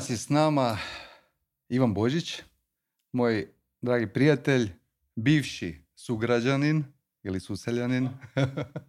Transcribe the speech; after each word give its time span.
Danas 0.00 0.10
je 0.10 0.16
s 0.16 0.28
nama 0.28 0.78
Ivan 1.68 1.94
Božić, 1.94 2.42
moj 3.12 3.48
dragi 3.80 4.06
prijatelj, 4.06 4.70
bivši 5.16 5.84
sugrađanin 5.94 6.84
ili 7.22 7.40
suseljanin 7.40 8.08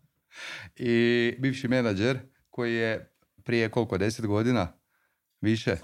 i 0.76 1.36
bivši 1.40 1.68
menadžer 1.68 2.20
koji 2.50 2.76
je 2.76 3.14
prije 3.44 3.70
koliko, 3.70 3.98
10 3.98 4.28
godina, 4.28 4.74
više, 5.42 5.78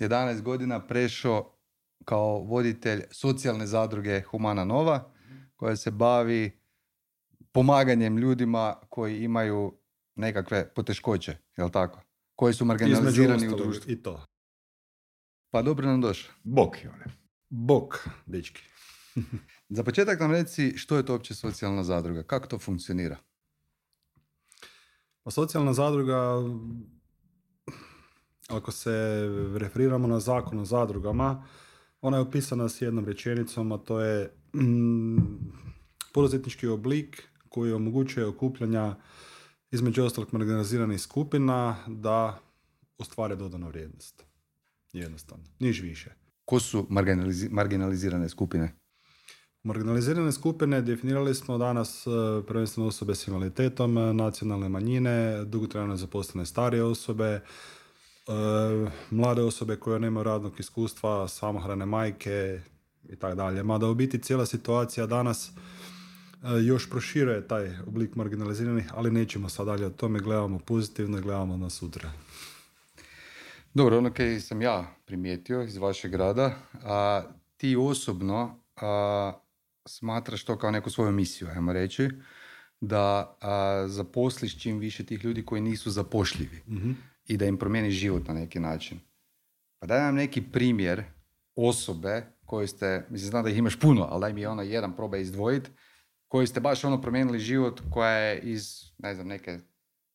11 0.00 0.42
godina 0.42 0.86
prešao 0.86 1.58
kao 2.04 2.38
voditelj 2.38 3.02
socijalne 3.10 3.66
zadruge 3.66 4.20
Humana 4.20 4.64
Nova 4.64 5.12
koja 5.56 5.76
se 5.76 5.90
bavi 5.90 6.60
pomaganjem 7.52 8.18
ljudima 8.18 8.76
koji 8.88 9.24
imaju 9.24 9.78
nekakve 10.14 10.74
poteškoće, 10.74 11.36
jel 11.56 11.70
tako? 11.70 12.00
Koji 12.34 12.54
su 12.54 12.64
marginalizirani 12.64 13.48
u 13.48 13.56
društvu. 13.56 13.92
I 13.92 14.02
to. 14.02 14.27
Pa 15.50 15.62
dobro 15.62 15.86
nam 15.86 16.00
došao. 16.00 16.34
Bok, 16.44 16.76
one. 16.94 17.04
Bok, 17.50 18.08
dečki. 18.26 18.62
Za 19.76 19.84
početak 19.84 20.20
nam 20.20 20.32
reci 20.32 20.76
što 20.76 20.96
je 20.96 21.06
to 21.06 21.12
uopće 21.12 21.34
socijalna 21.34 21.84
zadruga, 21.84 22.22
kako 22.22 22.46
to 22.46 22.58
funkcionira? 22.58 23.16
Pa 25.22 25.30
socijalna 25.30 25.72
zadruga, 25.72 26.42
ako 28.48 28.72
se 28.72 28.90
referiramo 29.56 30.08
na 30.08 30.20
zakon 30.20 30.58
o 30.58 30.64
zadrugama, 30.64 31.46
ona 32.00 32.16
je 32.16 32.20
opisana 32.20 32.68
s 32.68 32.82
jednom 32.82 33.04
rečenicom, 33.04 33.72
a 33.72 33.78
to 33.78 34.00
je 34.00 34.32
mm, 34.54 35.16
poduzetnički 36.12 36.66
oblik 36.66 37.28
koji 37.48 37.72
omogućuje 37.72 38.26
okupljanja 38.26 38.96
između 39.70 40.04
ostalog 40.04 40.32
marginaliziranih 40.32 41.00
skupina 41.00 41.76
da 41.86 42.40
ostvare 42.98 43.36
dodanu 43.36 43.68
vrijednost. 43.68 44.27
Jednostavno, 44.92 45.44
niš 45.58 45.82
više. 45.82 46.10
Ko 46.44 46.60
su 46.60 46.86
marginalizirane 47.50 48.28
skupine? 48.28 48.72
Marginalizirane 49.62 50.32
skupine 50.32 50.82
definirali 50.82 51.34
smo 51.34 51.58
danas 51.58 52.06
e, 52.06 52.10
prvenstveno 52.46 52.88
osobe 52.88 53.14
s 53.14 53.28
invaliditetom, 53.28 53.98
e, 53.98 54.12
nacionalne 54.12 54.68
manjine, 54.68 55.44
dugotrajno 55.44 55.96
zaposlene 55.96 56.46
starije 56.46 56.84
osobe, 56.84 57.24
e, 57.24 57.40
mlade 59.10 59.42
osobe 59.42 59.76
koje 59.76 60.00
nemaju 60.00 60.24
radnog 60.24 60.60
iskustva, 60.60 61.28
samohrane 61.28 61.86
majke 61.86 62.60
i 63.08 63.16
tako 63.16 63.34
dalje. 63.34 63.62
Mada 63.62 63.86
u 63.86 63.94
biti 63.94 64.18
cijela 64.18 64.46
situacija 64.46 65.06
danas 65.06 65.50
još 66.66 66.90
proširuje 66.90 67.48
taj 67.48 67.78
oblik 67.86 68.14
marginaliziranih, 68.14 68.90
ali 68.94 69.10
nećemo 69.10 69.48
sad 69.48 69.66
dalje 69.66 69.86
o 69.86 69.90
tome, 69.90 70.20
gledamo 70.20 70.58
pozitivno 70.58 71.18
i 71.18 71.22
gledamo 71.22 71.56
na 71.56 71.70
sutra. 71.70 72.12
Dobro, 73.74 73.98
ono 73.98 74.12
kaj 74.12 74.40
sam 74.40 74.62
ja 74.62 74.94
primijetio 75.04 75.62
iz 75.62 75.76
vašeg 75.76 76.14
rada, 76.14 76.54
a, 76.84 77.22
ti 77.56 77.76
osobno 77.76 78.62
a, 78.76 79.32
smatraš 79.88 80.44
to 80.44 80.58
kao 80.58 80.70
neku 80.70 80.90
svoju 80.90 81.12
misiju, 81.12 81.48
ajmo 81.48 81.72
reći, 81.72 82.10
da 82.80 83.36
a, 83.40 83.84
zaposliš 83.88 84.62
čim 84.62 84.78
više 84.78 85.06
tih 85.06 85.24
ljudi 85.24 85.44
koji 85.44 85.60
nisu 85.60 85.90
zapošljivi 85.90 86.62
mm 86.66 86.92
i 87.28 87.36
da 87.36 87.46
im 87.46 87.58
promijeniš 87.58 87.94
život 87.94 88.28
na 88.28 88.34
neki 88.34 88.60
način. 88.60 89.00
Pa 89.78 89.86
daj 89.86 90.00
nam 90.00 90.14
neki 90.14 90.42
primjer 90.42 91.04
osobe 91.54 92.26
koji 92.44 92.68
ste, 92.68 93.06
mislim 93.10 93.30
znam 93.30 93.44
da 93.44 93.50
ih 93.50 93.58
imaš 93.58 93.80
puno, 93.80 94.06
ali 94.10 94.20
daj 94.20 94.32
mi 94.32 94.46
ono 94.46 94.62
jedan 94.62 94.96
probaj 94.96 95.20
izdvojiti, 95.20 95.70
koji 96.28 96.46
ste 96.46 96.60
baš 96.60 96.84
ono 96.84 97.00
promijenili 97.00 97.38
život 97.38 97.80
koja 97.90 98.10
je 98.10 98.40
iz, 98.40 98.82
ne 98.98 99.14
znam, 99.14 99.26
neke 99.26 99.58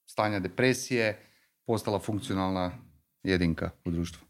stanja 0.06 0.40
depresije 0.40 1.20
postala 1.66 2.00
funkcionalna 2.00 2.72
jedinka 3.24 3.70
u 3.86 3.92
društvu. 3.92 4.26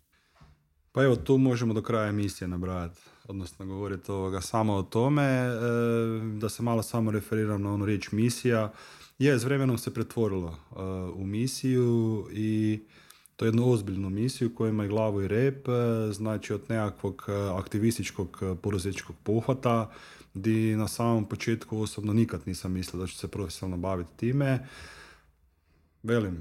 Pa 0.92 1.04
evo, 1.04 1.16
tu 1.16 1.38
možemo 1.38 1.74
do 1.74 1.82
kraja 1.82 2.10
emisije 2.10 2.48
nabrajati, 2.48 3.02
odnosno 3.28 3.66
govoriti 3.66 4.12
ovoga 4.12 4.42
samo 4.42 4.74
o 4.74 4.84
tome, 4.84 5.24
e, 5.24 5.50
da 6.40 6.50
se 6.50 6.64
malo 6.64 6.84
samo 6.84 7.12
referiram 7.12 7.62
na 7.62 7.74
onu 7.74 7.86
riječ 7.86 8.12
misija. 8.12 8.74
Je, 9.20 9.40
s 9.40 9.44
vremenom 9.44 9.78
se 9.78 9.94
pretvorilo 9.94 10.50
e, 10.50 10.76
u 11.14 11.26
misiju 11.26 12.28
i 12.32 12.80
to 13.36 13.46
je 13.46 13.48
jednu 13.48 13.72
ozbiljnu 13.72 14.10
misiju 14.10 14.56
koja 14.56 14.70
ima 14.70 14.86
i 14.86 14.88
glavu 14.88 15.22
i 15.22 15.28
rep, 15.28 15.68
e, 15.68 15.72
znači 16.12 16.54
od 16.54 16.62
nekakvog 16.70 17.26
aktivističkog 17.58 18.44
poduzetničkog 18.62 19.16
pohvata, 19.24 19.92
di 20.34 20.76
na 20.76 20.88
samom 20.88 21.26
početku 21.26 21.80
osobno 21.80 22.14
nikad 22.14 22.42
nisam 22.46 22.72
mislio 22.72 23.02
da 23.02 23.08
ću 23.08 23.18
se 23.18 23.28
profesionalno 23.28 23.78
baviti 23.78 24.18
time. 24.18 24.68
Velim, 26.04 26.38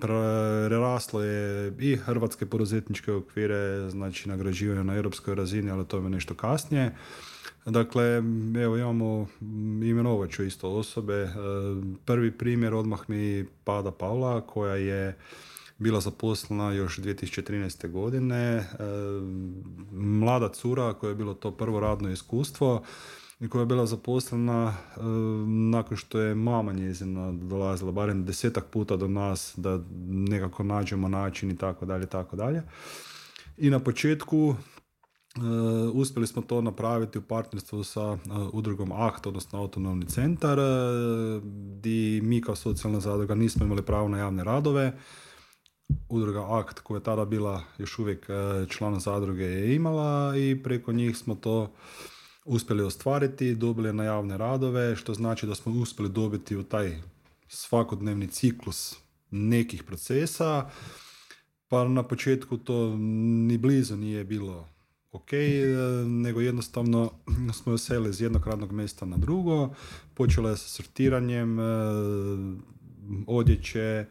preraslo 0.00 1.22
je 1.22 1.72
i 1.78 1.96
hrvatske 1.96 2.46
poduzetničke 2.46 3.12
okvire, 3.12 3.90
znači 3.90 4.28
nagrađivanje 4.28 4.84
na 4.84 4.94
europskoj 4.94 5.34
razini, 5.34 5.70
ali 5.70 5.86
to 5.86 5.96
je 5.96 6.10
nešto 6.10 6.34
kasnije. 6.34 6.94
Dakle, 7.64 8.22
evo 8.62 8.76
imamo, 8.76 9.26
imenovat 9.82 10.30
ću 10.30 10.44
isto 10.44 10.70
osobe. 10.70 11.14
E, 11.14 11.28
prvi 12.04 12.30
primjer 12.30 12.74
odmah 12.74 13.00
mi 13.08 13.46
pada 13.64 13.90
Paula 13.90 14.40
koja 14.40 14.74
je 14.74 15.16
bila 15.78 16.00
zaposlena 16.00 16.72
još 16.72 16.98
2013. 16.98 17.90
godine. 17.90 18.36
E, 18.36 18.64
mlada 19.92 20.48
cura 20.48 20.94
koja 20.94 21.08
je 21.08 21.16
bilo 21.16 21.34
to 21.34 21.50
prvo 21.50 21.80
radno 21.80 22.10
iskustvo 22.10 22.82
koja 23.46 23.60
je 23.60 23.66
bila 23.66 23.86
zaposlena 23.86 24.74
e, 24.96 25.00
nakon 25.70 25.96
što 25.96 26.20
je 26.20 26.34
mama 26.34 26.72
njezina 26.72 27.32
dolazila 27.32 27.92
barem 27.92 28.24
desetak 28.24 28.66
puta 28.70 28.96
do 28.96 29.08
nas 29.08 29.54
da 29.56 29.80
nekako 30.08 30.62
nađemo 30.62 31.08
način 31.08 31.50
i 31.50 31.56
tako 31.56 31.86
dalje, 31.86 32.06
tako 32.06 32.36
dalje. 32.36 32.62
I 33.56 33.70
na 33.70 33.78
početku 33.78 34.54
Uh, 35.36 35.44
uspjeli 35.94 36.26
smo 36.26 36.42
to 36.42 36.60
napraviti 36.60 37.18
u 37.18 37.22
partnerstvu 37.22 37.84
sa 37.84 38.10
uh, 38.10 38.18
udrugom 38.52 38.92
AHT, 38.92 39.26
odnosno 39.26 39.58
autonomni 39.58 40.06
centar, 40.06 40.58
di 41.80 42.20
mi 42.24 42.40
kao 42.40 42.56
socijalna 42.56 43.00
zadruga 43.00 43.34
nismo 43.34 43.66
imali 43.66 43.82
pravo 43.82 44.08
na 44.08 44.18
javne 44.18 44.44
radove. 44.44 44.98
Udruga 46.08 46.58
AKT 46.58 46.80
koja 46.80 46.98
je 46.98 47.02
tada 47.02 47.24
bila 47.24 47.62
još 47.78 47.98
uvijek 47.98 48.26
člana 48.68 48.98
zadruge 49.00 49.44
je 49.44 49.74
imala 49.74 50.36
i 50.36 50.62
preko 50.62 50.92
njih 50.92 51.16
smo 51.16 51.34
to 51.34 51.72
uspjeli 52.48 52.82
ostvariti, 52.82 53.54
dobili 53.54 53.92
na 53.92 54.04
javne 54.04 54.38
radove, 54.38 54.96
što 54.96 55.14
znači 55.14 55.46
da 55.46 55.54
smo 55.54 55.72
uspjeli 55.72 56.10
dobiti 56.10 56.56
u 56.56 56.62
taj 56.62 56.96
svakodnevni 57.48 58.28
ciklus 58.28 58.96
nekih 59.30 59.82
procesa, 59.82 60.70
pa 61.68 61.88
na 61.88 62.02
početku 62.02 62.56
to 62.56 62.96
ni 63.46 63.58
blizu 63.58 63.96
nije 63.96 64.24
bilo 64.24 64.68
ok, 65.12 65.30
nego 66.06 66.40
jednostavno 66.40 67.10
smo 67.62 67.78
seli 67.78 68.10
iz 68.10 68.20
jednog 68.20 68.46
radnog 68.46 68.72
mjesta 68.72 69.06
na 69.06 69.16
drugo, 69.16 69.74
počelo 70.14 70.48
je 70.48 70.56
sa 70.56 70.68
sortiranjem 70.68 71.60
e, 71.60 71.62
odjeće, 73.26 74.06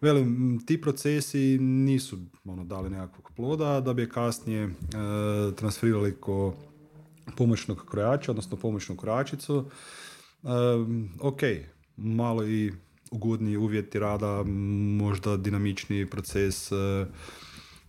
Velim, 0.00 0.60
ti 0.66 0.80
procesi 0.80 1.58
nisu 1.58 2.18
ono, 2.44 2.64
dali 2.64 2.90
nekakvog 2.90 3.30
ploda, 3.36 3.80
da 3.80 3.92
bi 3.94 4.02
je 4.02 4.08
kasnije 4.08 4.64
e, 4.64 4.70
transferirali 5.56 6.16
ko 6.20 6.54
pomoćnog 7.36 7.84
krojača, 7.90 8.32
odnosno 8.32 8.56
pomoćnu 8.56 8.96
krojačicu. 8.96 9.64
E, 10.42 10.48
ok, 11.20 11.40
malo 11.96 12.46
i 12.46 12.72
ugodniji 13.10 13.56
uvjeti 13.56 13.98
rada, 13.98 14.42
možda 14.98 15.36
dinamičniji 15.36 16.06
proces 16.06 16.72
e, 16.72 17.06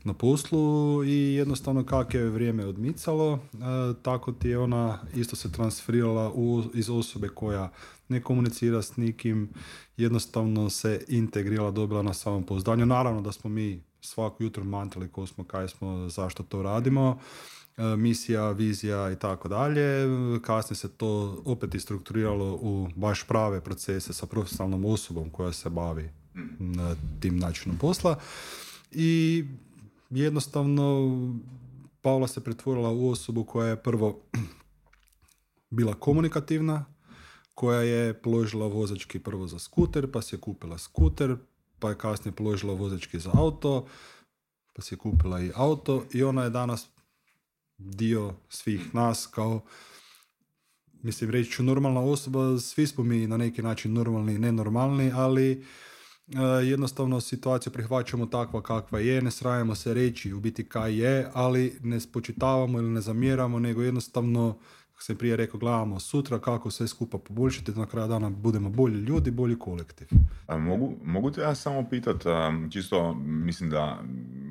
na 0.03 0.13
poslu 0.13 1.03
i 1.03 1.33
jednostavno 1.33 1.85
kako 1.85 2.17
je 2.17 2.29
vrijeme 2.29 2.65
odmicalo, 2.65 3.39
e, 3.53 3.57
tako 4.01 4.31
ti 4.31 4.49
je 4.49 4.57
ona 4.57 4.99
isto 5.15 5.35
se 5.35 5.51
transferirala 5.51 6.31
u, 6.33 6.63
iz 6.73 6.89
osobe 6.89 7.29
koja 7.29 7.71
ne 8.09 8.21
komunicira 8.21 8.81
s 8.81 8.97
nikim, 8.97 9.49
jednostavno 9.97 10.69
se 10.69 11.05
integrirala, 11.07 11.71
dobila 11.71 12.01
na 12.01 12.13
samom 12.13 12.43
pouzdanju. 12.43 12.85
Naravno 12.85 13.21
da 13.21 13.31
smo 13.31 13.49
mi 13.49 13.83
svako 14.01 14.43
jutro 14.43 14.63
mantili 14.63 15.11
ko 15.11 15.27
smo, 15.27 15.43
kaj 15.43 15.67
smo, 15.67 16.09
zašto 16.09 16.43
to 16.43 16.63
radimo, 16.63 17.19
misija, 17.77 18.51
vizija 18.51 19.11
i 19.11 19.15
tako 19.15 19.47
dalje. 19.47 20.07
Kasnije 20.41 20.77
se 20.77 20.89
to 20.89 21.41
opet 21.45 21.75
istrukturiralo 21.75 22.59
u 22.61 22.87
baš 22.95 23.23
prave 23.27 23.61
procese 23.61 24.13
sa 24.13 24.25
profesionalnom 24.25 24.85
osobom 24.85 25.29
koja 25.29 25.51
se 25.51 25.69
bavi 25.69 26.09
tim 27.19 27.39
načinom 27.39 27.77
posla. 27.77 28.19
I 28.91 29.45
jednostavno 30.09 31.11
Paula 32.01 32.27
se 32.27 32.43
pretvorila 32.43 32.89
u 32.89 33.09
osobu 33.09 33.43
koja 33.43 33.67
je 33.67 33.83
prvo 33.83 34.19
bila 35.69 35.93
komunikativna, 35.93 36.85
koja 37.55 37.81
je 37.81 38.13
položila 38.13 38.67
vozački 38.67 39.19
prvo 39.19 39.47
za 39.47 39.59
skuter, 39.59 40.11
pa 40.11 40.21
si 40.21 40.35
je 40.35 40.39
kupila 40.39 40.77
skuter, 40.77 41.35
pa 41.79 41.89
je 41.89 41.97
kasnije 41.97 42.35
položila 42.35 42.73
vozački 42.73 43.19
za 43.19 43.31
auto, 43.33 43.85
pa 44.73 44.81
si 44.81 44.93
je 44.93 44.97
kupila 44.97 45.41
i 45.41 45.51
auto 45.55 46.03
i 46.11 46.23
ona 46.23 46.43
je 46.43 46.49
danas 46.49 46.89
dio 47.85 48.33
svih 48.49 48.95
nas 48.95 49.27
kao 49.27 49.61
mislim 51.03 51.29
reći 51.29 51.51
ću 51.51 51.63
normalna 51.63 52.01
osoba, 52.01 52.59
svi 52.59 52.87
smo 52.87 53.03
mi 53.03 53.27
na 53.27 53.37
neki 53.37 53.61
način 53.61 53.93
normalni 53.93 54.35
i 54.35 54.39
nenormalni, 54.39 55.11
ali 55.15 55.65
jednostavno 56.63 57.21
situaciju 57.21 57.73
prihvaćamo 57.73 58.25
takva 58.25 58.61
kakva 58.61 58.99
je, 58.99 59.21
ne 59.21 59.31
srajamo 59.31 59.75
se 59.75 59.93
reći 59.93 60.33
u 60.33 60.39
biti 60.39 60.69
kaj 60.69 61.03
je, 61.03 61.27
ali 61.33 61.77
ne 61.83 61.99
spočitavamo 61.99 62.79
ili 62.79 62.89
ne 62.89 63.01
zamjeramo, 63.01 63.59
nego 63.59 63.81
jednostavno 63.81 64.59
sam 65.01 65.15
prije 65.15 65.35
rekao, 65.35 65.59
gledamo 65.59 65.99
sutra 65.99 66.39
kako 66.39 66.71
sve 66.71 66.87
skupa 66.87 67.17
poboljšati, 67.17 67.71
na 67.71 67.85
kraju 67.85 68.07
dana 68.07 68.29
budemo 68.29 68.69
bolji 68.69 68.95
ljudi, 68.95 69.31
bolji 69.31 69.59
kolektiv. 69.59 70.07
A 70.47 70.57
mogu, 70.57 70.93
mogu 71.03 71.31
te 71.31 71.41
ja 71.41 71.55
samo 71.55 71.89
pitat, 71.89 72.23
čisto 72.71 73.13
mislim 73.23 73.69
da 73.69 74.01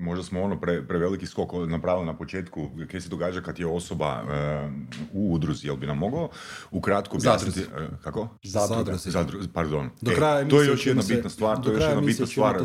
možda 0.00 0.24
smo 0.24 0.42
ono 0.42 0.60
pre, 0.60 0.86
preveliki 0.86 1.26
skok 1.26 1.50
napravili 1.68 2.06
na 2.06 2.16
početku, 2.16 2.70
kaj 2.90 3.00
se 3.00 3.08
događa 3.08 3.40
kad 3.40 3.58
je 3.58 3.66
osoba 3.66 4.24
u 5.12 5.34
udruzi, 5.34 5.66
jel 5.66 5.76
bi 5.76 5.86
nam 5.86 5.98
mogao 5.98 6.28
ukratko 6.70 7.16
objasniti... 7.16 7.60
E, 7.60 7.88
kako? 8.02 8.28
Zadruzi. 8.42 9.10
Zadruzi. 9.10 9.48
pardon. 9.48 9.90
Do 10.00 10.10
e, 10.10 10.14
kraja 10.14 10.48
to 10.48 10.62
je 10.62 10.68
još 10.68 10.86
jedna 10.86 11.02
bitna 11.08 11.30
stvar, 11.30 11.62
to 11.62 11.70
je 11.70 11.74
još 11.74 11.84
jedna 11.84 12.00
bitna 12.00 12.26
stvar 12.26 12.62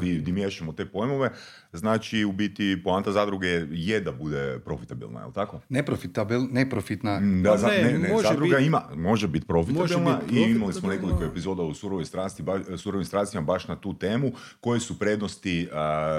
di, 0.00 0.32
miješamo 0.32 0.72
te 0.72 0.86
pojmove. 0.86 1.32
Znači, 1.72 2.24
u 2.24 2.32
biti, 2.32 2.80
poanta 2.84 3.12
zadruge 3.12 3.48
je 3.70 4.00
da 4.00 4.12
bude 4.12 4.58
profitabilna, 4.64 5.20
je 5.20 5.26
li 5.26 5.32
tako? 5.32 5.60
Neprofitabil, 5.68 6.40
neprofitna. 6.50 7.20
Da, 7.42 7.56
pa 7.62 7.68
ne, 7.68 7.98
ne, 7.98 8.08
može 8.08 8.28
zadruga 8.28 8.58
ima, 8.58 8.82
može 8.96 9.28
biti 9.28 9.46
profitabilna 9.46 10.20
i 10.30 10.40
imali 10.40 10.72
smo 10.72 10.88
nekoliko 10.88 11.24
epizoda 11.24 11.62
u 11.62 11.74
surovoj 11.74 12.04
strasti, 12.04 12.42
ba, 12.42 12.60
surovim 12.76 13.04
strastima 13.04 13.42
baš 13.42 13.68
na 13.68 13.76
tu 13.76 13.94
temu, 13.94 14.32
koje 14.60 14.80
su 14.80 14.98
prednosti 14.98 15.68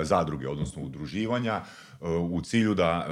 zadruge, 0.03 0.47
odnosno 0.47 0.83
udruživanja, 0.83 1.61
u 2.29 2.41
cilju 2.41 2.73
da 2.73 3.07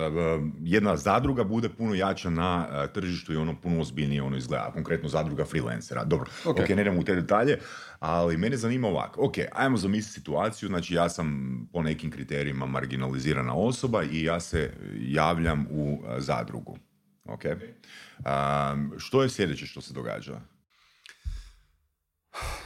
jedna 0.60 0.98
zadruga 0.98 1.44
bude 1.44 1.70
puno 1.70 1.96
jača 1.96 2.30
na 2.30 2.68
tržištu 2.94 3.34
i 3.34 3.38
ono 3.38 3.56
puno 3.62 3.82
ozbiljnije 3.82 4.22
ono 4.22 4.38
izgleda. 4.38 4.72
Konkretno 4.74 5.10
zadruga 5.10 5.46
freelancera. 5.46 6.04
Dobro, 6.04 6.30
ok, 6.46 6.58
okay 6.58 6.76
ne 6.76 6.82
idemo 6.82 7.00
u 7.00 7.04
te 7.04 7.16
detalje, 7.16 7.60
ali 8.00 8.38
mene 8.38 8.58
zanima 8.58 8.88
ovako. 8.88 9.26
Ok, 9.26 9.34
ajmo 9.56 9.78
zamisliti 9.78 10.14
situaciju, 10.14 10.70
znači 10.70 10.94
ja 10.94 11.10
sam 11.10 11.58
po 11.74 11.82
nekim 11.82 12.12
kriterijima 12.12 12.66
marginalizirana 12.66 13.54
osoba 13.54 14.04
i 14.04 14.24
ja 14.24 14.40
se 14.40 14.74
javljam 15.00 15.68
u 15.72 16.04
zadrugu. 16.18 16.78
Ok. 17.28 17.44
Um, 17.46 18.94
što 18.98 19.24
je 19.24 19.30
sljedeće 19.30 19.66
što 19.66 19.82
se 19.82 19.94
događa? 19.94 20.42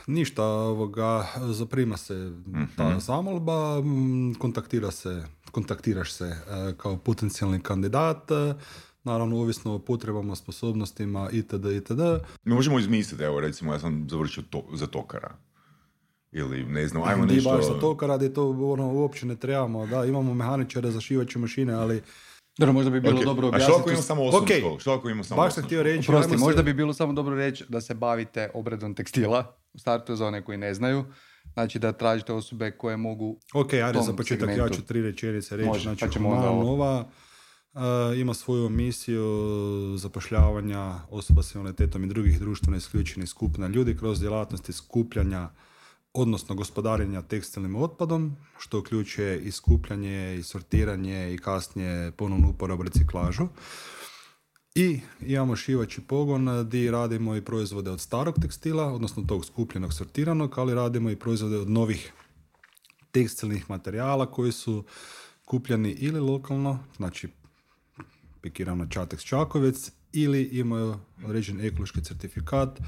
Ništa, 0.08 0.44
ovoga, 0.44 1.28
zaprima 1.38 1.98
se 1.98 2.32
ta 2.76 2.90
mhm. 2.90 3.00
zamolba, 3.00 3.84
kontaktira 4.40 4.92
se, 4.92 5.24
kontaktiraš 5.52 6.14
se 6.14 6.26
e, 6.26 6.74
kao 6.78 6.98
potencijalni 6.98 7.60
kandidat, 7.60 8.32
e, 8.32 8.54
naravno 9.04 9.38
ovisno 9.38 9.74
o 9.74 9.80
potrebama, 9.80 10.36
sposobnostima 10.36 11.30
itd. 11.32 11.66
itd. 11.66 12.02
Mi 12.44 12.54
možemo 12.54 12.80
izmisliti, 12.80 13.24
evo 13.24 13.40
recimo 13.40 13.74
ja 13.74 13.80
sam 13.80 14.08
završio 14.10 14.44
to, 14.50 14.64
za 14.74 14.88
tokara. 14.88 15.36
Ili 16.32 16.64
ne 16.64 16.88
znam, 16.88 17.04
ajmo 17.04 17.26
nešto... 17.26 17.50
baš 17.50 17.66
za 17.66 17.80
tokara, 17.80 18.18
gdje 18.18 18.34
to 18.34 18.50
ono, 18.50 18.94
uopće 18.94 19.26
ne 19.26 19.36
trebamo, 19.36 19.88
da, 19.88 20.06
imamo 20.06 20.34
mehaničare 20.34 20.92
za 20.92 21.02
šivaće 21.02 21.40
mašine, 21.40 21.74
ali 21.74 22.02
dobro, 22.58 22.74
možda 22.74 22.92
bi 22.92 23.02
bilo 23.02 23.24
dobro 23.24 23.48
objasniti. 23.48 23.72
A 23.72 23.74
što 23.74 23.82
ako 23.82 23.90
imamo 23.90 24.04
samo 24.04 24.24
osnovnu 24.24 24.48
okay. 24.48 24.60
školu? 24.60 24.80
Što 24.80 24.94
ako 24.94 25.10
imamo 25.10 25.24
samo 25.24 25.42
Baš 25.42 25.54
sam 25.54 25.64
htio 25.64 25.84
reći... 25.84 26.08
Prosti, 26.08 26.38
možda 26.38 26.62
bi 26.62 26.74
bilo 26.74 26.94
samo 26.94 27.14
dobro 27.14 27.36
reći 27.36 27.66
da 27.70 27.82
se 27.82 27.94
bavite 27.94 28.50
obradom 28.54 28.96
tekstila. 28.96 29.56
U 29.74 29.80
startu 29.80 30.16
za 30.16 30.28
one 30.28 30.46
koji 30.46 30.58
ne 30.58 30.74
znaju. 30.74 31.06
Znači 31.54 31.80
da 31.80 31.92
tražite 31.92 32.34
osobe 32.34 32.72
koje 32.72 32.98
mogu... 32.98 33.40
Ok, 33.54 33.74
ajde 33.74 34.00
za 34.02 34.14
početak 34.14 34.50
segmentu. 34.50 34.62
ja 34.62 34.70
ću 34.70 34.82
tri 34.82 35.02
rečenice 35.02 35.58
reći. 35.58 35.68
Može, 35.68 35.84
znači, 35.84 36.06
pa 36.06 36.12
ćemo 36.12 36.30
onda 36.30 36.48
nova 36.48 37.06
uh, 37.74 37.82
ima 38.18 38.34
svoju 38.34 38.70
misiju 38.70 39.26
zapošljavanja 39.98 40.94
osoba 41.10 41.44
s 41.44 41.56
invaliditetom 41.56 42.04
i 42.04 42.08
drugih 42.08 42.40
društveno 42.40 42.78
isključenih 42.78 43.30
skupina 43.30 43.68
ljudi 43.68 43.98
kroz 43.98 44.20
djelatnosti 44.20 44.74
skupljanja 44.74 45.50
odnosno 46.14 46.56
gospodarenja 46.56 47.22
tekstilnim 47.22 47.76
otpadom, 47.76 48.36
što 48.60 48.80
uključuje 48.80 49.42
i 49.42 49.52
skupljanje 49.52 50.36
i 50.36 50.44
sortiranje 50.44 51.34
i 51.34 51.38
kasnije 51.38 52.12
ponovnu 52.12 52.50
uporabu 52.50 52.84
reciklažu. 52.84 53.48
I 54.76 55.00
imamo 55.22 55.56
šivaći 55.56 56.02
pogon 56.02 56.66
gdje 56.66 56.92
radimo 56.92 57.36
i 57.36 57.42
proizvode 57.42 57.92
od 57.92 58.02
starog 58.02 58.36
tekstila, 58.42 58.94
odnosno 58.94 59.24
tog 59.24 59.46
skupljenog 59.46 59.94
sortiranog, 59.94 60.58
ali 60.58 60.76
radimo 60.76 61.10
i 61.10 61.16
proizvode 61.16 61.58
od 61.58 61.70
novih 61.70 62.14
tekstilnih 63.12 63.70
materijala 63.70 64.32
koji 64.32 64.52
su 64.52 64.84
kupljeni 65.46 65.92
ili 65.92 66.20
lokalno, 66.20 66.80
znači 66.98 67.28
pikirano 68.42 68.86
Čatex 68.86 69.26
Čakovec, 69.26 69.92
ili 70.14 70.44
imaju 70.44 70.96
određen 71.26 71.62
ekološki 71.62 72.04
certifikat 72.04 72.80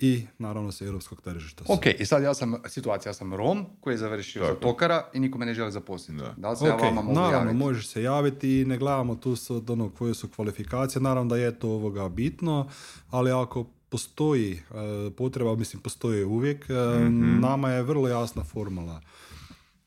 i 0.00 0.26
naravno 0.38 0.72
sa 0.72 0.84
europskog 0.84 1.20
tržišta. 1.22 1.64
Ok, 1.68 1.86
i 1.98 2.06
sad 2.06 2.22
ja 2.22 2.34
sam, 2.34 2.54
situacija, 2.66 3.10
ja 3.10 3.14
sam 3.14 3.34
Rom 3.34 3.66
koji 3.80 3.94
je 3.94 3.98
završio 3.98 4.46
za 4.46 4.54
tokara 4.54 5.08
i 5.14 5.20
niko 5.20 5.38
me 5.38 5.46
ne 5.46 5.54
želi 5.54 5.72
zaposliti. 5.72 6.22
Da, 6.22 6.34
da 6.36 6.50
li 6.50 6.56
se 6.56 6.64
okay, 6.64 6.68
ja 6.68 6.76
vama 6.76 7.02
mogu 7.02 7.14
naravno, 7.14 7.38
javiti? 7.38 7.56
možeš 7.56 7.88
se 7.88 8.02
javiti 8.02 8.60
i 8.60 8.64
ne 8.64 8.78
gledamo 8.78 9.14
tu 9.14 9.36
od 9.48 9.70
ono 9.70 9.90
koje 9.90 10.14
su 10.14 10.28
kvalifikacije, 10.28 11.02
naravno 11.02 11.28
da 11.28 11.36
je 11.36 11.58
to 11.58 11.68
ovoga 11.68 12.08
bitno, 12.08 12.68
ali 13.10 13.30
ako 13.32 13.66
postoji 13.88 14.52
e, 14.52 15.10
potreba, 15.10 15.56
mislim 15.56 15.82
postoji 15.82 16.24
uvijek, 16.24 16.68
mm 16.68 17.40
nama 17.40 17.70
je 17.70 17.82
vrlo 17.82 18.08
jasna 18.08 18.44
formula. 18.44 19.00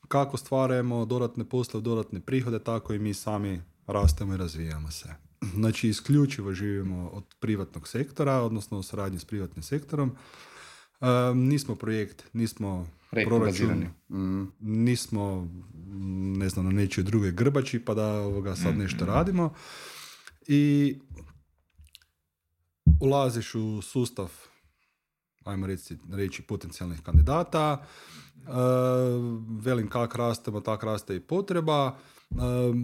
Kako 0.07 0.37
stvaramo 0.37 1.05
dodatne 1.05 1.43
posle, 1.43 1.81
dodatne 1.81 2.19
prihode, 2.19 2.59
tako 2.59 2.93
i 2.93 2.99
mi 2.99 3.13
sami 3.13 3.61
rastemo 3.87 4.33
i 4.33 4.37
razvijamo 4.37 4.91
se. 4.91 5.30
Znači, 5.41 5.89
isključivo 5.89 6.53
živimo 6.53 7.09
od 7.13 7.23
privatnog 7.39 7.87
sektora, 7.87 8.33
odnosno 8.33 8.79
u 8.79 8.83
suradnji 8.83 9.19
s 9.19 9.25
privatnim 9.25 9.63
sektorom. 9.63 10.15
nismo 11.35 11.75
projekt, 11.75 12.23
nismo 12.33 12.87
proračun, 13.09 13.85
mm. 14.09 14.51
nismo, 14.59 15.47
ne 16.37 16.49
znam, 16.49 16.65
na 16.65 16.71
nečoj 16.71 17.03
drugoj 17.03 17.31
grbači, 17.31 17.79
pa 17.79 17.93
da 17.93 18.07
ovoga 18.07 18.55
sad 18.55 18.77
nešto 18.77 18.95
mm-hmm. 18.95 19.15
radimo. 19.15 19.53
I 20.47 20.95
ulaziš 23.01 23.55
u 23.55 23.81
sustav, 23.81 24.31
ajmo 25.45 25.67
reći, 25.67 25.97
reći 26.11 26.41
potencijalnih 26.41 27.01
kandidata, 27.01 27.85
velim 29.63 29.89
kak 29.89 30.15
rastemo, 30.15 30.61
tak 30.61 30.83
raste 30.83 31.15
i 31.15 31.19
potreba, 31.19 31.97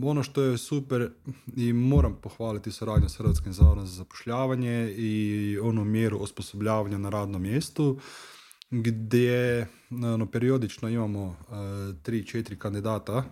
ono 0.04 0.24
što 0.24 0.42
je 0.42 0.58
super 0.58 1.12
i 1.56 1.74
moram 1.74 2.16
pohvaliti 2.22 2.72
suradnju 2.72 3.10
s 3.10 3.18
Hrvatskim 3.18 3.54
zavodom 3.54 3.86
za 3.86 3.96
zapošljavanje 3.96 4.94
i 4.98 5.60
onu 5.62 5.86
mjeru 5.86 6.22
osposobljavanja 6.22 6.98
na 6.98 7.10
radnom 7.10 7.42
mjestu 7.42 8.00
gdje 8.70 9.68
ono, 9.92 10.26
periodično 10.26 10.90
imamo 10.90 11.24
uh, 11.26 11.36
tri, 12.04 12.26
četiri 12.26 12.60
kandidata 12.60 13.24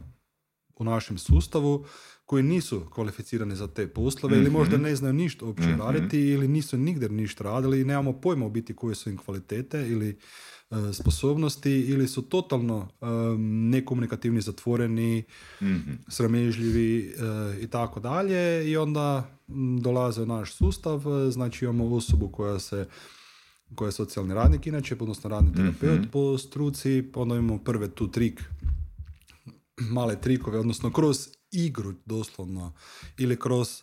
u 0.75 0.83
našem 0.83 1.17
sustavu 1.17 1.85
koji 2.25 2.43
nisu 2.43 2.85
kvalificirani 2.93 3.55
za 3.55 3.67
te 3.67 3.87
poslove 3.87 4.37
ili 4.37 4.49
možda 4.49 4.75
mhm. 4.75 4.83
ne 4.83 4.95
znaju 4.95 5.13
ništa 5.13 5.45
uopće 5.45 5.67
mm 5.67 5.79
raditi 5.79 6.19
ili 6.19 6.47
nisu 6.47 6.77
nigdje 6.77 7.09
ništa 7.09 7.43
radili 7.43 7.81
i 7.81 7.85
nemamo 7.85 8.13
pojma 8.13 8.45
u 8.45 8.49
biti 8.49 8.75
koje 8.75 8.95
su 8.95 9.09
im 9.09 9.17
kvalitete 9.17 9.87
ili 9.87 10.17
E, 10.71 10.93
sposobnosti 10.93 11.71
ili 11.71 12.07
su 12.07 12.21
totalno 12.21 12.87
e, 13.01 13.05
nekomunikativni, 13.39 14.41
zatvoreni, 14.41 15.23
mm 15.61 15.75
sramežljivi 16.07 16.99
e, 16.99 17.61
i 17.61 17.67
tako 17.67 17.99
dalje 17.99 18.71
i 18.71 18.77
onda 18.77 19.29
dolaze 19.81 20.21
u 20.21 20.25
naš 20.25 20.53
sustav, 20.53 21.01
znači 21.31 21.65
imamo 21.65 21.95
osobu 21.95 22.27
koja 22.27 22.59
se 22.59 22.87
koja 23.75 23.87
je 23.87 23.91
socijalni 23.91 24.33
radnik 24.33 24.67
inače, 24.67 24.95
odnosno 24.99 25.29
radni 25.29 25.49
mhm. 25.49 25.61
terapeut 25.61 26.11
po 26.11 26.37
struci, 26.37 27.03
pa 27.13 27.19
onda 27.19 27.35
imamo 27.35 27.57
prve 27.57 27.89
tu 27.89 28.11
trik, 28.11 28.43
male 29.77 30.21
trikove, 30.21 30.59
odnosno 30.59 30.91
kroz 30.91 31.27
igru 31.51 31.93
doslovno 32.05 32.73
ili 33.17 33.39
kroz 33.39 33.81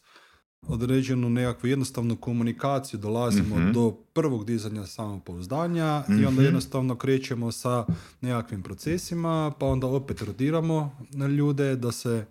određenu 0.69 1.31
nekakvu 1.31 1.67
jednostavnu 1.67 2.17
komunikaciju 2.17 3.01
dolazimo 3.01 3.57
mhm. 3.57 3.73
do 3.73 3.91
prvog 4.13 4.45
dizanja 4.45 4.87
samopouzdanja 4.87 6.05
i 6.09 6.13
onda 6.13 6.31
mhm. 6.31 6.45
jednostavno 6.45 6.97
krećemo 6.97 7.53
sa 7.53 7.87
nekakvim 8.21 8.63
procesima, 8.63 9.53
pa 9.59 9.67
onda 9.67 9.87
opet 9.87 10.23
rodiramo 10.23 10.97
na 11.11 11.27
ljude 11.27 11.77
da 11.77 11.93
se 11.93 12.27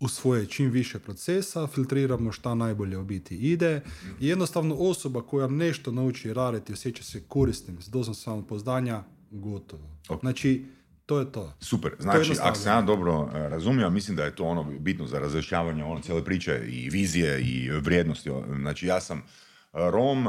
usvoje 0.00 0.46
čim 0.46 0.70
više 0.70 0.98
procesa, 0.98 1.66
filtriramo 1.66 2.32
šta 2.32 2.54
najbolje 2.54 2.98
u 2.98 3.04
biti 3.04 3.36
ide 3.36 3.80
i 4.20 4.26
jednostavno 4.26 4.74
osoba 4.74 5.22
koja 5.22 5.48
nešto 5.48 5.92
nauči 5.92 6.34
raditi, 6.34 6.72
osjeća 6.72 7.02
se 7.02 7.22
korisnim 7.28 7.82
s 7.82 7.88
dozom 7.88 8.14
samopouzdanja, 8.14 9.02
gotovo. 9.30 9.90
Znači, 10.20 10.64
to 11.10 11.18
je 11.18 11.32
to. 11.32 11.52
Super. 11.60 11.92
Znači, 11.98 12.32
ako 12.42 12.58
sam 12.58 12.76
ja 12.76 12.82
dobro 12.82 13.30
e, 13.34 13.48
razumio, 13.48 13.90
mislim 13.90 14.16
da 14.16 14.24
je 14.24 14.34
to 14.34 14.44
ono 14.44 14.64
bitno 14.64 15.06
za 15.06 15.18
razrešavanje 15.18 15.84
ono 15.84 16.00
cijele 16.00 16.24
priče 16.24 16.62
i 16.68 16.90
vizije 16.90 17.40
i 17.40 17.70
vrijednosti. 17.70 18.30
Znači, 18.60 18.86
ja 18.86 19.00
sam 19.00 19.22
Rom 19.72 20.26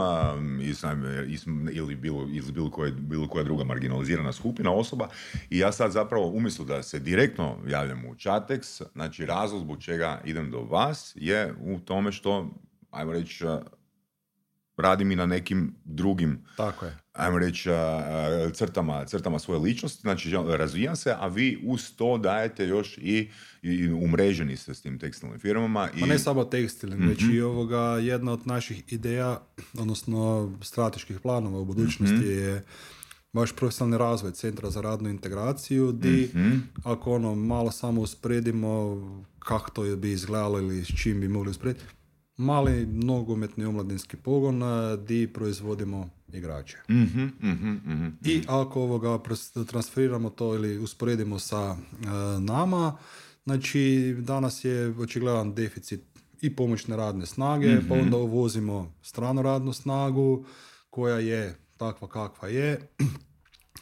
ili, 1.71 1.95
bilo, 1.95 2.27
ili 2.31 2.51
bilo, 2.51 2.71
koje, 2.71 2.91
bilo 2.91 3.27
koja 3.27 3.43
druga 3.43 3.63
marginalizirana 3.63 4.31
skupina 4.31 4.71
osoba 4.71 5.07
i 5.49 5.59
ja 5.59 5.71
sad 5.71 5.91
zapravo 5.91 6.27
umjesto 6.27 6.63
da 6.63 6.83
se 6.83 6.99
direktno 6.99 7.57
javljam 7.67 8.05
u 8.05 8.15
Chatex, 8.15 8.83
znači 8.93 9.25
razlog 9.25 9.61
zbog 9.61 9.83
čega 9.83 10.21
idem 10.25 10.51
do 10.51 10.61
vas 10.61 11.13
je 11.15 11.53
u 11.61 11.79
tome 11.79 12.11
što, 12.11 12.49
ajmo 12.91 13.11
reći, 13.11 13.45
radim 14.77 15.11
i 15.11 15.15
na 15.15 15.25
nekim 15.25 15.75
drugim 15.85 16.45
Tako 16.57 16.85
je. 16.85 17.00
Ajmo 17.13 17.39
reći, 17.39 17.69
crtama, 18.53 19.05
crtama 19.05 19.39
svoje 19.39 19.59
ličnosti, 19.59 20.01
znači 20.01 20.31
razvijam 20.47 20.95
se, 20.95 21.15
a 21.19 21.27
vi 21.27 21.59
uz 21.63 21.95
to 21.95 22.17
dajete 22.17 22.67
još 22.67 22.97
i, 22.97 23.29
i 23.61 23.91
umreženi 23.91 24.57
ste 24.57 24.73
s 24.73 24.81
tim 24.81 24.99
tekstilnim 24.99 25.39
firmama. 25.39 25.89
I... 25.97 25.99
Pa 25.99 26.05
ne 26.05 26.19
samo 26.19 26.43
tekstilnim, 26.43 26.99
mm 26.99 27.07
već 27.07 27.23
i 27.33 27.41
ovoga, 27.41 27.81
jedna 27.81 28.31
od 28.31 28.47
naših 28.47 28.93
ideja, 28.93 29.41
odnosno 29.79 30.51
strateških 30.61 31.19
planova 31.19 31.59
u 31.59 31.65
budućnosti 31.65 32.15
mm 32.15 32.31
je 32.31 32.63
baš 33.33 33.55
profesionalni 33.55 33.97
razvoj 33.97 34.31
Centra 34.31 34.69
za 34.69 34.81
radnu 34.81 35.09
integraciju, 35.09 35.91
di 35.91 36.29
mhm. 36.35 36.57
ako 36.83 37.13
ono 37.13 37.35
malo 37.35 37.71
samo 37.71 38.01
uspredimo 38.01 39.01
kako 39.39 39.71
to 39.71 39.95
bi 39.95 40.11
izgledalo 40.11 40.59
ili 40.59 40.85
s 40.85 41.01
čim 41.01 41.21
bi 41.21 41.27
mogli 41.27 41.49
usprediti, 41.49 41.85
mali 42.37 42.85
nogometni 42.85 43.65
omladinski 43.65 44.17
pogon 44.17 44.61
di 45.05 45.27
proizvodimo 45.33 46.09
igrače. 46.35 46.77
Mhm, 46.89 47.23
mhm, 47.41 48.07
I 48.25 48.43
ako 48.47 48.81
ovoga 48.81 49.19
transferiramo 49.67 50.29
to 50.29 50.55
ili 50.55 50.77
usporedimo 50.77 51.39
sa 51.39 51.75
e, 51.75 52.05
nama, 52.39 52.97
znači 53.43 54.15
danas 54.19 54.63
je 54.63 54.87
očigledan 54.99 55.53
deficit 55.53 56.01
i 56.41 56.55
pomoćne 56.55 56.97
radne 56.97 57.25
snage, 57.25 57.77
pa 57.89 57.93
onda 57.93 58.17
uvozimo 58.17 58.93
stranu 59.01 59.41
radnu 59.41 59.73
snagu 59.73 60.45
koja 60.89 61.19
je 61.19 61.57
takva 61.77 62.07
kakva 62.07 62.47
je, 62.47 62.89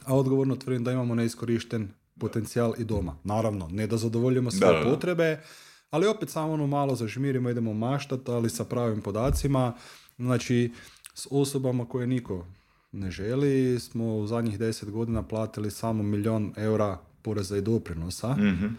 a 0.06 0.16
odgovorno 0.16 0.56
tvrdim 0.56 0.84
da 0.84 0.92
imamo 0.92 1.16
neiskorišten 1.16 1.90
potencijal 2.20 2.74
i 2.78 2.84
doma. 2.84 3.16
Naravno, 3.24 3.68
ne 3.72 3.88
da 3.88 3.98
zadovoljimo 3.98 4.52
sve 4.52 4.84
potrebe, 4.84 5.42
ali 5.90 6.08
opet 6.08 6.30
samo 6.30 6.54
ono 6.54 6.68
malo 6.68 6.96
zažmirimo, 6.96 7.50
idemo 7.50 7.74
maštat, 7.74 8.30
ali 8.30 8.50
sa 8.50 8.66
pravim 8.66 9.02
podacima. 9.02 9.74
Znači, 10.18 10.72
s 11.20 11.28
osobama 11.32 11.86
koje 11.86 12.08
niko 12.08 12.46
ne 12.92 13.12
želi, 13.12 13.80
smo 13.80 14.18
u 14.18 14.28
zadnjih 14.28 14.60
deset 14.60 14.92
godina 14.92 15.24
platili 15.24 15.72
samo 15.72 16.04
milion 16.04 16.54
eura 16.58 16.98
poreza 17.22 17.58
i 17.58 17.62
doprinosa. 17.62 18.36
mm 18.36 18.78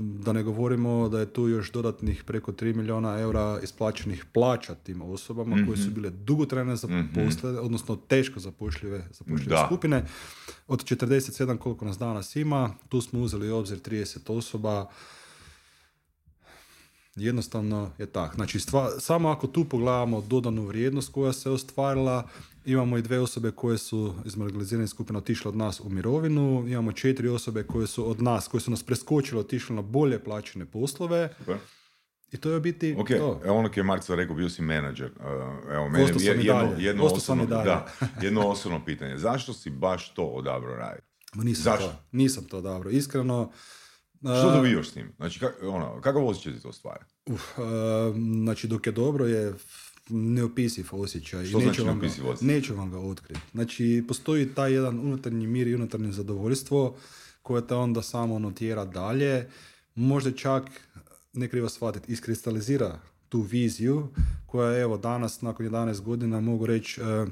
da 0.00 0.32
ne 0.32 0.42
govorimo 0.42 1.08
da 1.08 1.20
je 1.20 1.32
tu 1.32 1.48
još 1.48 1.72
dodatnih 1.72 2.24
preko 2.24 2.52
3 2.52 2.74
milijuna 2.76 3.18
eura 3.18 3.58
isplaćenih 3.62 4.24
plaća 4.32 4.74
tim 4.74 5.02
osobama 5.02 5.66
koje 5.66 5.76
su 5.76 5.84
mhm. 5.84 5.94
bile 5.94 6.10
dugotrajne 6.10 6.76
zaposlene, 6.76 7.60
mm 7.60 7.64
odnosno 7.64 7.96
teško 7.96 8.40
zapošljive, 8.40 9.08
zapošljive 9.12 9.56
skupine. 9.66 10.04
Od 10.68 10.84
47 10.84 11.58
koliko 11.58 11.84
nas 11.84 11.98
danas 11.98 12.36
ima, 12.36 12.74
tu 12.88 13.00
smo 13.00 13.20
uzeli 13.20 13.50
u 13.50 13.56
obzir 13.56 13.78
30 13.78 14.32
osoba. 14.32 14.90
Jednostavno 17.16 17.90
je 17.98 18.06
tak. 18.06 18.34
Znači, 18.34 18.58
samo 18.98 19.28
ako 19.28 19.46
tu 19.46 19.64
pogledamo 19.64 20.20
dodanu 20.20 20.66
vrijednost 20.66 21.12
koja 21.12 21.32
se 21.32 21.50
ostvarila, 21.50 22.28
Imamo 22.64 22.98
i 22.98 23.02
dve 23.02 23.18
osobe 23.18 23.50
koje 23.50 23.78
su 23.78 24.14
iz 24.24 24.36
marginaliziranih 24.36 24.90
skupina 24.90 25.18
otišle 25.18 25.48
od 25.48 25.56
nas 25.56 25.80
u 25.80 25.88
mirovinu. 25.88 26.64
Imamo 26.68 26.92
četiri 26.92 27.28
osobe 27.28 27.62
koje 27.62 27.86
su 27.86 28.10
od 28.10 28.22
nas, 28.22 28.48
koje 28.48 28.60
su 28.60 28.70
nas 28.70 28.82
preskočile, 28.82 29.40
otišle 29.40 29.76
na 29.76 29.82
bolje 29.82 30.24
plaćene 30.24 30.66
poslove. 30.66 31.34
Super. 31.38 31.56
I 32.32 32.36
to 32.36 32.50
je 32.50 32.60
biti 32.60 32.94
okay. 32.94 33.18
to. 33.18 33.40
Evo 33.44 33.58
ono 33.58 33.70
je 33.76 33.82
Marcel 33.82 34.16
rekao, 34.16 34.36
bio 34.36 34.50
si 34.50 34.62
menadžer. 34.62 35.10
Uh, 35.10 35.24
evo, 35.72 35.88
mene, 35.88 36.06
jedno, 36.18 36.74
jedno, 36.78 37.04
osobno, 37.04 37.46
da, 37.46 37.86
jedno 38.22 38.48
osobno 38.48 38.84
pitanje. 38.84 39.18
Zašto 39.18 39.52
si 39.52 39.70
baš 39.70 40.14
to 40.14 40.24
odabrao 40.24 40.76
raditi? 40.76 41.06
nisam 41.34 41.62
Zašto? 41.62 41.86
to, 41.86 42.02
nisam 42.12 42.44
to 42.44 42.58
odabrao. 42.58 42.90
Iskreno, 42.90 43.52
što 44.20 44.48
uh, 44.48 44.54
dobivaš 44.54 44.88
s 44.88 44.92
tim? 44.92 45.12
Znači, 45.16 45.40
kak, 45.40 45.56
ono, 45.62 46.00
kakav 46.00 46.26
osjećaj 46.26 46.52
ti 46.52 46.62
to 46.62 46.72
stvara? 46.72 47.04
Uh, 47.26 47.36
znači, 48.42 48.68
dok 48.68 48.86
je 48.86 48.92
dobro 48.92 49.26
je 49.26 49.54
neopisiv 50.08 50.86
osjećaj. 50.92 51.46
Što 51.46 51.58
neću 51.58 51.66
znači 51.66 51.84
neopisiv 51.84 52.28
osjećaj? 52.28 52.54
Neću 52.54 52.74
vam 52.76 52.90
ga 52.90 52.98
otkriti. 52.98 53.40
Znači, 53.52 54.04
postoji 54.08 54.54
taj 54.54 54.72
jedan 54.72 54.98
unutarnji 54.98 55.46
mir 55.46 55.68
i 55.68 55.74
unutarnje 55.74 56.12
zadovoljstvo 56.12 56.96
koje 57.42 57.66
te 57.66 57.74
onda 57.74 58.02
samo 58.02 58.34
ono 58.34 58.50
tjera 58.50 58.84
dalje. 58.84 59.48
Možda 59.94 60.32
čak, 60.32 60.64
ne 61.32 61.48
krivo 61.48 61.68
shvatiti, 61.68 62.12
iskristalizira 62.12 62.98
tu 63.28 63.40
viziju 63.40 64.08
koja 64.46 64.70
je 64.70 64.82
evo 64.82 64.96
danas, 64.96 65.40
nakon 65.40 65.66
11 65.66 66.00
godina, 66.00 66.40
mogu 66.40 66.66
reći, 66.66 67.00
e, 67.00 67.26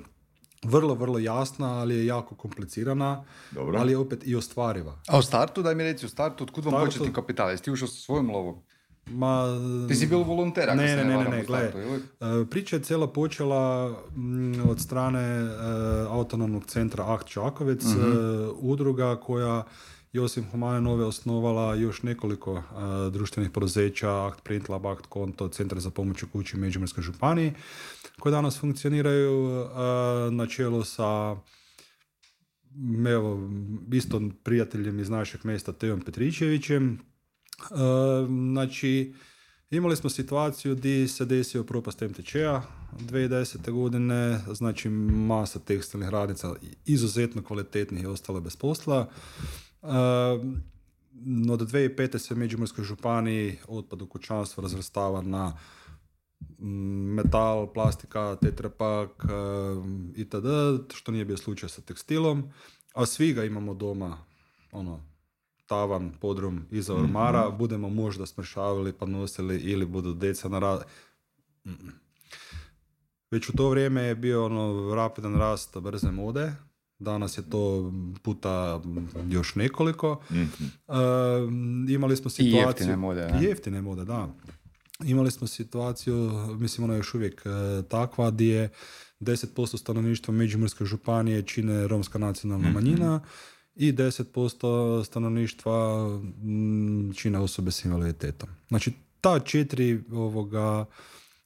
vrlo, 0.65 0.95
vrlo 0.95 1.19
jasna, 1.19 1.73
ali 1.73 1.95
je 1.95 2.07
jako 2.07 2.35
komplicirana, 2.35 3.25
Dobro. 3.50 3.79
ali 3.79 3.93
je 3.93 3.99
opet 3.99 4.27
i 4.27 4.37
ostvariva. 4.37 4.99
A 5.09 5.19
u 5.19 5.23
startu, 5.23 5.62
daj 5.62 5.75
mi 5.75 5.83
reći, 5.83 6.07
u 6.07 6.09
startu, 6.09 6.45
otkud 6.45 6.65
vam 6.65 6.85
početni 6.85 7.12
kapital? 7.12 7.50
Jeste 7.50 7.65
ti 7.65 7.71
ušao 7.71 7.88
sa 7.88 8.00
svojom 8.00 8.31
lovom? 8.31 8.57
Ma, 9.11 9.45
Ti 9.88 9.95
si 9.95 10.07
bil 10.07 10.19
volonter, 10.19 10.69
ne, 10.77 10.97
ne, 10.97 11.05
ne, 11.05 11.17
ne, 11.17 11.29
ne, 11.31 11.45
gle. 11.45 11.59
E, 11.59 11.73
priča 12.50 12.77
je 12.77 12.83
cijela 12.83 13.12
počela 13.12 13.91
mm, 14.17 14.71
od 14.71 14.81
strane 14.81 15.21
e, 15.21 15.49
autonomnog 16.09 16.67
centra 16.67 17.15
Akt 17.15 17.27
Čakovec, 17.27 17.85
uh 17.85 17.93
udruga 18.61 19.17
koja 19.17 19.65
je 20.12 20.23
osim 20.23 20.45
Humane 20.50 20.81
Nove 20.81 21.05
osnovala 21.05 21.75
još 21.75 22.03
nekoliko 22.03 22.62
društvenih 23.12 23.50
poduzeća, 23.50 24.27
Akt 24.27 24.43
Print 24.45 24.69
Lab, 24.69 24.87
Akt 24.87 25.07
Konto, 25.07 25.49
Centar 25.49 25.81
za 25.81 25.91
pomoć 25.91 26.23
u 26.23 26.29
kući 26.29 26.57
u 26.57 26.61
Međimurskoj 26.61 27.03
županiji, 27.03 27.53
koje 28.21 28.33
danas 28.33 28.59
funkcioniraju 28.59 29.67
na 30.31 30.47
čelu 30.47 30.85
sa 30.85 31.37
evo, 33.09 33.50
isto 33.93 34.23
prijateljem 34.45 34.99
iz 34.99 35.11
našeg 35.11 35.45
mjesta 35.45 35.73
Teom 35.73 36.00
Petričevićem, 36.00 36.99
Znači, 38.53 39.15
imali 39.71 39.97
smo 39.97 40.11
situaciju 40.11 40.77
gdje 40.77 41.09
se 41.09 41.25
desio 41.25 41.65
propast 41.65 42.00
MTČ-a 42.00 42.62
2010. 42.99 43.71
godine, 43.71 44.41
znači 44.53 44.88
masa 44.88 45.59
tekstilnih 45.59 46.09
radnica 46.09 46.55
izuzetno 46.85 47.43
kvalitetnih 47.43 48.03
je 48.03 48.09
ostala 48.09 48.41
bez 48.41 48.57
posla. 48.57 49.11
Od 49.82 51.61
2005. 51.61 52.18
se 52.18 52.35
u 52.35 52.37
Međimurskoj 52.37 52.85
županiji 52.85 53.58
otpad 53.68 54.02
u 54.02 54.06
kućanstvu 54.06 54.61
razvrstava 54.61 55.23
na 55.23 55.58
metal, 56.58 57.73
plastika, 57.73 58.37
tetrapak 58.37 59.25
itd., 60.16 60.47
što 60.94 61.12
nije 61.12 61.25
bio 61.25 61.37
slučaj 61.37 61.68
sa 61.68 61.80
tekstilom, 61.82 62.44
a 62.94 63.06
svi 63.06 63.32
ga 63.32 63.44
imamo 63.44 63.75
doma 63.75 64.18
ono, 64.73 65.00
tavan, 65.66 66.12
podrum 66.20 66.66
iza 66.70 66.94
ormara, 66.94 67.49
mm 67.49 67.58
budemo 67.58 67.88
možda 67.88 68.26
smršavili 68.26 68.92
pa 68.92 69.06
nosili 69.06 69.58
ili 69.58 69.87
budu 69.87 70.14
deca 70.14 70.49
na 70.49 70.58
rad. 70.58 70.85
Već 73.30 73.49
u 73.49 73.52
to 73.52 73.68
vrijeme 73.70 74.02
je 74.02 74.14
bio 74.14 74.44
ono 74.44 74.94
rapidan 74.94 75.35
rast 75.35 75.78
brze 75.78 76.11
mode, 76.11 76.52
danas 76.99 77.38
je 77.38 77.50
to 77.50 77.93
puta 78.23 78.83
još 79.28 79.55
nekoliko. 79.55 80.21
mm 80.31 80.45
imali 81.88 82.17
smo 82.17 82.31
situaciju... 82.31 82.59
I 82.59 82.67
jeftine 82.67 82.97
mode. 82.97 83.21
Da? 83.21 83.37
Jeftine 83.37 83.83
mode, 83.83 84.05
da. 84.05 84.28
Imali 85.05 85.31
smo 85.31 85.47
situaciju, 85.47 86.14
mislim 86.61 86.85
ona 86.85 86.95
je 86.95 86.99
još 86.99 87.14
uvijek 87.14 87.43
uh, 87.47 87.85
takva, 87.85 88.31
gdje 88.31 88.55
je 88.55 88.71
10% 89.21 89.78
stanovništva 89.78 90.35
Međimurske 90.35 90.85
županije 90.85 91.43
čine 91.43 91.88
romska 91.88 92.19
nacionalna 92.19 92.69
mm 92.69 92.73
manjina, 92.73 93.21
i 93.78 93.93
10% 93.93 95.05
stanovništva 95.05 96.09
mm, 96.09 97.12
čine 97.12 97.38
osobe 97.38 97.71
s 97.71 97.85
invaliditetom. 97.85 98.49
Znači, 98.69 98.93
ta 99.21 99.40
četiri 99.40 100.00
ovoga 100.12 100.85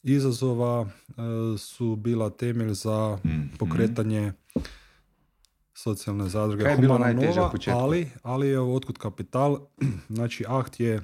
izazova 0.03 0.87
e, 1.09 1.13
su 1.59 1.97
bila 1.97 2.31
temelj 2.31 2.75
za 2.75 3.19
mm, 3.25 3.57
pokretanje 3.59 4.33
socijalne 5.75 6.29
zadruge 6.29 6.65
Kaj 6.65 6.73
je 6.73 6.79
bilo 6.79 6.99
najteže 6.99 7.41
nova, 7.41 7.53
ali, 7.67 8.11
ali 8.23 8.49
je 8.49 8.61
otkud 8.61 8.99
kapital. 8.99 9.67
Znači, 10.09 10.45
Aht 10.49 10.81
je 10.81 11.03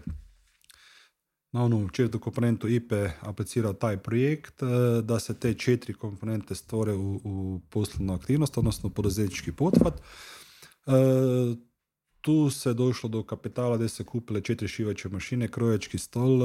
na 1.52 1.64
onu 1.64 1.88
četvrtu 1.88 2.18
komponentu 2.20 2.68
IPE 2.68 3.10
aplicirao 3.20 3.72
taj 3.72 3.96
projekt 3.96 4.62
e, 4.62 4.66
da 5.02 5.20
se 5.20 5.34
te 5.34 5.54
četiri 5.54 5.94
komponente 5.94 6.54
stvore 6.54 6.92
u, 6.92 7.20
u 7.24 7.60
poslovnu 7.70 8.14
aktivnost, 8.14 8.58
odnosno 8.58 8.90
poduzetnički 8.90 9.52
pothvat. 9.52 9.94
E, 9.94 10.00
tu 12.20 12.50
se 12.50 12.74
došlo 12.74 13.08
do 13.08 13.22
kapitala 13.22 13.76
gdje 13.76 13.88
se 13.88 14.04
kupile 14.04 14.40
četiri 14.40 14.68
šivače 14.68 15.08
mašine, 15.08 15.48
krojački 15.48 15.98
stol, 15.98 16.42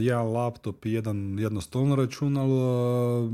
jedan 0.00 0.26
laptop 0.26 0.86
i 0.86 0.92
jedan, 0.92 1.38
jedno 1.38 1.60
stolno 1.60 1.96
računalo 1.96 3.30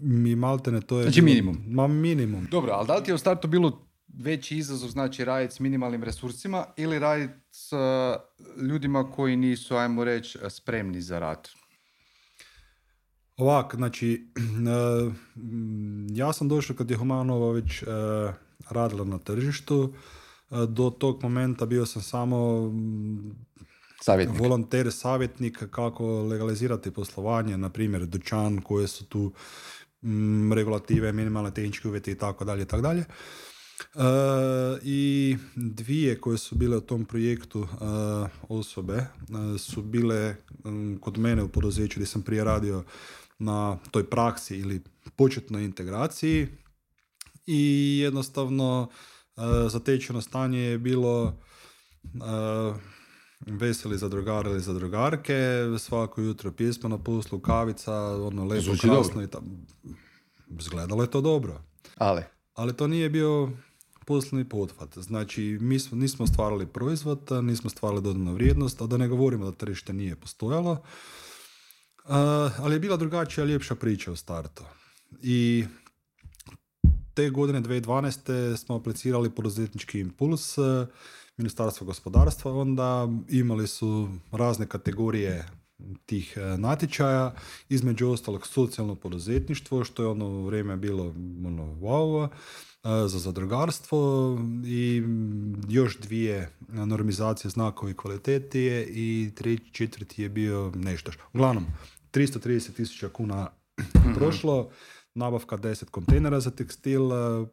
mi 0.00 0.36
maltene 0.36 0.80
to 0.80 0.98
je... 0.98 1.02
Znači 1.02 1.22
minimum. 1.22 1.58
Ma 1.66 1.86
minimum. 1.86 2.48
Dobro, 2.50 2.72
ali 2.72 2.86
da 2.86 2.96
li 2.96 3.04
ti 3.04 3.10
je 3.10 3.14
u 3.14 3.18
startu 3.18 3.48
bilo 3.48 3.86
veći 4.18 4.56
izazov 4.56 4.88
znači 4.88 5.24
raditi 5.24 5.54
s 5.54 5.60
minimalnim 5.60 6.02
resursima 6.02 6.64
ili 6.76 6.98
raditi 6.98 7.34
s 7.50 7.72
ljudima 8.62 9.10
koji 9.10 9.36
nisu, 9.36 9.74
ajmo 9.76 10.04
reći, 10.04 10.38
spremni 10.48 11.00
za 11.00 11.18
rad? 11.18 11.48
Ovak, 13.36 13.74
znači, 13.74 14.26
ja 16.20 16.32
sam 16.32 16.48
došao 16.48 16.76
kad 16.76 16.90
je 16.90 16.96
Humanova 16.96 17.52
već 17.52 17.84
radila 18.70 19.04
na 19.04 19.18
tržištu. 19.18 19.94
Do 20.68 20.90
tog 20.90 21.22
momenta 21.22 21.66
bio 21.66 21.86
sam 21.86 22.02
samo 22.02 22.68
mm, 22.68 23.49
savjetnik. 24.00 24.40
volonter, 24.40 24.92
savjetnik 24.92 25.64
kako 25.70 26.22
legalizirati 26.22 26.90
poslovanje, 26.90 27.56
na 27.56 27.70
primjer 27.70 28.06
dućan 28.06 28.60
koje 28.60 28.88
su 28.88 29.04
tu 29.04 29.32
mm, 30.02 30.52
regulative, 30.52 31.12
minimalne 31.12 31.54
tehničke 31.54 31.88
uvjete 31.88 32.12
i 32.12 32.18
tako 32.18 32.44
dalje 32.44 32.62
i 32.62 32.66
tako 32.66 32.82
dalje. 32.82 33.04
E, 33.94 34.02
I 34.82 35.36
dvije 35.56 36.20
koje 36.20 36.38
su 36.38 36.54
bile 36.54 36.76
u 36.76 36.80
tom 36.80 37.04
projektu 37.04 37.62
e, 37.62 37.66
osobe 38.48 38.94
e, 38.94 39.06
su 39.58 39.82
bile 39.82 40.36
kod 41.00 41.18
mene 41.18 41.42
u 41.42 41.48
poduzeću 41.48 41.94
gdje 42.00 42.06
sam 42.06 42.22
prije 42.22 42.44
radio 42.44 42.84
na 43.38 43.78
toj 43.90 44.10
praksi 44.10 44.56
ili 44.56 44.82
početnoj 45.16 45.64
integraciji 45.64 46.48
i 47.46 47.98
jednostavno 48.02 48.88
zatečeno 49.68 50.20
stanje 50.20 50.58
je 50.58 50.78
bilo 50.78 51.40
veseli 53.46 53.98
zadrugari 53.98 54.60
zadrugarke, 54.60 55.66
svako 55.78 56.20
jutro 56.20 56.52
pjesma 56.52 56.88
na 56.88 56.98
poslu, 56.98 57.40
kavica, 57.40 57.94
ono 58.16 58.44
lepo, 58.44 58.72
krasno 58.80 59.22
i 59.22 59.26
tam. 59.26 59.66
Zgledalo 60.60 61.02
je 61.02 61.10
to 61.10 61.20
dobro. 61.20 61.62
Ali? 61.96 62.22
Ali 62.54 62.76
to 62.76 62.86
nije 62.86 63.10
bio 63.10 63.50
poslovni 64.06 64.48
pothvat. 64.48 64.98
Znači, 64.98 65.58
mi 65.60 65.78
smo, 65.78 65.98
nismo 65.98 66.26
stvarali 66.26 66.66
proizvod, 66.66 67.28
nismo 67.42 67.70
stvarali 67.70 68.02
dodanu 68.02 68.34
vrijednost, 68.34 68.82
a 68.82 68.86
da 68.86 68.96
ne 68.96 69.08
govorimo 69.08 69.44
da 69.44 69.52
tržište 69.52 69.92
nije 69.92 70.16
postojalo. 70.16 70.82
ali 72.58 72.74
je 72.74 72.80
bila 72.80 72.96
drugačija, 72.96 73.44
ljepša 73.44 73.74
priča 73.74 74.12
u 74.12 74.16
startu. 74.16 74.64
I 75.22 75.64
te 77.14 77.30
godine 77.30 77.60
2012. 77.60 78.56
smo 78.56 78.76
aplicirali 78.76 79.30
poduzetnički 79.30 80.00
impuls 80.00 80.58
Ministarstva 81.36 81.84
gospodarstva, 81.84 82.52
onda 82.52 83.08
imali 83.28 83.66
su 83.66 84.08
razne 84.32 84.66
kategorije 84.66 85.48
tih 86.06 86.36
e, 86.36 86.58
natječaja, 86.58 87.34
između 87.68 88.08
ostalog 88.08 88.46
socijalno 88.46 88.94
poduzetništvo, 88.94 89.84
što 89.84 90.02
je 90.02 90.08
ono 90.08 90.42
vrijeme 90.46 90.76
bilo 90.76 91.04
ono, 91.46 91.64
wow, 91.64 92.28
za 92.84 93.18
zadrugarstvo 93.18 94.38
i 94.64 95.02
još 95.68 95.98
dvije 95.98 96.50
normizacije 96.68 97.50
znakovi 97.50 97.94
kvalitetije 97.94 98.86
i 98.86 99.30
tri 99.34 99.58
četvrti 99.72 100.22
je 100.22 100.28
bio 100.28 100.72
nešto. 100.74 101.12
Uglavnom, 101.32 101.66
330 102.12 102.72
tisuća 102.72 103.08
kuna 103.08 103.48
mhm. 103.96 104.14
prošlo, 104.14 104.70
nabavka 105.14 105.56
10 105.56 105.84
kontejnera 105.84 106.40
za 106.40 106.50
tekstil, 106.50 107.02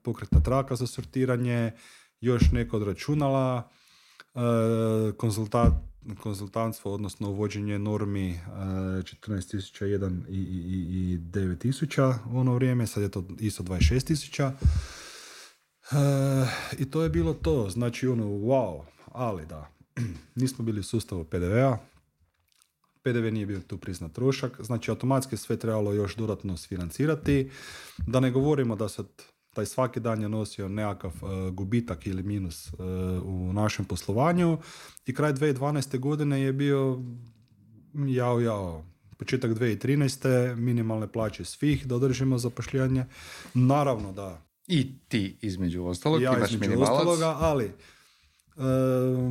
pokretna 0.04 0.40
traka 0.40 0.76
za 0.76 0.88
sortiranje, 0.88 1.72
još 2.22 2.52
neko 2.52 2.78
od 2.78 2.84
računala, 2.84 3.70
konzultat, 5.18 5.74
konzultantstvo, 6.20 6.94
odnosno 6.94 7.30
uvođenje 7.30 7.80
normi 7.80 8.40
14.001 8.56 10.22
i, 10.30 10.32
i, 10.32 11.14
i 11.14 11.18
9.000 11.18 12.16
u 12.32 12.40
ono 12.40 12.54
vrijeme, 12.54 12.88
sad 12.88 13.04
je 13.04 13.12
to 13.12 13.28
isto 13.40 13.64
26.000. 13.64 14.52
I 16.80 16.92
to 16.92 17.04
je 17.04 17.10
bilo 17.10 17.34
to, 17.34 17.70
znači 17.70 18.08
ono, 18.08 18.26
wow, 18.26 18.82
ali 19.06 19.46
da, 19.46 19.70
nismo 20.36 20.66
bili 20.66 20.80
u 20.80 20.84
sustavu 20.84 21.24
PDV-a, 21.24 21.78
PDV 23.04 23.34
nije 23.34 23.46
bio 23.46 23.60
tu 23.60 23.78
priznat 23.78 24.12
trošak, 24.14 24.60
znači 24.64 24.92
automatski 24.92 25.38
sve 25.38 25.58
trebalo 25.58 25.94
još 25.94 26.16
dodatno 26.16 26.58
sfinancirati, 26.58 27.50
da 28.08 28.20
ne 28.20 28.32
govorimo 28.32 28.76
da 28.76 28.90
sad 28.90 29.08
taj 29.58 29.66
svaki 29.66 30.00
dan 30.00 30.22
je 30.22 30.30
nosio 30.30 30.68
nekakav 30.70 31.12
uh, 31.22 31.54
gubitak 31.54 32.08
ili 32.08 32.24
minus 32.24 32.68
uh, 32.68 32.80
u 33.24 33.54
našem 33.54 33.86
poslovanju 33.86 34.58
i 35.06 35.14
kraj 35.14 35.34
2012. 35.34 36.00
godine 36.00 36.42
je 36.42 36.54
bio 36.54 37.00
jao 37.94 38.40
jao, 38.40 38.86
početak 39.18 39.52
2013. 39.52 40.56
minimalne 40.56 41.08
plaće 41.08 41.46
svih 41.46 41.88
da 41.88 41.96
održimo 41.96 42.38
zapošljanje. 42.38 43.06
Naravno 43.54 44.12
da 44.12 44.42
i 44.68 45.00
ti 45.08 45.38
između 45.42 45.86
ostalog, 45.86 46.22
ja 46.22 46.38
imaš 46.38 46.52
između 46.52 46.82
ostaloga, 46.82 47.36
ali 47.40 47.72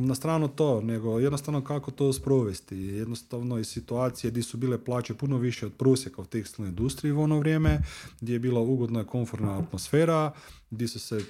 na 0.01 0.15
stranu 0.15 0.47
to, 0.47 0.81
nego 0.81 1.19
jednostavno 1.19 1.63
kako 1.63 1.91
to 1.91 2.13
sprovesti. 2.13 2.77
Jednostavno 2.77 3.59
i 3.59 3.63
situacije 3.63 4.31
gdje 4.31 4.43
su 4.43 4.57
bile 4.57 4.83
plaće 4.85 5.13
puno 5.13 5.37
više 5.37 5.65
od 5.65 5.73
prosjeka 5.73 6.21
u 6.21 6.25
tekstilnoj 6.25 6.69
industriji 6.69 7.11
u 7.11 7.21
ono 7.21 7.39
vrijeme, 7.39 7.79
gdje 8.21 8.33
je 8.33 8.39
bila 8.39 8.61
ugodna 8.61 9.01
i 9.01 9.05
komfortna 9.05 9.59
atmosfera, 9.59 10.31
gdje 10.69 10.87
su 10.87 10.99
se 10.99 11.25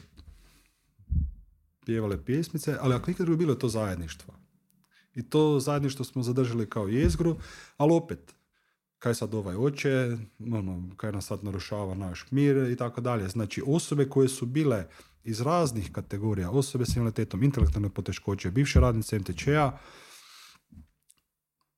pjevale 1.86 2.26
pjesmice, 2.26 2.78
ali 2.82 2.96
ako 2.96 3.12
nikad 3.12 3.30
bilo 3.30 3.56
to 3.56 3.70
zajedništvo. 3.70 4.34
I 5.16 5.30
to 5.30 5.60
zajedništvo 5.60 6.06
smo 6.06 6.24
zadržali 6.24 6.70
kao 6.70 6.88
jezgru, 6.88 7.38
ali 7.78 7.94
opet, 7.94 8.36
kaj 9.00 9.16
sad 9.16 9.34
ovaj 9.34 9.56
oče, 9.56 10.18
ono, 10.40 10.90
kaj 10.98 11.12
nas 11.12 11.26
sad 11.26 11.44
narušava 11.44 11.96
naš 11.96 12.26
mir 12.32 12.58
i 12.58 12.76
tako 12.76 13.02
dalje. 13.02 13.30
Znači 13.30 13.64
osobe 13.68 14.10
koje 14.10 14.28
su 14.28 14.46
bile 14.46 14.88
iz 15.28 15.42
raznih 15.42 15.92
kategorija, 15.92 16.52
osobe 16.52 16.86
s 16.86 16.96
invaliditetom, 16.96 17.44
intelektualne 17.44 17.90
poteškoće, 17.90 18.52
bivše 18.52 18.80
radnice 18.80 19.20
MTČ-a, 19.20 19.78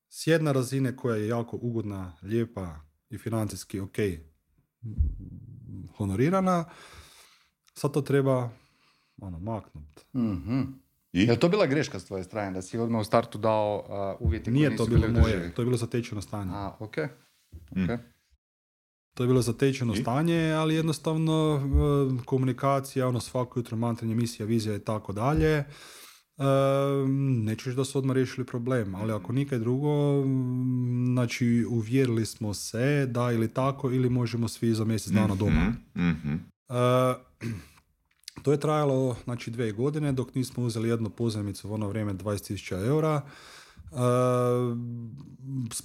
s 0.08 0.26
jedne 0.26 0.52
razine 0.52 0.96
koja 0.96 1.16
je 1.16 1.28
jako 1.28 1.58
ugodna, 1.62 2.16
lijepa 2.22 2.80
i 3.10 3.18
financijski 3.18 3.80
ok 3.80 3.96
honorirana, 5.96 6.64
sad 7.74 7.92
to 7.92 8.02
treba 8.02 8.50
ono, 9.18 9.38
maknuti. 9.38 10.04
mm 10.14 10.80
I? 11.12 11.20
Je 11.20 11.40
to 11.40 11.48
bila 11.48 11.66
greška 11.66 12.00
s 12.00 12.04
tvoje 12.04 12.24
strane, 12.24 12.50
da 12.50 12.62
si 12.62 12.78
odmah 12.78 13.00
u 13.00 13.04
startu 13.04 13.38
dao 13.38 13.84
uh, 14.20 14.26
uvjeti 14.26 14.50
Nije 14.50 14.68
koji 14.68 14.72
nisu 14.72 14.84
to 14.84 14.90
bilo 14.90 15.20
moje, 15.20 15.52
to 15.54 15.62
je 15.62 15.66
bilo 15.66 15.76
zatečeno 15.76 16.22
stanje. 16.22 16.50
A, 16.54 16.76
ok. 16.78 16.96
Mm. 17.76 18.19
To 19.20 19.24
je 19.24 19.28
bilo 19.28 19.42
zatečeno 19.42 19.94
stanje, 19.94 20.52
ali 20.52 20.74
jednostavno 20.74 21.54
uh, 21.54 22.24
komunikacija, 22.24 23.08
ono 23.08 23.20
svako 23.20 23.58
jutro 23.58 23.76
mantranje, 23.76 24.14
misija, 24.14 24.46
vizija 24.46 24.76
i 24.76 24.78
tako 24.78 25.12
dalje. 25.12 25.64
Uh, 26.36 26.44
nećeš 27.44 27.74
da 27.74 27.84
su 27.84 27.98
odmah 27.98 28.14
riješili 28.14 28.46
problem, 28.46 28.94
ali 28.94 29.12
ako 29.12 29.32
nikad 29.32 29.60
drugo, 29.60 30.22
znači 31.12 31.66
uvjerili 31.70 32.26
smo 32.26 32.54
se 32.54 33.06
da 33.06 33.32
ili 33.32 33.48
tako 33.48 33.90
ili 33.90 34.10
možemo 34.10 34.48
svi 34.48 34.74
za 34.74 34.84
mjesec 34.84 35.12
dana 35.12 35.34
doma. 35.34 35.72
Mm-hmm. 35.96 36.40
Uh, 36.68 36.76
to 38.42 38.52
je 38.52 38.60
trajalo 38.60 39.16
znači, 39.24 39.50
dvije 39.50 39.72
godine 39.72 40.12
dok 40.12 40.34
nismo 40.34 40.64
uzeli 40.64 40.88
jednu 40.88 41.10
pozajmicu 41.10 41.70
u 41.70 41.74
ono 41.74 41.88
vrijeme 41.88 42.14
20.000 42.14 42.86
eura. 42.86 43.22
Uh, 43.90 43.98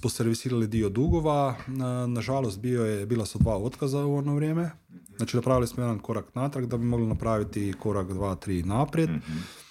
poservisirali 0.02 0.66
dio 0.66 0.88
dugova. 0.88 1.48
Uh, 1.48 1.74
nažalost, 2.10 2.60
bio 2.60 2.84
je, 2.84 3.06
bila 3.06 3.26
su 3.26 3.38
dva 3.38 3.56
otkaza 3.56 4.04
u 4.04 4.16
ono 4.16 4.34
vrijeme. 4.34 4.70
Znači, 5.16 5.36
napravili 5.36 5.66
smo 5.66 5.82
jedan 5.82 5.98
korak 5.98 6.34
natrag 6.34 6.66
da 6.66 6.76
bi 6.76 6.84
mogli 6.84 7.06
napraviti 7.06 7.74
korak 7.80 8.12
dva, 8.12 8.34
tri 8.34 8.62
naprijed. 8.62 9.10
mm 9.10 9.66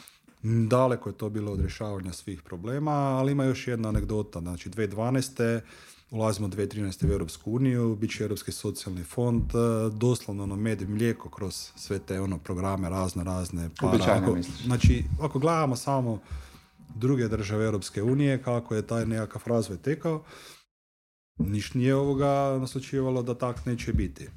Daleko 0.70 1.10
je 1.10 1.18
to 1.18 1.30
bilo 1.30 1.52
od 1.52 1.60
rješavanja 1.60 2.14
svih 2.14 2.42
problema, 2.42 2.92
ali 2.92 3.32
ima 3.32 3.44
još 3.44 3.68
jedna 3.68 3.90
anegdota. 3.90 4.40
Znači, 4.40 4.70
2012 4.70 5.62
ulazimo 6.12 6.48
2013. 6.48 7.10
u 7.10 7.12
Europsku 7.12 7.52
uniju, 7.52 7.96
bit 7.96 8.18
će 8.18 8.24
Europski 8.24 8.52
socijalni 8.52 9.04
fond, 9.04 9.44
e, 9.44 9.90
doslovno 9.92 10.44
ono 10.44 10.56
med 10.56 10.82
i 10.82 10.86
mlijeko 10.86 11.30
kroz 11.30 11.72
sve 11.76 12.00
te 12.00 12.22
ono 12.22 12.38
programe 12.38 12.90
razne, 12.90 13.24
razne. 13.24 13.70
Para. 13.82 14.06
Ako, 14.08 14.38
znači, 14.66 15.04
ako 15.22 15.40
gledamo 15.40 15.76
samo 15.76 16.20
druge 16.96 17.28
države 17.28 17.66
Europske 17.66 18.04
unije, 18.04 18.44
kako 18.44 18.76
je 18.76 18.88
taj 18.88 19.06
nekakav 19.06 19.42
razvoj 19.46 19.78
tekao, 19.78 20.24
niš 21.38 21.74
nije 21.74 21.96
ovoga 21.96 22.58
naslučivalo 22.60 23.24
da 23.24 23.38
tak 23.38 23.66
neće 23.66 23.94
biti. 23.94 24.30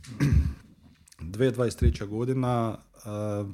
2023. 1.20 2.06
godina 2.06 2.78
uh, 2.94 3.48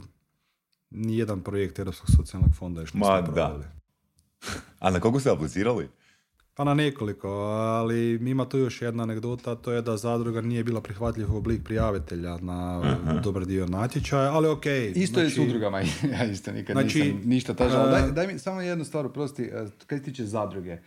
nijedan 0.90 1.40
projekt 1.40 1.78
Europskog 1.78 2.10
socijalnog 2.16 2.50
fonda 2.58 2.80
još 2.80 2.94
nismo 2.94 3.10
Ma, 3.10 3.20
da. 3.20 3.58
A 4.78 4.90
na 4.90 5.00
koga 5.00 5.20
ste 5.20 5.30
aplicirali? 5.30 5.88
Pa 6.56 6.64
na 6.64 6.74
nekoliko, 6.74 7.28
ali 7.28 8.14
ima 8.30 8.48
tu 8.48 8.58
još 8.58 8.82
jedna 8.82 9.02
anegdota, 9.02 9.54
to 9.54 9.72
je 9.72 9.82
da 9.82 9.96
zadruga 9.96 10.40
nije 10.40 10.64
bila 10.64 10.80
prihvatljiv 10.80 11.36
oblik 11.36 11.64
prijavitelja 11.64 12.38
na 12.38 12.82
dobar 13.24 13.46
dio 13.46 13.66
natječaja, 13.66 14.32
ali 14.32 14.48
ok. 14.48 14.66
Isto 14.94 15.20
je 15.20 15.30
s 15.30 15.34
znači- 15.34 15.48
udrugama, 15.48 15.80
ja 16.12 16.24
isto 16.24 16.52
nikad 16.52 16.74
znači, 16.74 16.98
nisam 17.02 17.20
ništa 17.24 17.54
tažao. 17.54 17.86
Daj, 17.86 18.12
daj 18.12 18.26
mi 18.26 18.38
samo 18.38 18.60
jednu 18.60 18.84
stvar, 18.84 19.12
prosti, 19.12 19.42
e, 19.42 19.66
kaj 19.86 19.98
se 19.98 20.04
tiče 20.04 20.24
zadruge, 20.24 20.70
e, 20.70 20.80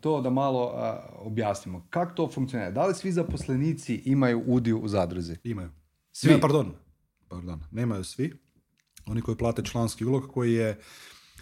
to 0.00 0.20
da 0.20 0.30
malo 0.30 0.72
objasnimo. 1.18 1.86
Kako 1.90 2.14
to 2.14 2.30
funkcionira? 2.34 2.70
Da 2.70 2.86
li 2.86 2.94
svi 2.94 3.12
zaposlenici 3.12 4.02
imaju 4.04 4.42
udio 4.46 4.78
u 4.78 4.88
zadruzi? 4.88 5.36
Imaju. 5.44 5.70
Svi? 6.12 6.40
pardon, 6.40 6.74
pardon, 7.28 7.60
nemaju 7.70 8.04
svi. 8.04 8.32
Oni 9.06 9.22
koji 9.22 9.36
plate 9.36 9.62
članski 9.62 10.04
ulog 10.04 10.28
koji 10.32 10.52
je 10.52 10.78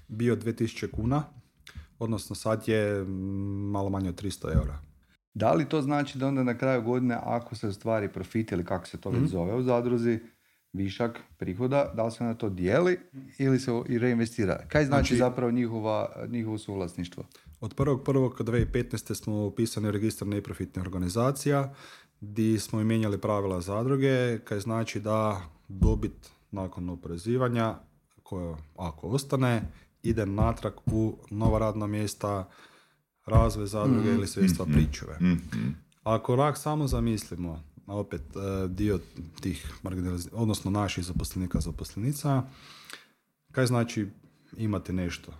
bio 0.08 0.36
2000 0.36 0.90
kuna, 0.90 1.39
odnosno 2.00 2.36
sad 2.36 2.68
je 2.68 3.04
malo 3.70 3.90
manje 3.90 4.08
od 4.08 4.22
300 4.22 4.54
eura. 4.54 4.78
Da 5.34 5.52
li 5.52 5.68
to 5.68 5.82
znači 5.82 6.18
da 6.18 6.26
onda 6.26 6.42
na 6.42 6.58
kraju 6.58 6.82
godine 6.82 7.18
ako 7.22 7.54
se 7.54 7.68
ostvari 7.68 8.12
profit 8.12 8.52
ili 8.52 8.64
kako 8.64 8.86
se 8.86 9.00
to 9.00 9.10
već 9.10 9.20
mhm. 9.20 9.28
zove 9.28 9.54
u 9.54 9.62
zadruzi, 9.62 10.18
višak 10.72 11.20
prihoda, 11.36 11.92
da 11.96 12.04
li 12.04 12.10
se 12.10 12.24
na 12.24 12.34
to 12.34 12.48
dijeli 12.48 12.98
ili 13.38 13.58
se 13.58 13.70
i 13.88 13.98
reinvestira? 13.98 14.64
Kaj 14.68 14.84
znači, 14.84 15.14
znači 15.14 15.16
zapravo 15.16 15.52
njihova, 15.52 16.26
njihovo 16.28 16.58
suvlasništvo? 16.58 17.24
Od 17.60 17.74
1.1.2015. 17.74 19.14
smo 19.14 19.46
upisani 19.46 19.88
u 19.88 19.90
registar 19.90 20.28
neprofitnih 20.28 20.84
organizacija 20.84 21.74
di 22.20 22.58
smo 22.58 22.80
i 22.80 22.84
mijenjali 22.84 23.18
pravila 23.18 23.60
zadruge, 23.60 24.38
kaj 24.38 24.60
znači 24.60 25.00
da 25.00 25.40
dobit 25.68 26.30
nakon 26.50 26.88
oporezivanja, 26.88 27.74
koja 28.22 28.56
ako 28.76 29.08
ostane, 29.08 29.62
ide 30.02 30.26
natrag 30.26 30.72
u 30.86 31.16
nova 31.30 31.58
radna 31.58 31.86
mjesta, 31.86 32.48
razvoj 33.26 33.66
zadruge 33.66 34.10
mm 34.12 34.14
ili 34.14 34.26
sredstva 34.26 34.66
mm 34.66 34.72
pričuve. 34.72 35.18
mm 35.20 35.74
Ako 36.02 36.36
rak 36.36 36.58
samo 36.58 36.86
zamislimo, 36.86 37.62
opet 37.86 38.20
e, 38.20 38.68
dio 38.68 39.00
tih 39.40 39.72
odnosno 40.32 40.70
naših 40.70 41.04
zaposlenika 41.04 41.60
zaposlenica, 41.60 42.42
kaj 43.52 43.66
znači 43.66 44.06
imati 44.56 44.92
nešto? 44.92 45.32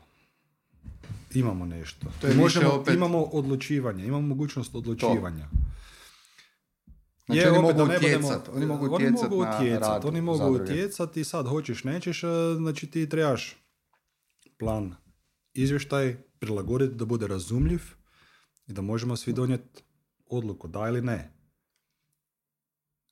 Imamo 1.35 1.67
nešto. 1.67 2.07
To 2.21 2.27
je 2.27 2.35
Možemo, 2.35 2.71
opet... 2.71 2.95
Imamo 2.95 3.23
odlučivanje, 3.23 4.07
imamo 4.07 4.27
mogućnost 4.27 4.75
odlučivanja. 4.75 5.49
Znači 7.27 7.41
je, 7.41 7.51
oni, 7.51 7.63
mogu 7.63 7.83
utjecati, 7.85 8.51
oni 8.55 8.67
mogu 8.67 8.87
utjecati 8.87 10.07
Oni 10.07 10.21
mogu 10.21 10.55
utjecati 10.55 11.21
i 11.21 11.25
sad 11.25 11.47
hoćeš, 11.47 11.85
nećeš, 11.85 12.25
e, 12.25 12.27
znači 12.57 12.87
ti 12.87 13.09
trebaš 13.09 13.60
plan, 14.61 14.95
izvještaj 15.55 16.17
prilagoditi 16.39 16.95
da 16.95 17.05
bude 17.05 17.27
razumljiv 17.27 17.81
i 18.67 18.73
da 18.73 18.83
možemo 18.83 19.17
svi 19.17 19.33
donijeti 19.33 19.83
odluku, 20.27 20.69
da 20.69 20.89
ili 20.89 21.03
ne. 21.03 21.33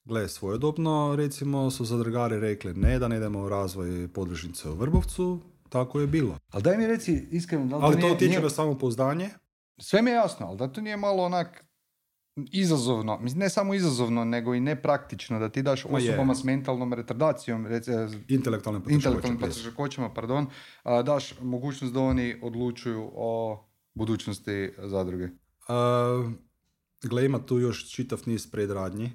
Gle, 0.04 0.28
svojodobno, 0.28 1.14
recimo, 1.16 1.70
su 1.70 1.84
zadrugari 1.84 2.40
rekli 2.40 2.74
ne, 2.74 2.98
da 2.98 3.08
ne 3.08 3.16
idemo 3.16 3.42
u 3.42 3.48
razvoj 3.48 4.08
podružnice 4.12 4.68
u 4.68 4.74
Vrbovcu, 4.74 5.40
tako 5.68 6.00
je 6.00 6.06
bilo. 6.06 6.38
Ali 6.50 6.62
daj 6.62 6.76
mi 6.76 6.87
reci 6.87 7.26
iskreno, 7.30 7.66
da 7.66 7.76
li 7.76 7.82
ali 7.84 8.00
to 8.00 8.12
utječe 8.12 8.40
na 8.40 8.50
samopouzdanje? 8.50 9.30
Sve 9.80 10.02
mi 10.02 10.11
je 10.11 10.14
jasno, 10.14 10.46
ali 10.46 10.58
da 10.58 10.72
to 10.72 10.80
nije 10.80 10.96
malo 10.96 11.22
onak 11.22 11.64
izazovno, 12.53 13.20
ne 13.35 13.48
samo 13.48 13.74
izazovno, 13.74 14.24
nego 14.24 14.55
i 14.55 14.61
nepraktično 14.61 15.38
da 15.38 15.48
ti 15.48 15.62
daš 15.62 15.85
osobama 15.85 16.35
s 16.35 16.44
mentalnom 16.44 16.92
retardacijom, 16.92 17.66
reci, 17.66 17.90
intelektualnim 18.29 18.83
poteškoćama, 19.40 20.14
pardon, 20.14 20.46
daš 21.05 21.40
mogućnost 21.40 21.94
da 21.94 22.01
oni 22.01 22.37
odlučuju 22.42 23.11
o 23.14 23.64
budućnosti 23.94 24.72
zadruge. 24.79 25.24
Uh, 25.24 26.33
gle, 27.03 27.24
ima 27.24 27.38
tu 27.38 27.59
još 27.59 27.90
čitav 27.90 28.22
niz 28.27 28.51
predradnji 28.51 29.12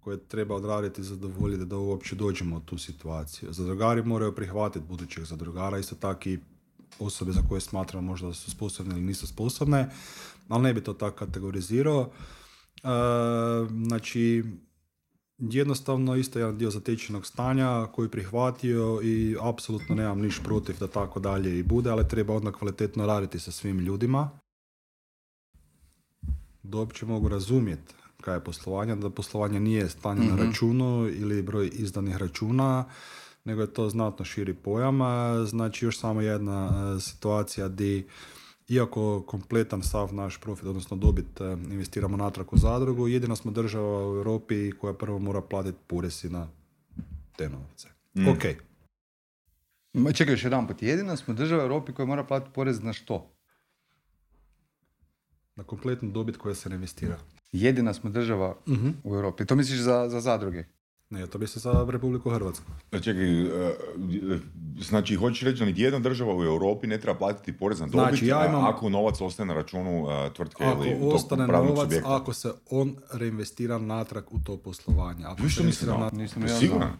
koje 0.00 0.28
treba 0.28 0.54
odraditi 0.54 1.02
zadovoljiti 1.02 1.64
da 1.64 1.76
uopće 1.76 2.16
dođemo 2.16 2.56
u 2.56 2.60
tu 2.60 2.78
situaciju. 2.78 3.52
Zadrugari 3.52 4.02
moraju 4.02 4.34
prihvatiti 4.34 4.86
budućeg 4.88 5.24
zadrugara, 5.24 5.78
isto 5.78 5.94
tako 5.94 6.28
i 6.28 6.38
osobe 6.98 7.32
za 7.32 7.42
koje 7.48 7.60
smatramo 7.60 8.06
možda 8.06 8.26
da 8.26 8.34
su 8.34 8.50
sposobne 8.50 8.94
ili 8.94 9.04
nisu 9.04 9.26
sposobne, 9.26 9.90
ali 10.48 10.62
ne 10.62 10.74
bi 10.74 10.84
to 10.84 10.92
tako 10.92 11.16
kategorizirao. 11.16 12.10
E, 12.10 12.88
znači, 13.86 14.44
jednostavno 15.38 16.16
isto 16.16 16.38
jedan 16.38 16.58
dio 16.58 16.70
zatečenog 16.70 17.26
stanja 17.26 17.86
koji 17.92 18.08
prihvatio 18.08 19.00
i 19.02 19.36
apsolutno 19.40 19.94
nemam 19.94 20.20
niš 20.20 20.40
protiv 20.44 20.78
da 20.80 20.86
tako 20.86 21.20
dalje 21.20 21.58
i 21.58 21.62
bude, 21.62 21.90
ali 21.90 22.08
treba 22.08 22.34
onda 22.34 22.52
kvalitetno 22.52 23.06
raditi 23.06 23.38
sa 23.38 23.52
svim 23.52 23.78
ljudima 23.78 24.30
da 26.62 26.78
uopće 26.78 27.06
mogu 27.06 27.28
razumjeti 27.28 27.94
kaj 28.22 28.36
je 28.36 28.44
poslovanje, 28.44 28.96
da 28.96 29.10
poslovanje 29.10 29.60
nije 29.60 29.88
stanje 29.88 30.26
na 30.26 30.34
mhm. 30.34 30.42
računu 30.42 31.08
ili 31.08 31.42
broj 31.42 31.70
izdanih 31.72 32.16
računa, 32.16 32.84
nego 33.44 33.60
je 33.60 33.74
to 33.74 33.88
znatno 33.88 34.24
širi 34.24 34.54
pojam. 34.54 34.98
Znači 35.46 35.84
još 35.84 35.98
samo 35.98 36.20
jedna 36.20 36.70
e, 36.96 37.00
situacija 37.00 37.68
di 37.68 38.06
iako 38.74 39.22
kompletan 39.26 39.82
sav 39.82 40.14
naš 40.14 40.40
profit, 40.40 40.66
odnosno 40.66 40.96
dobit, 40.96 41.40
e, 41.40 41.52
investiramo 41.52 42.16
natrag 42.16 42.52
u 42.52 42.56
zadrugu, 42.56 43.08
jedina 43.08 43.36
smo 43.36 43.50
država 43.50 44.12
u 44.12 44.16
Europi 44.16 44.72
koja 44.72 44.94
prvo 44.94 45.18
mora 45.18 45.40
platiti 45.40 45.78
poresi 45.86 46.30
na 46.30 46.48
te 47.36 47.48
novce. 47.48 47.88
Mm. 48.14 48.28
Ok. 48.28 48.42
Čekaj 50.14 50.34
još 50.34 50.44
jedan 50.44 50.66
put, 50.66 50.82
jedina 50.82 51.16
smo 51.16 51.34
država 51.34 51.62
u 51.62 51.64
Europi 51.64 51.92
koja 51.92 52.06
mora 52.06 52.24
platiti 52.24 52.52
porez 52.54 52.82
na 52.82 52.92
što? 52.92 53.30
Na 55.56 55.64
kompletnu 55.64 56.10
dobit 56.10 56.36
koja 56.36 56.54
se 56.54 56.68
ne 56.68 56.74
investira. 56.74 57.18
Jedina 57.52 57.94
smo 57.94 58.10
država 58.10 58.56
uh 58.66 58.78
u 59.04 59.14
Europi. 59.14 59.46
To 59.46 59.56
misliš 59.56 59.80
za, 59.80 60.08
za 60.08 60.20
zadruge? 60.20 60.64
Ne, 61.12 61.26
to 61.26 61.38
bi 61.38 61.46
se 61.46 61.60
za 61.60 61.86
Republiku 61.88 62.30
Hrvatsku. 62.30 62.66
E, 62.92 63.00
čekaj, 63.00 63.40
e, 63.42 63.46
znači 64.80 65.14
hoćeš 65.14 65.42
reći 65.42 65.58
da 65.58 65.64
niti 65.64 65.82
jedna 65.82 65.98
država 65.98 66.36
u 66.36 66.42
Europi 66.42 66.86
ne 66.86 67.00
treba 67.00 67.18
platiti 67.18 67.52
porez 67.52 67.80
na 67.80 67.86
dobit 67.86 68.08
znači, 68.08 68.26
ja 68.26 68.46
imam, 68.46 68.64
ako 68.64 68.88
novac 68.88 69.20
ostaje 69.20 69.46
na 69.46 69.54
računu 69.54 70.06
tvrtke 70.36 70.64
ako 70.64 70.84
ili 70.84 70.96
ostane 71.02 71.46
novac, 71.46 71.80
subjekta. 71.80 72.16
ako 72.16 72.32
se 72.32 72.52
on 72.70 72.96
reinvestira 73.12 73.78
natrag 73.78 74.24
u 74.30 74.38
to 74.38 74.56
poslovanje. 74.56 75.24
Ako 75.24 75.48
se 75.48 75.64
mislim, 75.64 75.90
na... 75.90 76.10
nisam 76.12 76.42
ja 76.42 76.58
Siguran. 76.58 76.92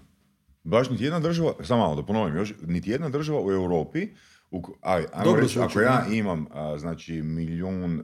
Baš 0.64 0.90
niti 0.90 1.04
jedna 1.04 1.20
država, 1.20 1.52
samo 1.62 1.80
malo 1.80 1.96
da 1.96 2.02
ponovim 2.02 2.36
još, 2.36 2.54
niti 2.62 2.90
jedna 2.90 3.08
država 3.08 3.40
u 3.40 3.52
Europi 3.52 4.08
aj, 4.80 5.04
ajmo 5.12 5.36
reći, 5.36 5.60
ako 5.60 5.80
ja 5.80 6.04
imam 6.12 6.46
znači 6.78 7.22
milijun 7.22 8.02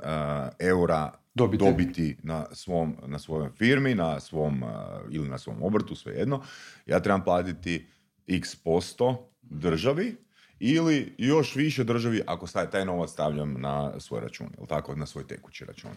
eura 0.58 1.12
dobiti. 1.38 1.64
dobiti 1.64 2.16
na, 2.22 2.46
svom, 2.52 2.96
na 3.06 3.18
svojoj 3.18 3.50
firmi, 3.50 3.94
na 3.94 4.20
svom, 4.20 4.64
ili 5.10 5.28
na 5.28 5.38
svom 5.38 5.62
obrtu, 5.62 5.94
svejedno, 5.94 6.42
ja 6.86 7.00
trebam 7.00 7.24
platiti 7.24 7.86
x 8.26 8.56
posto 8.56 9.30
državi 9.42 10.16
ili 10.60 11.14
još 11.18 11.56
više 11.56 11.84
državi 11.84 12.22
ako 12.26 12.46
taj 12.46 12.84
novac 12.84 13.10
stavljam 13.10 13.60
na 13.60 14.00
svoj 14.00 14.20
račun, 14.20 14.46
ili 14.58 14.66
tako, 14.66 14.96
na 14.96 15.06
svoj 15.06 15.26
tekući 15.26 15.64
račun. 15.64 15.90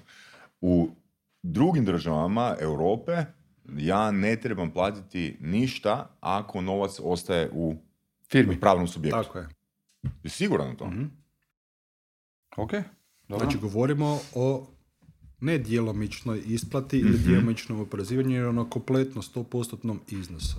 U 0.62 0.90
drugim 1.44 1.86
državama 1.86 2.56
Europe 2.60 3.26
ja 3.78 4.12
ne 4.12 4.36
trebam 4.36 4.72
platiti 4.72 5.38
ništa 5.40 6.18
ako 6.20 6.62
novac 6.62 7.00
ostaje 7.04 7.50
u 7.54 7.76
firmi, 8.32 8.60
pravnom 8.60 8.88
subjektu. 8.88 9.24
Tako 9.24 9.40
je. 9.40 9.48
Je 10.24 10.30
siguran 10.30 10.76
to? 10.76 10.88
Mm-hmm. 10.88 11.12
Ok. 12.58 12.72
Dobro. 13.28 13.46
Znači 13.46 13.58
govorimo 13.58 14.20
o 14.36 14.68
ne 15.42 15.58
djelomičnoj 15.58 16.42
isplati 16.46 16.98
mm-hmm. 16.98 17.10
ili 17.10 17.20
mhm. 17.20 17.28
djelomičnom 17.28 17.80
oporezivanju, 17.80 18.36
jer 18.36 18.46
ono 18.46 18.70
kompletno 18.70 19.22
100% 19.22 19.98
iznosu. 20.10 20.58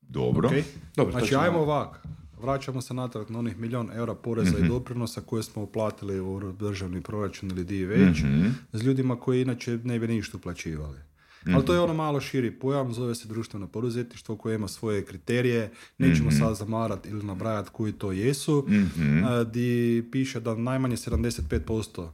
Dobro. 0.00 0.48
Okay? 0.48 0.62
Dobro 0.96 1.12
znači 1.12 1.34
ajmo 1.34 1.58
ovak. 1.58 2.06
Vraćamo 2.42 2.80
se 2.80 2.94
natrag 2.94 3.30
na 3.30 3.38
onih 3.38 3.58
milijun 3.58 3.90
eura 3.94 4.14
poreza 4.14 4.50
mm-hmm. 4.50 4.64
i 4.64 4.68
mhm. 4.68 4.72
doprinosa 4.72 5.20
koje 5.20 5.42
smo 5.42 5.62
uplatili 5.62 6.20
u 6.20 6.52
državni 6.52 7.00
proračun 7.00 7.50
ili 7.50 7.64
di 7.64 7.84
već, 7.84 8.22
mm-hmm. 8.22 8.54
s 8.72 8.82
ljudima 8.82 9.20
koji 9.20 9.42
inače 9.42 9.78
ne 9.84 9.98
bi 9.98 10.08
ništa 10.08 10.36
uplaćivali. 10.36 10.98
Mm-hmm. 10.98 11.54
Ali 11.54 11.64
to 11.64 11.74
je 11.74 11.80
ono 11.80 11.94
malo 11.94 12.20
širi 12.20 12.50
pojam, 12.50 12.94
zove 12.94 13.14
se 13.14 13.28
društveno 13.28 13.66
poduzetništvo 13.66 14.36
koje 14.36 14.54
ima 14.54 14.68
svoje 14.68 15.04
kriterije, 15.04 15.72
nećemo 15.98 16.28
mm-hmm. 16.28 16.40
sad 16.40 16.56
zamarati 16.56 17.08
ili 17.08 17.24
nabrajati 17.24 17.70
koji 17.72 17.92
to 17.92 18.12
jesu, 18.12 18.66
mm-hmm. 18.68 19.50
di 19.52 20.08
piše 20.12 20.40
da 20.40 20.54
najmanje 20.54 20.96
75% 20.96 22.08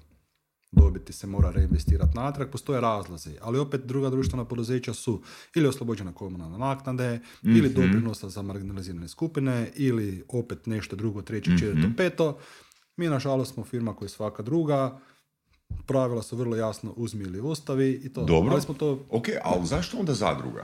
dobiti 0.77 1.13
se 1.13 1.27
mora 1.27 1.51
reinvestirati 1.51 2.17
natrag, 2.17 2.51
postoje 2.51 2.81
razlozi, 2.81 3.31
ali 3.41 3.59
opet 3.59 3.81
druga 3.85 4.11
društvena 4.11 4.45
poduzeća 4.45 4.95
su 4.95 5.23
ili 5.55 5.69
oslobođena 5.69 6.13
komunalne 6.13 6.59
naknade, 6.59 7.17
mm-hmm. 7.17 7.57
ili 7.57 7.69
doprinosa 7.69 8.29
za 8.29 8.43
marginalizirane 8.43 9.09
skupine, 9.09 9.71
ili 9.75 10.25
opet 10.29 10.67
nešto 10.67 10.97
drugo, 10.97 11.23
treće, 11.23 11.51
četvrto, 11.59 11.79
mm-hmm. 11.79 11.97
peto. 11.97 12.39
Mi 12.97 13.09
nažalost 13.09 13.55
smo 13.55 13.65
firma 13.65 13.95
koja 13.95 14.07
je 14.07 14.11
svaka 14.11 14.43
druga, 14.43 14.99
pravila 15.87 16.23
su 16.23 16.37
vrlo 16.37 16.57
jasno 16.57 16.93
uzmi 16.97 17.25
ili 17.25 17.41
ostavi 17.41 18.01
i 18.05 18.13
to. 18.13 18.25
Dobro, 18.25 18.53
ali 18.53 18.63
smo 18.63 18.75
to... 18.75 19.07
ok, 19.11 19.27
ali 19.45 19.67
zašto 19.67 19.99
onda 19.99 20.15
zadruga? 20.15 20.63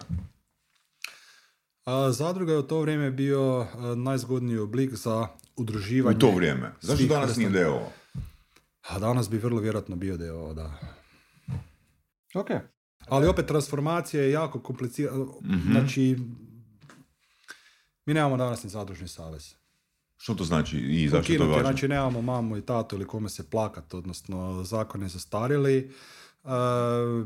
A, 1.85 2.13
zadruga 2.13 2.53
je 2.53 2.59
u 2.59 2.63
to 2.63 2.81
vrijeme 2.81 3.11
bio 3.11 3.67
najzgodniji 3.97 4.59
oblik 4.59 4.95
za 4.95 5.29
udruživanje. 5.57 6.17
U 6.17 6.21
to 6.21 6.31
vrijeme. 6.31 6.73
Zašto 6.81 7.07
danas 7.07 7.37
nije 7.37 7.51
deo? 7.51 7.81
A 8.89 8.99
danas 8.99 9.31
bi 9.31 9.39
vrlo 9.39 9.61
vjerojatno 9.61 9.97
bio 9.97 10.17
deo, 10.17 10.55
da. 10.55 10.79
Ok. 12.35 12.49
Ali 13.09 13.29
opet 13.29 13.47
transformacija 13.47 14.23
je 14.23 14.31
jako 14.31 14.61
komplicirana. 14.61 15.25
mm 15.25 15.73
Znači, 15.73 16.17
mi 18.07 18.15
nemamo 18.15 18.37
danas 18.37 18.65
ni 18.65 18.71
zadružni 18.71 19.09
savez. 19.09 19.55
Što 20.17 20.35
to 20.35 20.45
znači 20.45 20.79
i 20.79 21.09
zašto 21.09 21.35
to 21.39 21.47
važno? 21.47 21.63
Znači 21.63 21.89
nemamo 21.89 22.23
mamu 22.23 22.57
i 22.57 22.63
tatu 22.63 22.97
ili 22.97 23.07
kome 23.07 23.29
se 23.29 23.51
plakat, 23.51 23.95
odnosno 23.95 24.65
zakon 24.65 25.03
je 25.03 25.09
zastarili. 25.09 25.91
Uh, 26.43 26.51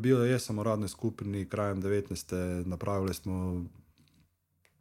bio 0.01 0.19
jesam 0.19 0.59
u 0.59 0.63
radnoj 0.63 0.89
skupini 0.89 1.49
krajem 1.49 1.83
19. 1.83 2.67
napravili 2.67 3.15
smo 3.15 3.65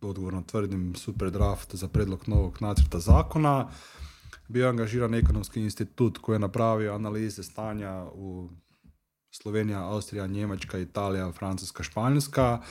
odgovorno 0.02 0.42
tvrdim 0.42 0.96
super 0.96 1.32
draft 1.32 1.76
za 1.76 1.88
predlog 1.88 2.24
novog 2.28 2.58
nacrta 2.62 3.00
zakona. 3.00 3.70
Bio 4.48 4.70
angažiran 4.70 5.14
ekonomski 5.14 5.62
institut 5.62 6.18
koji 6.18 6.36
je 6.36 6.40
napravio 6.40 6.94
analize 6.94 7.44
stanja 7.44 8.06
u 8.14 8.50
Slovenija, 9.32 9.84
Austrija, 9.84 10.28
Njemačka, 10.28 10.80
Italija, 10.80 11.32
Francuska, 11.32 11.84
Španjolska 11.84 12.62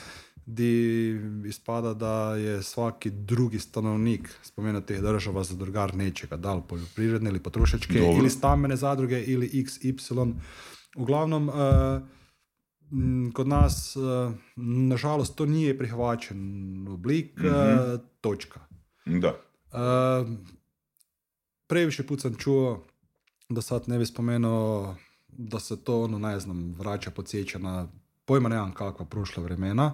di 0.45 1.11
ispada 1.45 1.93
da 1.93 2.35
je 2.35 2.63
svaki 2.63 3.09
drugi 3.09 3.59
stanovnik 3.59 4.39
spomenutih 4.43 5.01
država 5.01 5.43
za 5.43 5.55
drugar 5.55 5.95
nečega, 5.95 6.37
da 6.37 6.53
li 6.53 6.61
poljoprivredne 6.67 7.29
ili 7.29 7.39
potrošačke 7.39 7.93
ili 7.93 8.29
stambene 8.29 8.75
zadruge 8.75 9.23
ili 9.23 9.49
XY. 9.49 10.33
Uglavnom, 10.97 11.49
uh, 11.49 11.55
kod 13.33 13.47
nas, 13.47 13.97
nažalost, 14.89 15.35
to 15.35 15.45
nije 15.45 15.77
prihvaćen 15.77 16.87
oblik, 16.87 17.39
mm 17.39 17.99
točka. 18.21 18.59
Da. 19.05 19.35
Previše 21.67 22.07
put 22.07 22.21
sam 22.21 22.35
čuo, 22.35 22.83
da 23.49 23.61
sad 23.61 23.83
ne 23.87 23.97
bi 23.97 24.05
spomenuo, 24.05 24.95
da 25.27 25.59
se 25.59 25.83
to, 25.83 26.01
ono, 26.01 26.19
ne 26.19 26.39
znam, 26.39 26.75
vraća, 26.77 27.11
podsjeća 27.11 27.59
na 27.59 27.87
pojma 28.25 28.49
nemam 28.49 28.73
kakva 28.73 29.05
prošla 29.05 29.43
vremena, 29.43 29.93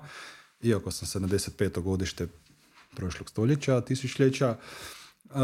iako 0.62 0.91
sam 0.91 1.07
se 1.07 1.19
na 1.19 1.27
15. 1.27 1.81
godište 1.81 2.27
prošlog 2.95 3.29
stoljeća, 3.29 3.81
tisućljeća, 3.81 4.57
uh, 5.25 5.36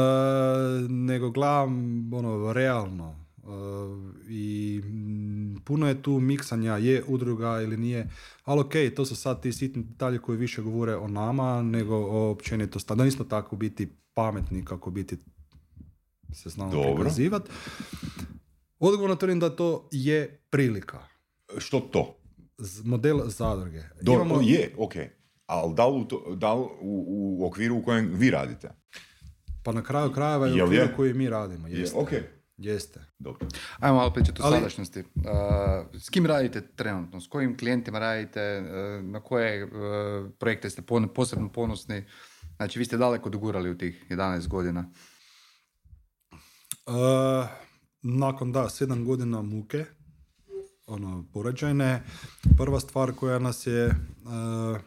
nego 0.90 1.30
gledam 1.30 1.74
ono, 2.13 2.54
realno. 2.54 3.28
Uh, 3.38 3.54
I 4.30 4.82
puno 5.66 5.88
je 5.88 6.02
tu 6.02 6.20
miksanja, 6.20 6.78
je 6.78 7.04
udruga 7.08 7.62
ili 7.62 7.78
nije, 7.78 8.10
ali 8.44 8.62
ok, 8.62 8.74
to 8.96 9.06
su 9.06 9.16
sad 9.16 9.42
ti 9.42 9.54
sitni 9.54 9.84
detalji 9.84 10.20
koji 10.20 10.38
više 10.38 10.62
govore 10.62 10.96
o 10.96 11.08
nama 11.08 11.62
nego 11.62 11.96
o 11.96 12.32
općenitosti. 12.32 12.96
Da 12.96 13.04
nismo 13.04 13.26
tako 13.26 13.56
biti 13.56 13.90
pametni 14.13 14.66
kako 14.66 14.92
biti 14.92 15.18
se 16.34 16.50
znamo 16.50 16.96
prikazivati. 16.96 17.52
Odgovorno 18.80 19.16
tvrdim 19.16 19.40
da 19.40 19.56
to 19.56 19.90
je 19.92 20.42
prilika. 20.50 21.00
Što 21.58 21.80
to? 21.80 22.18
model 22.84 23.20
zadruge. 23.26 23.84
Do, 24.02 24.13
Imamo... 24.13 24.42
Je, 24.42 24.74
ok. 24.78 24.94
Ali 25.46 25.76
da 25.76 25.88
li, 25.88 26.02
u, 26.02 26.36
da 26.36 26.54
li 26.54 26.62
u, 26.62 27.06
u, 27.08 27.48
okviru 27.48 27.78
u 27.78 27.84
kojem 27.84 28.12
vi 28.13 28.32
radite? 28.32 28.70
Pa 29.63 29.72
na 29.72 29.84
kraju 29.84 30.12
krajeva 30.12 30.48
je 30.48 30.63
u 30.63 30.66
okviru 30.66 30.88
koji 30.96 31.13
mi 31.13 31.30
radimo. 31.30 31.68
Jeste. 31.68 31.98
Je, 31.98 32.04
ok. 32.04 32.10
Jeste. 32.58 33.00
Dobro. 33.20 33.48
Ajmo 33.80 33.98
malo 33.98 34.13
pričati 34.13 34.42
o 34.42 34.46
Ali... 34.46 34.58
sadašnjosti. 34.58 35.00
Uh, 35.00 36.00
s 36.00 36.10
kim 36.10 36.26
radite 36.26 36.62
trenutno? 36.76 37.22
S 37.22 37.28
kojim 37.28 37.58
klijentima 37.58 38.00
radite? 38.00 38.60
Uh, 38.60 39.06
na 39.06 39.20
koje 39.20 39.63
uh, 39.63 39.72
projekte 40.40 40.70
ste 40.70 40.82
posebno 41.16 41.52
ponosni? 41.52 42.06
Znači, 42.56 42.80
vi 42.80 42.86
ste 42.86 42.98
daleko 42.98 43.30
dogurali 43.30 43.70
u 43.70 43.78
tih 43.78 44.06
11 44.10 44.48
godina. 44.48 44.92
Nakon, 48.02 48.52
da, 48.52 48.63
7 48.63 49.06
godina 49.06 49.41
muke, 49.41 49.86
ono, 50.88 51.26
poređajne. 51.34 52.04
Prva 52.58 52.80
stvar 52.80 53.12
koja 53.12 53.39
nas 53.39 53.67
je 53.67 53.86
uh, 53.88 54.78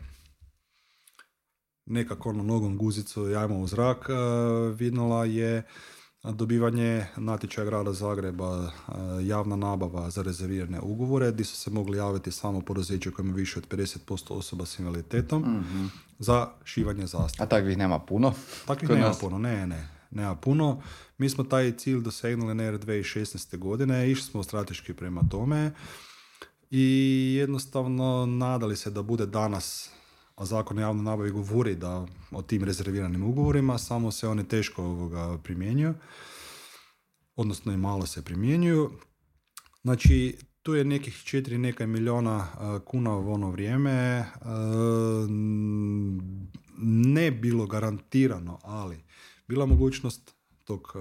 nekako 1.86 2.28
ono 2.28 2.42
nogom 2.42 2.78
guzicu 2.78 3.28
jajmo 3.28 3.58
u 3.58 3.66
zrak 3.66 4.08
uh, 4.08 4.78
vidnula 4.78 5.24
je 5.24 5.62
dobivanje 6.22 7.06
natječaja 7.16 7.64
grada 7.64 7.92
Zagreba, 7.92 8.70
javna 9.22 9.56
nabava 9.56 10.10
za 10.10 10.22
rezervirane 10.22 10.80
ugovore, 10.80 11.32
gdje 11.32 11.44
su 11.44 11.56
se 11.56 11.70
mogli 11.70 11.98
javiti 11.98 12.32
samo 12.32 12.60
poduzeće 12.60 13.10
koje 13.10 13.24
ima 13.24 13.34
više 13.34 13.58
od 13.58 13.68
50% 13.68 14.32
osoba 14.32 14.66
s 14.66 14.78
invaliditetom 14.78 15.42
mhm. 15.42 15.86
za 16.18 16.48
šivanje 16.64 17.06
zastava. 17.06 17.46
A 17.46 17.48
takvih 17.48 17.78
nema 17.78 17.98
puno? 17.98 18.32
Takvih 18.66 18.90
nema 18.90 19.12
puno, 19.20 19.38
ne, 19.38 19.66
ne 19.66 19.99
nema 20.10 20.36
puno. 20.36 20.82
Mi 21.18 21.30
smo 21.30 21.44
taj 21.44 21.76
cilj 21.76 22.00
dosegnuli 22.00 22.54
na 22.54 22.64
2016. 22.64 23.58
godine, 23.58 24.10
išli 24.10 24.24
smo 24.24 24.42
strateški 24.42 24.94
prema 24.94 25.20
tome 25.30 25.72
i 26.70 27.34
jednostavno 27.38 28.26
nadali 28.26 28.76
se 28.76 28.90
da 28.90 29.02
bude 29.02 29.26
danas 29.26 29.90
a 30.40 30.44
zakon 30.44 30.78
o 30.78 30.80
javnoj 30.80 31.04
nabavi 31.04 31.30
govori 31.30 31.74
da 31.74 32.06
o 32.30 32.42
tim 32.42 32.64
rezerviranim 32.64 33.22
ugovorima, 33.22 33.78
samo 33.78 34.10
se 34.10 34.28
oni 34.28 34.48
teško 34.48 34.84
ovoga 34.84 35.38
primjenjuju, 35.38 35.94
odnosno 37.36 37.72
i 37.72 37.76
malo 37.76 38.06
se 38.06 38.24
primjenjuju. 38.24 38.90
Znači, 39.82 40.38
tu 40.62 40.74
je 40.74 40.84
nekih 40.84 41.14
četiri 41.24 41.58
neka 41.58 41.86
miliona 41.86 42.46
kuna 42.84 43.16
u 43.16 43.32
ono 43.32 43.50
vrijeme, 43.50 44.24
ne 46.78 47.30
bilo 47.30 47.66
garantirano, 47.66 48.58
ali 48.62 49.04
bila 49.50 49.66
mogućnost 49.66 50.34
tog 50.64 50.92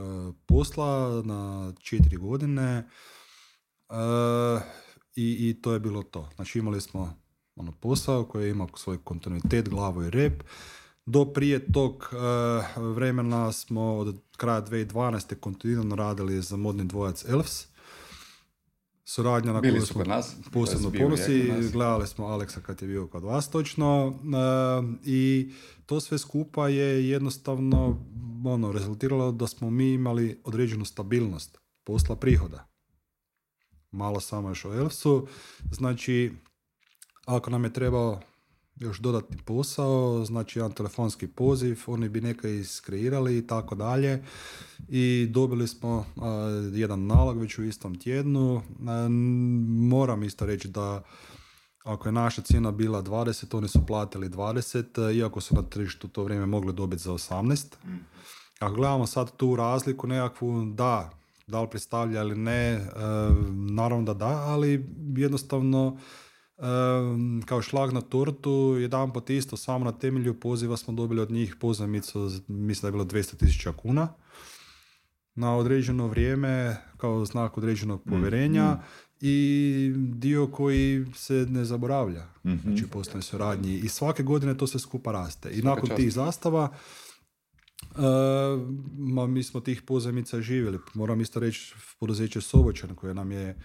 posla 0.45 1.21
na 1.25 1.73
četiri 1.79 2.17
godine 2.17 2.89
i, 5.15 5.49
i 5.49 5.61
to 5.61 5.73
je 5.73 5.79
bilo 5.79 6.03
to. 6.03 6.29
Znači 6.35 6.59
imali 6.59 6.81
smo 6.81 7.19
ono 7.55 7.71
posao 7.71 8.25
koji 8.25 8.45
je 8.45 8.51
imao 8.51 8.67
svoj 8.75 8.97
kontinuitet, 9.03 9.69
glavu 9.69 10.03
i 10.03 10.09
rep. 10.09 10.43
Do 11.05 11.25
prije 11.25 11.71
tog 11.71 12.09
vremena 12.75 13.51
smo 13.51 13.97
od 13.97 14.21
kraja 14.37 14.61
2012. 14.61 15.35
kontinuirano 15.35 15.95
radili 15.95 16.41
za 16.41 16.57
modni 16.57 16.83
dvojac 16.83 17.25
Elves. 17.25 17.67
Suradnja 19.09 19.53
na 19.53 19.61
koju 19.61 19.81
smo 19.85 20.03
nas, 20.03 20.35
posebno 20.53 20.91
ponosi. 20.91 21.51
Gledali 21.71 22.07
smo 22.07 22.25
Aleksa 22.25 22.61
kad 22.61 22.81
je 22.81 22.87
bio 22.87 23.07
kod 23.07 23.23
vas 23.23 23.49
točno. 23.49 24.19
I 25.05 25.51
to 25.85 25.99
sve 25.99 26.17
skupa 26.17 26.67
je 26.67 27.09
jednostavno 27.09 27.97
ono, 28.45 28.71
rezultiralo 28.71 29.31
da 29.31 29.47
smo 29.47 29.69
mi 29.69 29.93
imali 29.93 30.41
određenu 30.43 30.85
stabilnost 30.85 31.57
posla 31.83 32.15
prihoda. 32.15 32.67
Malo 33.91 34.19
samo 34.19 34.49
još 34.49 34.65
o 34.65 34.73
Elfsu. 34.73 35.27
Znači, 35.71 36.31
ako 37.25 37.49
nam 37.49 37.63
je 37.63 37.73
trebao 37.73 38.21
još 38.79 38.99
dodatni 38.99 39.37
posao, 39.45 40.25
znači 40.25 40.59
jedan 40.59 40.71
telefonski 40.71 41.27
poziv, 41.27 41.79
oni 41.87 42.09
bi 42.09 42.21
neka 42.21 42.47
iskreirali 42.47 43.37
i 43.37 43.47
tako 43.47 43.75
dalje. 43.75 44.23
I 44.89 45.27
dobili 45.29 45.67
smo 45.67 46.05
jedan 46.73 47.07
nalog 47.07 47.39
već 47.39 47.57
u 47.57 47.63
istom 47.63 47.99
tjednu. 47.99 48.61
moram 49.89 50.23
isto 50.23 50.45
reći 50.45 50.67
da 50.67 51.03
ako 51.83 52.07
je 52.07 52.11
naša 52.11 52.41
cijena 52.41 52.71
bila 52.71 53.03
20, 53.03 53.57
oni 53.57 53.67
su 53.67 53.85
platili 53.87 54.29
20, 54.29 55.15
iako 55.15 55.41
su 55.41 55.55
na 55.55 55.61
tržištu 55.61 56.07
to 56.07 56.23
vrijeme 56.23 56.45
mogli 56.45 56.73
dobiti 56.73 57.03
za 57.03 57.11
18. 57.11 57.75
Mm. 57.85 57.97
Ako 58.59 58.75
gledamo 58.75 59.07
sad 59.07 59.37
tu 59.37 59.55
razliku 59.55 60.07
nekakvu, 60.07 60.65
da, 60.65 61.09
da 61.47 61.61
li 61.61 61.69
predstavlja 61.69 62.21
ili 62.21 62.35
ne, 62.35 62.71
e, 62.71 62.85
naravno 63.51 64.05
da 64.05 64.13
da, 64.13 64.27
ali 64.27 64.89
jednostavno 65.17 65.97
e, 66.59 67.45
kao 67.45 67.61
šlag 67.61 67.93
na 67.93 68.01
tortu, 68.01 68.77
jedan 68.79 69.13
pot 69.13 69.29
isto, 69.29 69.57
samo 69.57 69.85
na 69.85 69.91
temelju 69.91 70.39
poziva 70.39 70.77
smo 70.77 70.93
dobili 70.93 71.21
od 71.21 71.31
njih 71.31 71.55
pozajmicu, 71.55 72.31
mislim 72.47 72.81
da 72.81 72.87
je 72.87 72.91
bilo 72.91 73.05
200.000 73.05 73.71
kuna 73.71 74.07
na 75.35 75.55
određeno 75.55 76.07
vrijeme 76.07 76.77
kao 76.97 77.25
znak 77.25 77.57
određenog 77.57 78.01
mm, 78.05 78.09
povjerenja 78.09 78.71
mm. 78.71 78.79
i 79.21 79.93
dio 79.95 80.47
koji 80.47 81.05
se 81.15 81.33
ne 81.49 81.65
zaboravlja. 81.65 82.23
Mm-hmm. 82.23 82.61
Znači 82.63 82.87
postoje 82.87 83.21
suradnji 83.21 83.77
i 83.77 83.89
svake 83.89 84.23
godine 84.23 84.57
to 84.57 84.67
sve 84.67 84.79
skupa 84.79 85.11
raste. 85.11 85.49
I 85.53 85.61
nakon 85.61 85.89
tih 85.95 86.13
zastava 86.13 86.69
Uh, 87.91 88.05
ma, 88.97 89.27
mi 89.27 89.43
smo 89.43 89.59
tih 89.59 89.81
pozajmica 89.81 90.41
živjeli. 90.41 90.79
Moram 90.93 91.21
isto 91.21 91.39
reći 91.39 91.73
poduzeće 91.99 92.41
Soboćan 92.41 92.95
koje 92.95 93.13
nam 93.13 93.31
je 93.31 93.49
uh, 93.49 93.63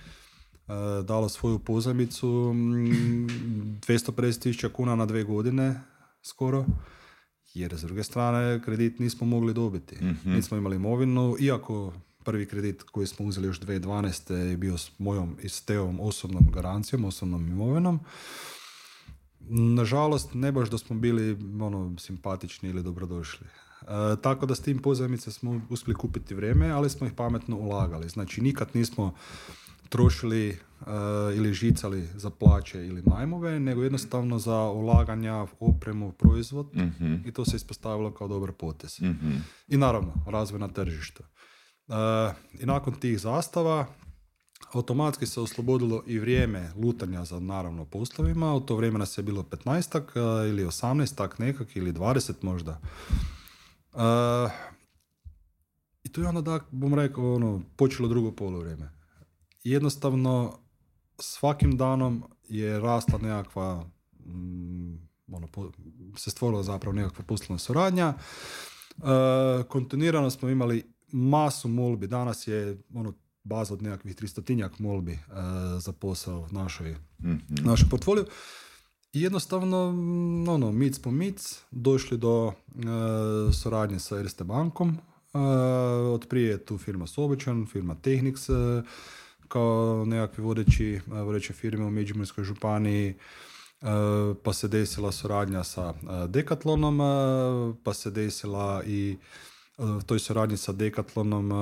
dalo 1.05 1.29
svoju 1.29 1.59
pozajmicu 1.59 2.27
250 2.27 4.43
tisuća 4.43 4.69
kuna 4.69 4.97
na 4.97 5.07
dve 5.07 5.25
godine 5.25 5.81
skoro. 6.23 6.65
Jer 7.55 7.79
s 7.79 7.83
druge 7.83 8.03
strane 8.03 8.61
kredit 8.65 8.99
nismo 8.99 9.27
mogli 9.27 9.55
dobiti. 9.55 10.05
mm 10.05 10.17
Nismo 10.25 10.57
imali 10.57 10.77
imovinu, 10.77 11.37
iako 11.41 11.93
prvi 12.25 12.47
kredit 12.47 12.83
koji 12.83 13.07
smo 13.07 13.27
uzeli 13.27 13.47
još 13.47 13.61
2012. 13.61 14.35
je 14.35 14.57
bio 14.57 14.79
s 14.79 14.91
mojom 14.99 15.37
i 15.43 15.49
s 15.49 15.61
teom 15.61 16.01
osobnom 16.01 16.47
garancijom, 16.53 17.05
osobnom 17.05 17.49
imovinom. 17.49 18.01
Nažalost, 19.49 20.35
ne 20.35 20.53
baš 20.53 20.71
da 20.71 20.79
smo 20.79 20.97
bili 20.97 21.33
ono, 21.63 21.99
simpatični 21.99 22.69
ili 22.69 22.83
dobrodošli. 22.83 23.47
E, 23.47 23.87
tako 24.23 24.47
da 24.47 24.55
s 24.55 24.61
tim 24.61 24.79
pozajmice 24.79 25.33
smo 25.33 25.61
uspjeli 25.71 25.99
kupiti 25.99 26.35
vrijeme, 26.35 26.71
ali 26.71 26.91
smo 26.91 27.07
ih 27.07 27.13
pametno 27.13 27.57
ulagali. 27.57 28.09
Znači 28.09 28.41
nikad 28.41 28.69
nismo 28.75 29.15
trošili 29.89 30.49
e, 30.49 30.57
ili 31.37 31.55
žicali 31.55 32.09
za 32.15 32.31
plaće 32.31 32.87
ili 32.87 33.03
najmove, 33.03 33.61
nego 33.61 33.83
jednostavno 33.83 34.39
za 34.39 34.59
ulaganja, 34.61 35.47
opremu, 35.61 36.13
proizvod 36.13 36.67
mm 36.77 37.15
i 37.27 37.33
to 37.33 37.45
se 37.45 37.57
ispostavilo 37.57 38.15
kao 38.15 38.29
dobar 38.29 38.53
potez. 38.53 39.01
mm 39.01 39.45
I 39.69 39.77
naravno, 39.77 40.13
razvoj 40.27 40.61
na 40.61 40.69
tržištu. 40.69 41.23
E, 41.89 41.95
I 42.61 42.67
nakon 42.67 42.95
tih 42.95 43.21
zastava 43.21 43.87
automatski 44.73 45.27
se 45.27 45.41
oslobodilo 45.41 46.03
i 46.07 46.19
vrijeme 46.19 46.71
lutanja 46.77 47.25
za 47.25 47.41
naravno 47.41 47.85
poslovima. 47.85 48.55
U 48.55 48.61
to 48.61 48.77
vrijeme 48.77 48.99
nas 48.99 49.19
je 49.19 49.23
bilo 49.23 49.43
15 49.43 50.49
ili 50.49 50.65
18 50.65 51.15
tak 51.15 51.39
nekak 51.39 51.77
ili 51.77 51.93
20 51.93 52.33
možda. 52.43 52.81
Uh, 53.93 54.01
I 56.05 56.13
tu 56.13 56.21
je 56.21 56.29
onda, 56.29 56.41
da, 56.41 56.61
bom 56.71 56.95
rekao, 56.95 57.35
ono, 57.35 57.63
počelo 57.77 58.09
drugo 58.09 58.33
polovreme. 58.33 58.91
Jednostavno, 59.65 60.59
svakim 61.19 61.77
danom 61.77 62.25
je 62.49 62.81
rasla 62.81 63.19
nekakva, 63.19 63.85
mm, 64.27 64.95
ono, 65.33 65.49
se 66.17 66.31
stvorila 66.31 66.63
zapravo 66.63 66.97
nekakva 66.97 67.25
poslovna 67.25 67.59
suradnja. 67.59 68.15
Uh, 68.97 69.05
kontinuirano 69.69 70.31
smo 70.31 70.49
imali 70.49 70.95
masu 71.13 71.69
molbi. 71.69 72.07
Danas 72.07 72.47
je 72.47 72.79
ono, 72.95 73.13
baza 73.45 73.75
od 73.75 73.83
nekakvih 73.83 74.17
tristotinjak 74.17 74.79
molbi 74.79 75.13
e, 75.13 75.19
za 75.79 75.93
posao 75.93 76.49
našoj, 76.51 76.97
mm 77.23 77.37
našoj 77.49 77.89
portfoliju. 77.89 78.25
I 79.13 79.21
jednostavno, 79.21 79.93
mm, 79.93 80.49
ono, 80.49 80.73
mic 80.73 80.99
po 80.99 81.11
mic, 81.11 81.63
došli 81.71 82.19
do 82.19 82.53
e, 82.53 83.53
suradnje 83.53 83.99
sa 83.99 84.19
Erste 84.19 84.45
bankom. 84.45 84.89
E, 85.35 85.39
od 86.09 86.27
prije 86.29 86.51
je 86.51 86.65
tu 86.65 86.79
firma 86.79 87.07
Sobičan, 87.07 87.67
firma 87.67 87.95
Technics, 87.95 88.49
e, 88.49 88.83
kao 89.49 90.05
nekakvi 90.07 90.45
vodeći, 90.45 91.01
vodeće 91.07 91.53
firme 91.53 91.85
u 91.85 91.91
Međimurskoj 91.91 92.45
županiji, 92.45 93.15
pa 94.43 94.53
se 94.53 94.69
desila 94.69 95.13
suradnja 95.13 95.65
sa 95.65 95.95
Decathlonom, 96.29 96.99
pa 97.85 97.95
se 97.95 98.11
desila 98.11 98.83
i 98.87 99.17
toj 100.07 100.19
suradnji 100.19 100.57
sa 100.57 100.73
Decathlonom 100.73 101.53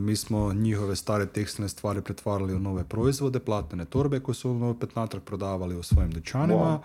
mi 0.00 0.16
smo 0.16 0.52
njihove 0.52 0.96
stare 0.96 1.26
tekstilne 1.26 1.68
stvari 1.68 2.02
pretvarali 2.02 2.54
u 2.54 2.58
nove 2.58 2.84
proizvode, 2.84 3.40
platnene 3.40 3.84
torbe 3.84 4.20
koje 4.20 4.34
su 4.34 4.50
opet 4.50 4.96
natrag 4.96 5.22
prodavali 5.22 5.76
u 5.76 5.82
svojim 5.82 6.10
dućanima. 6.10 6.80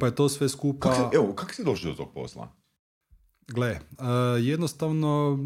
Pa 0.00 0.06
je 0.06 0.14
to 0.14 0.28
sve 0.28 0.48
skupa... 0.48 0.90
Kak 0.90 1.14
evo, 1.14 1.32
kako 1.32 1.52
si 1.52 1.64
došli 1.64 1.90
do 1.90 1.96
tog 1.96 2.12
posla? 2.14 2.48
Gle, 3.48 3.78
jednostavno 4.40 5.38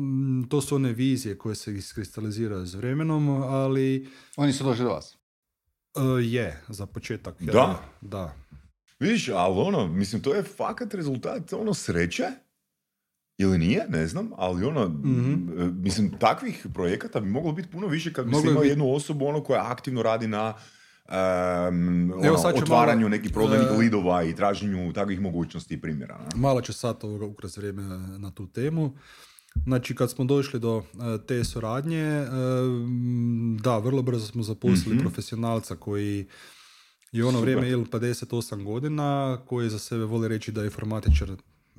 to 0.50 0.60
su 0.60 0.74
one 0.74 0.92
vizije 0.92 1.38
koje 1.38 1.54
se 1.54 1.74
iskristaliziraju 1.74 2.66
s 2.66 2.74
vremenom, 2.74 3.28
ali... 3.28 4.08
Oni 4.36 4.52
su 4.52 4.64
došli 4.64 4.84
do 4.84 4.90
vas? 4.90 5.16
je, 6.22 6.62
za 6.68 6.86
početak. 6.86 7.42
Da? 7.42 7.82
Da. 8.00 8.34
Vidiš, 9.00 9.28
ali 9.28 9.60
ono, 9.60 9.86
mislim, 9.86 10.22
to 10.22 10.34
je 10.34 10.42
fakat 10.42 10.94
rezultat 10.94 11.52
ono 11.52 11.74
sreće 11.74 12.24
ili 13.38 13.58
nije, 13.58 13.86
ne 13.88 14.06
znam, 14.06 14.30
ali 14.36 14.64
ono, 14.64 14.88
mm 14.88 15.82
mislim, 15.82 16.18
takvih 16.18 16.66
projekata 16.74 17.20
bi 17.20 17.28
moglo 17.28 17.52
biti 17.52 17.70
puno 17.70 17.86
više 17.86 18.12
kad 18.12 18.26
bi 18.26 18.36
imao 18.48 18.62
jednu 18.62 18.94
osobu 18.94 19.26
ono 19.26 19.42
koja 19.42 19.72
aktivno 19.72 20.02
radi 20.02 20.28
na 20.28 20.54
um, 21.10 22.12
ono, 22.16 22.48
otvaranju 22.54 23.00
malo, 23.00 23.08
nekih 23.08 23.32
prodajnih 23.32 23.70
uh, 23.72 23.78
lidova 23.78 24.22
i 24.22 24.34
traženju 24.34 24.92
takvih 24.92 25.20
mogućnosti 25.20 25.74
i 25.74 25.80
primjera. 25.80 26.18
Ne? 26.18 26.40
Malo 26.40 26.60
će 26.60 26.72
sad 26.72 27.04
ukras 27.04 27.56
vrijeme 27.56 27.82
na 28.18 28.30
tu 28.30 28.46
temu. 28.46 28.96
Znači, 29.64 29.94
kad 29.94 30.10
smo 30.10 30.24
došli 30.24 30.60
do 30.60 30.76
uh, 30.76 30.84
te 31.26 31.44
suradnje, 31.44 32.22
uh, 32.22 32.28
da, 33.60 33.78
vrlo 33.78 34.02
brzo 34.02 34.26
smo 34.26 34.42
zaposlili 34.42 34.96
mm 34.96 35.00
profesionalca 35.00 35.76
koji 35.76 36.26
je 37.12 37.24
ono 37.24 37.40
vrijeme 37.40 37.68
ili 37.68 37.84
58 37.84 38.64
godina, 38.64 39.38
koji 39.46 39.70
za 39.70 39.78
sebe 39.78 40.04
voli 40.04 40.28
reći 40.28 40.52
da 40.52 40.60
je 40.60 40.66
informatičar 40.66 41.30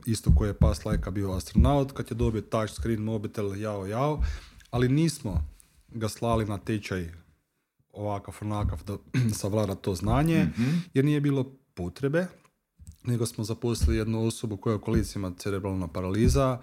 isto 0.06 0.32
koji 0.36 0.50
je 0.50 0.54
pas 0.54 0.86
lajka 0.86 1.12
bio 1.12 1.32
astronaut, 1.32 1.92
kad 1.92 2.12
je 2.12 2.16
dobio 2.16 2.42
touch 2.42 2.74
screen, 2.74 3.02
mobitel, 3.02 3.62
jao, 3.62 3.86
jao, 3.86 4.24
ali 4.72 4.90
nismo 4.90 5.44
ga 5.90 6.10
slali 6.10 6.46
na 6.46 6.58
tečaj 6.58 7.21
ovakav, 7.94 8.38
onakav 8.42 8.84
da 8.84 8.98
savlada 9.40 9.76
to 9.76 9.96
znanje, 9.96 10.44
mhm. 10.44 10.70
jer 10.94 11.06
nije 11.06 11.22
bilo 11.22 11.44
potrebe, 11.74 12.28
nego 13.04 13.26
smo 13.26 13.44
zaposlili 13.44 13.98
jednu 13.98 14.28
osobu 14.28 14.58
koja 14.58 14.72
je 14.72 14.78
u 14.78 14.82
kolicima 14.82 15.32
cerebralna 15.38 15.88
paraliza, 15.88 16.60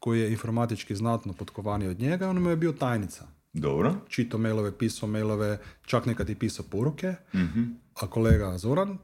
koji 0.00 0.20
je 0.20 0.32
informatički 0.32 0.96
znatno 0.96 1.32
potkovaniji 1.32 1.88
od 1.88 2.00
njega, 2.00 2.30
on 2.30 2.42
mu 2.42 2.50
je 2.50 2.56
bio 2.56 2.72
tajnica. 2.72 3.26
Dobro. 3.52 3.94
Čito 4.08 4.38
mailove, 4.38 4.78
pisao 4.78 5.08
mailove, 5.08 5.58
čak 5.86 6.06
nekad 6.06 6.30
i 6.30 6.34
pisao 6.34 6.64
poruke. 6.70 7.14
mm 7.34 7.82
A 7.94 8.06
kolega 8.06 8.58
Zoran, 8.58 8.98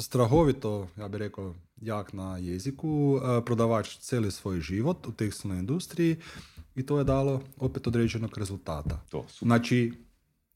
strahovito, 0.00 0.88
ja 0.96 1.08
bih 1.08 1.18
rekao, 1.18 1.54
jak 1.76 2.12
na 2.12 2.38
jeziku, 2.38 3.20
prodavač 3.44 3.98
cijeli 3.98 4.30
svoj 4.30 4.60
život 4.60 5.06
u 5.06 5.12
tekstilnoj 5.12 5.58
industriji 5.58 6.16
i 6.74 6.86
to 6.86 6.98
je 6.98 7.04
dalo 7.04 7.42
opet 7.56 7.86
određenog 7.86 8.38
rezultata. 8.38 9.00
To, 9.10 9.26
Znači, 9.38 9.92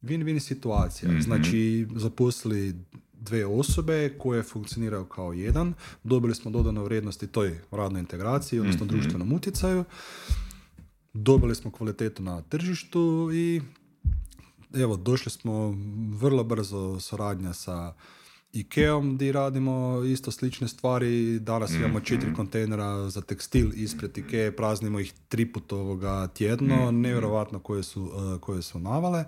win-win 0.02 0.40
situacija. 0.40 1.12
mm 1.12 1.22
Znači, 1.22 1.86
zaposlili 1.94 2.74
dve 3.12 3.46
osobe 3.46 4.14
koje 4.18 4.42
funkcioniraju 4.42 5.04
kao 5.04 5.32
jedan, 5.32 5.74
dobili 6.04 6.34
smo 6.34 6.50
dodano 6.50 6.84
vrijednosti 6.84 7.26
toj 7.26 7.58
radnoj 7.70 8.00
integraciji, 8.00 8.60
odnosno 8.60 8.84
mm 8.84 8.88
društvenom 8.88 9.32
utjecaju, 9.32 9.84
dobili 11.12 11.54
smo 11.54 11.70
kvalitetu 11.70 12.22
na 12.22 12.42
tržištu 12.42 13.30
i 13.34 13.60
evo, 14.74 14.96
došli 14.96 15.30
smo 15.30 15.74
vrlo 16.20 16.44
brzo 16.44 17.00
suradnja 17.00 17.52
sa 17.52 17.94
Ikeom 18.52 19.14
gdje 19.14 19.32
radimo 19.32 20.02
isto 20.04 20.30
slične 20.30 20.68
stvari. 20.68 21.38
Danas 21.38 21.70
imamo 21.70 21.94
mhm. 21.94 22.04
četiri 22.04 22.34
kontejnera 22.34 23.08
za 23.10 23.20
tekstil 23.20 23.70
ispred 23.74 24.18
Ikea, 24.18 24.52
praznimo 24.52 25.00
ih 25.00 25.12
tri 25.28 25.52
put 25.52 25.72
ovoga 25.72 26.28
tjedno, 26.28 26.90
mm 26.92 27.00
nevjerojatno 27.00 27.58
koje 27.58 27.82
su, 27.82 28.02
uh, 28.02 28.40
koje 28.40 28.62
su 28.62 28.78
navale. 28.78 29.24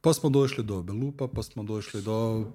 Pa 0.00 0.12
smo 0.12 0.30
došli 0.30 0.64
do 0.64 0.82
Belupa, 0.82 1.28
pa 1.34 1.42
smo 1.42 1.62
došli 1.62 2.02
do, 2.02 2.46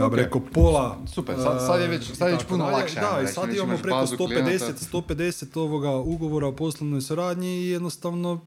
ja 0.00 0.08
bih 0.08 0.18
rekao, 0.18 0.40
pola. 0.54 0.98
Super, 1.14 1.36
sad, 1.36 1.66
sad 1.66 1.80
je 1.80 1.88
već, 1.88 2.16
sad 2.16 2.28
je 2.28 2.34
već 2.34 2.44
puno 2.44 2.64
lakše. 2.64 3.00
Da, 3.00 3.22
i 3.24 3.26
sad 3.26 3.54
imamo 3.54 3.78
preko 3.82 3.96
150, 3.96 4.92
150 4.92 5.60
ovoga 5.60 5.90
ugovora 5.90 6.46
o 6.46 6.56
poslovnoj 6.56 7.00
suradnji 7.00 7.48
i 7.48 7.68
jednostavno... 7.68 8.46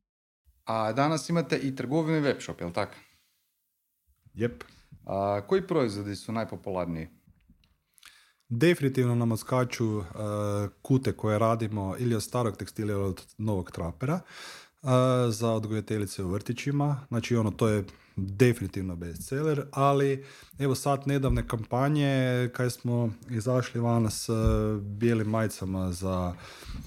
A 0.65 0.93
danas 0.93 1.29
imate 1.29 1.57
i 1.57 1.75
trgovinu 1.75 2.17
i 2.17 2.21
web 2.21 2.37
shop, 2.41 2.61
jel 2.61 2.71
tako? 2.71 2.95
Jep. 4.33 4.63
A, 5.05 5.41
koji 5.47 5.67
proizvodi 5.67 6.15
su 6.15 6.31
najpopularniji? 6.31 7.07
Definitivno 8.49 9.15
nam 9.15 9.31
odskaču 9.31 9.97
uh, 9.97 10.05
kute 10.81 11.11
koje 11.11 11.39
radimo 11.39 11.95
ili 11.99 12.15
od 12.15 12.23
starog 12.23 12.57
tekstila 12.57 12.91
ili 12.91 13.03
od 13.03 13.21
novog 13.37 13.71
trapera 13.71 14.19
uh, 14.81 14.89
za 15.29 15.51
odgojiteljice 15.51 16.23
u 16.23 16.29
vrtićima. 16.29 17.05
Znači 17.07 17.35
ono, 17.35 17.51
to 17.51 17.67
je 17.67 17.83
definitivno 18.15 18.95
bestseller, 18.95 19.65
ali 19.71 20.25
evo 20.59 20.75
sad 20.75 21.07
nedavne 21.07 21.47
kampanje 21.47 22.49
kad 22.53 22.73
smo 22.73 23.09
izašli 23.29 23.81
van 23.81 24.11
s 24.11 24.29
uh, 24.29 24.35
bijelim 24.81 25.27
majicama 25.27 25.91
za 25.91 26.33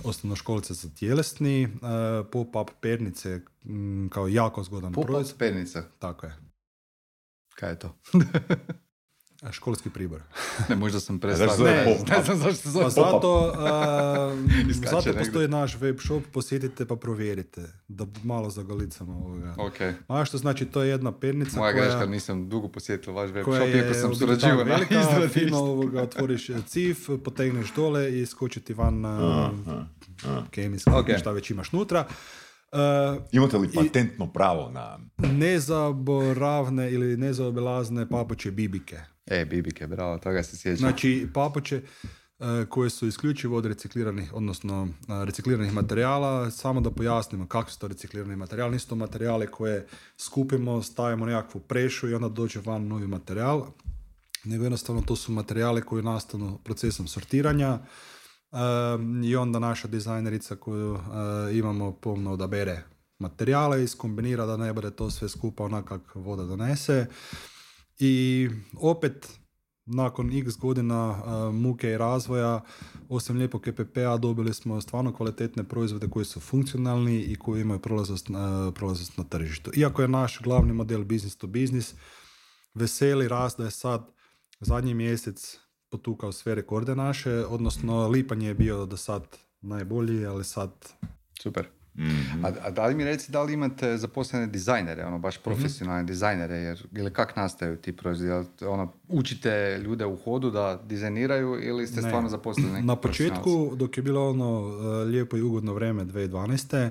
osnovnoškolice 0.05 0.75
za 0.75 0.89
tjelesni, 0.99 1.65
uh, 1.65 1.71
pop-up 2.33 2.71
pernice 2.81 3.41
m, 3.65 4.09
kao 4.13 4.29
jako 4.29 4.63
zgodan 4.63 4.93
proizvod. 4.93 5.17
Pop-up 5.17 5.39
pernica? 5.39 5.83
Tako 5.99 6.27
je. 6.27 6.48
Kaj 7.59 7.71
je 7.71 7.79
to? 7.79 7.95
A 9.43 9.53
školski 9.53 9.91
pribor. 9.91 10.23
ne, 10.69 10.77
možda 10.77 11.01
sam 11.01 11.19
predstavio. 11.21 11.65
Ne, 11.65 11.99
ne, 12.09 12.25
znam 12.25 12.37
zašto 12.37 12.71
zove 12.71 12.85
pa 12.85 12.91
zato, 12.91 13.55
zato 14.91 15.19
postoji 15.19 15.49
naš 15.49 15.77
web 15.81 15.99
shop, 16.01 16.23
posjetite 16.33 16.87
pa 16.87 16.97
provjerite, 16.97 17.73
da 17.89 18.07
malo 18.23 18.51
zagalicamo 18.51 19.13
ovoga. 19.13 19.55
Okay. 19.59 19.93
A 20.09 20.25
što 20.25 20.39
znači, 20.39 20.67
to 20.67 20.83
je 20.83 20.89
jedna 20.89 21.13
pernica 21.13 21.59
Moja 21.59 21.73
koja... 21.73 21.85
greška, 21.85 22.07
nisem 22.07 22.49
dugo 22.49 22.69
posjetio 22.69 23.13
vaš 23.13 23.31
web 23.31 23.45
shop, 23.45 23.69
iako 23.75 23.95
sam 23.95 24.15
surađivao 24.15 24.65
na 24.65 24.75
velika, 24.75 25.29
fino 25.29 25.59
ovoga, 25.59 26.03
otvoriš 26.03 26.51
cif, 26.67 27.09
potegneš 27.25 27.73
dole 27.77 28.21
i 28.21 28.27
skoči 28.27 28.61
ti 28.61 28.75
van 28.75 29.01
na 29.01 29.51
kemijski, 30.51 30.91
okay. 30.91 31.21
šta 31.21 31.31
već 31.31 31.51
imaš 31.51 31.73
nutra. 31.73 32.07
Uh, 32.73 33.23
Imate 33.33 33.59
li 33.59 33.73
patentno 33.75 34.33
pravo 34.33 34.71
na... 34.71 34.99
Nezaboravne 35.19 36.93
ili 36.93 37.17
nezaobilazne 37.17 38.09
papuće 38.09 38.51
bibike. 38.51 39.01
E, 39.27 39.45
bibike, 39.45 39.87
bravo, 39.87 40.19
toga 40.19 40.43
se 40.43 40.57
sjećam. 40.57 40.77
Znači, 40.77 41.29
papuće 41.35 41.83
uh, 42.39 42.47
koje 42.69 42.91
su 42.91 43.07
isključivo 43.07 43.57
od 43.57 43.67
recikliranih, 43.67 44.35
odnosno 44.35 44.83
uh, 44.83 45.25
recikliranih 45.25 45.73
materijala, 45.73 46.51
samo 46.51 46.81
da 46.81 46.91
pojasnimo 46.91 47.47
kako 47.47 47.71
su 47.71 47.79
to 47.79 47.89
reciklirani 47.89 48.37
materijali. 48.37 48.73
Nisu 48.73 48.89
to 48.89 48.97
materijale 48.97 49.47
koje 49.47 49.87
skupimo, 50.19 50.83
stavimo 50.83 51.27
nekakvu 51.27 51.61
prešu 51.61 52.09
i 52.09 52.15
onda 52.15 52.29
dođe 52.29 52.61
van 52.61 52.87
novi 52.87 53.07
materijal, 53.07 53.67
nego 54.45 54.65
jednostavno 54.65 55.03
to 55.03 55.17
su 55.17 55.33
materijale 55.33 55.83
koji 55.83 56.03
nastanu 56.03 56.59
procesom 56.65 57.07
sortiranja, 57.07 57.79
i 59.25 59.37
onda 59.37 59.59
naša 59.59 59.89
dizajnerica 59.89 60.57
koju 60.57 60.93
uh, 60.93 61.01
imamo 61.53 61.93
pomno 61.93 62.33
odabere 62.33 62.85
materijale 63.19 63.85
i 63.85 63.89
skombinira 63.89 64.47
da 64.47 64.57
ne 64.57 64.73
bude 64.73 64.91
to 64.91 65.11
sve 65.11 65.29
skupa 65.29 65.65
onak 65.65 65.85
kak 65.85 66.15
voda 66.15 66.45
donese. 66.45 67.07
I 67.99 68.49
opet, 68.81 69.39
nakon 69.87 70.33
x 70.33 70.57
godina 70.57 71.11
uh, 71.11 71.55
muke 71.55 71.91
i 71.91 71.99
razvoja, 71.99 72.61
osim 73.09 73.37
lijepog 73.37 73.69
EPP-a 73.69 74.17
dobili 74.17 74.55
smo 74.55 74.81
stvarno 74.81 75.13
kvalitetne 75.13 75.65
proizvode 75.65 76.09
koji 76.09 76.25
su 76.25 76.41
funkcionalni 76.41 77.21
i 77.21 77.37
koji 77.37 77.61
imaju 77.61 77.81
prolaznost, 77.81 78.31
uh, 78.31 78.37
prolaznost 78.75 79.17
na 79.17 79.25
tržištu. 79.25 79.71
Iako 79.77 80.03
je 80.03 80.09
naš 80.09 80.41
glavni 80.43 80.73
model 80.73 81.05
business 81.05 81.37
to 81.37 81.47
business, 81.47 81.95
veseli 82.75 83.29
rast 83.29 83.59
da 83.59 83.65
je 83.65 83.71
sad 83.71 84.11
zadnji 84.61 84.95
mjesec 84.95 85.59
potukao 85.91 86.33
sve 86.33 86.55
rekorde 86.55 86.95
naše, 86.95 87.33
odnosno 87.33 88.09
lipanj 88.09 88.45
je 88.45 88.55
bio 88.55 88.87
do 88.87 88.97
sad 88.97 89.23
najbolji, 89.61 90.27
ali 90.27 90.45
sad... 90.45 90.71
Super. 91.43 91.69
mm 91.95 92.45
A, 92.45 92.51
a, 92.63 92.71
da 92.71 92.87
li 92.87 92.95
mi 92.95 93.05
reci 93.05 93.33
da 93.33 93.43
li 93.43 93.53
imate 93.53 93.97
zaposlene 93.97 94.47
dizajnere, 94.47 95.05
ono 95.05 95.19
baš 95.19 95.37
mhm. 95.37 95.45
profesionalne 95.45 96.03
mm 96.03 96.07
dizajnere, 96.07 96.57
jer 96.57 96.87
ili 96.93 97.13
kak 97.13 97.37
nastaju 97.37 97.77
ti 97.77 97.97
proizvodi? 97.97 98.49
Ono, 98.67 98.93
učite 99.09 99.81
ljude 99.85 100.07
u 100.07 100.17
hodu 100.17 100.51
da 100.51 100.83
dizajniraju 100.85 101.59
ili 101.63 101.87
ste 101.87 102.01
ne. 102.01 102.09
stvarno 102.09 102.29
zaposleni 102.29 102.83
Na 102.83 102.97
početku, 102.97 103.73
dok 103.77 103.97
je 103.97 104.03
bilo 104.03 104.31
ono 104.31 104.79
e, 105.03 105.05
lijepo 105.05 105.37
i 105.37 105.43
ugodno 105.43 105.75
vrijeme 105.75 106.05
2012 106.05 106.91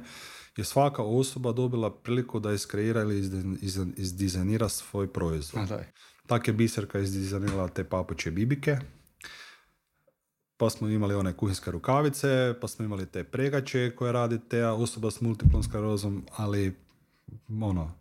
je 0.58 0.64
svaka 0.64 1.04
osoba 1.04 1.52
dobila 1.52 1.94
priliku 1.94 2.40
da 2.40 2.54
iskreira 2.54 3.02
ili 3.02 3.18
izdizajnira 3.98 4.70
svoj 4.70 5.08
proizvod. 5.14 5.70
Tak 6.28 6.48
je 6.48 6.54
Biserka 6.54 7.00
izdizajnirala 7.00 7.68
te 7.68 7.84
papuće 7.84 8.32
bibike, 8.32 8.78
pa 10.58 10.70
smo 10.70 10.90
imali 10.90 11.16
one 11.16 11.34
kuhinske 11.34 11.72
rukavice, 11.72 12.54
pa 12.62 12.68
smo 12.68 12.86
imali 12.86 13.06
te 13.06 13.24
pregače 13.24 13.96
koje 13.96 14.12
radi 14.12 14.40
te 14.50 14.66
osoba 14.66 15.12
s 15.12 15.22
multiplom 15.22 15.64
sklerozom, 15.64 16.26
ali 16.36 16.76
ono, 17.62 17.92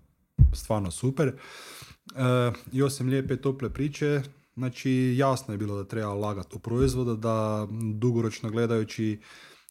stvarno 0.53 0.91
super. 0.91 1.29
E, 1.29 1.33
I 2.73 2.83
osim 2.83 3.09
lijepe 3.09 3.37
tople 3.37 3.71
priče, 3.71 4.23
znači 4.57 5.15
jasno 5.17 5.55
je 5.55 5.59
bilo 5.59 5.77
da 5.77 5.89
treba 5.89 6.15
lagati 6.15 6.57
u 6.57 6.59
proizvoda, 6.59 7.15
da 7.15 7.69
dugoročno 7.95 8.51
gledajući, 8.51 9.21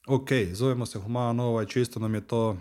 ok, 0.08 0.30
zovemo 0.52 0.86
se 0.86 1.00
Humana 1.00 1.44
ovaj, 1.44 1.66
čisto 1.66 2.00
nam 2.00 2.16
je 2.16 2.28
to 2.28 2.58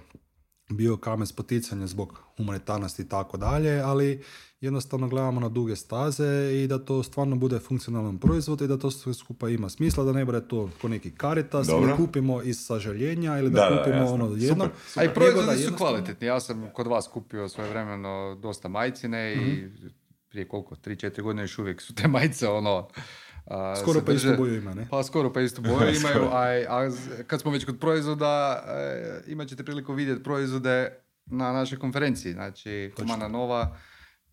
bio 0.76 0.96
kamen 0.96 1.26
spoticanja 1.26 1.86
zbog 1.86 2.20
humanitarnosti 2.36 3.02
i 3.02 3.08
tako 3.08 3.36
dalje, 3.36 3.80
ali 3.80 4.22
jednostavno 4.60 5.08
gledamo 5.08 5.40
na 5.40 5.48
duge 5.48 5.76
staze 5.76 6.52
i 6.54 6.66
da 6.66 6.78
to 6.78 7.02
stvarno 7.02 7.36
bude 7.36 7.58
funkcionalan 7.58 8.18
proizvod 8.18 8.60
i 8.60 8.66
da 8.66 8.78
to 8.78 8.90
sve 8.90 9.14
skupa 9.14 9.48
ima 9.48 9.68
smisla, 9.68 10.04
da 10.04 10.12
ne 10.12 10.24
bude 10.24 10.48
to 10.48 10.70
ko 10.80 10.88
neki 10.88 11.10
karitas 11.10 11.68
ili 11.68 11.96
kupimo 11.96 12.42
iz 12.42 12.66
sažaljenja 12.66 13.38
ili 13.38 13.50
da, 13.50 13.78
kupimo 13.78 14.06
ono 14.06 14.34
jedno. 14.36 14.68
A 14.96 15.04
i 15.04 15.14
proizvodi 15.14 15.58
su 15.58 15.74
kvalitetni. 15.76 16.26
Ja 16.26 16.40
sam 16.40 16.70
kod 16.72 16.86
vas 16.86 17.08
kupio 17.08 17.48
svoje 17.48 17.70
vremeno 17.70 18.38
dosta 18.42 18.68
majcine 18.68 19.34
i 19.34 19.36
mhm. 19.36 19.86
prije 20.28 20.48
koliko, 20.48 20.74
3-4 20.74 21.22
godine 21.22 21.42
još 21.42 21.58
uvijek 21.58 21.80
su 21.80 21.94
te 21.94 22.08
majice 22.08 22.48
ono 22.48 22.88
a, 23.44 23.76
skoro 23.76 24.00
pa 24.06 24.12
istu 24.12 24.34
boju 24.36 24.56
ima, 24.56 24.74
ne? 24.74 24.86
Pa 24.90 25.02
skoro 25.02 25.32
pa 25.32 25.40
istu 25.40 25.62
boju 25.62 25.94
imaju, 26.00 26.24
a, 26.32 26.42
a 26.68 26.90
kad 27.26 27.40
smo 27.40 27.50
već 27.50 27.64
kod 27.64 27.78
proizvoda, 27.80 28.64
e, 28.68 29.30
imat 29.30 29.48
ćete 29.48 29.64
priliku 29.64 29.92
vidjeti 29.92 30.22
proizvode 30.22 30.98
na 31.26 31.52
našoj 31.52 31.78
konferenciji. 31.78 32.32
Znači, 32.32 32.92
Humana 32.98 33.28
Nova 33.28 33.76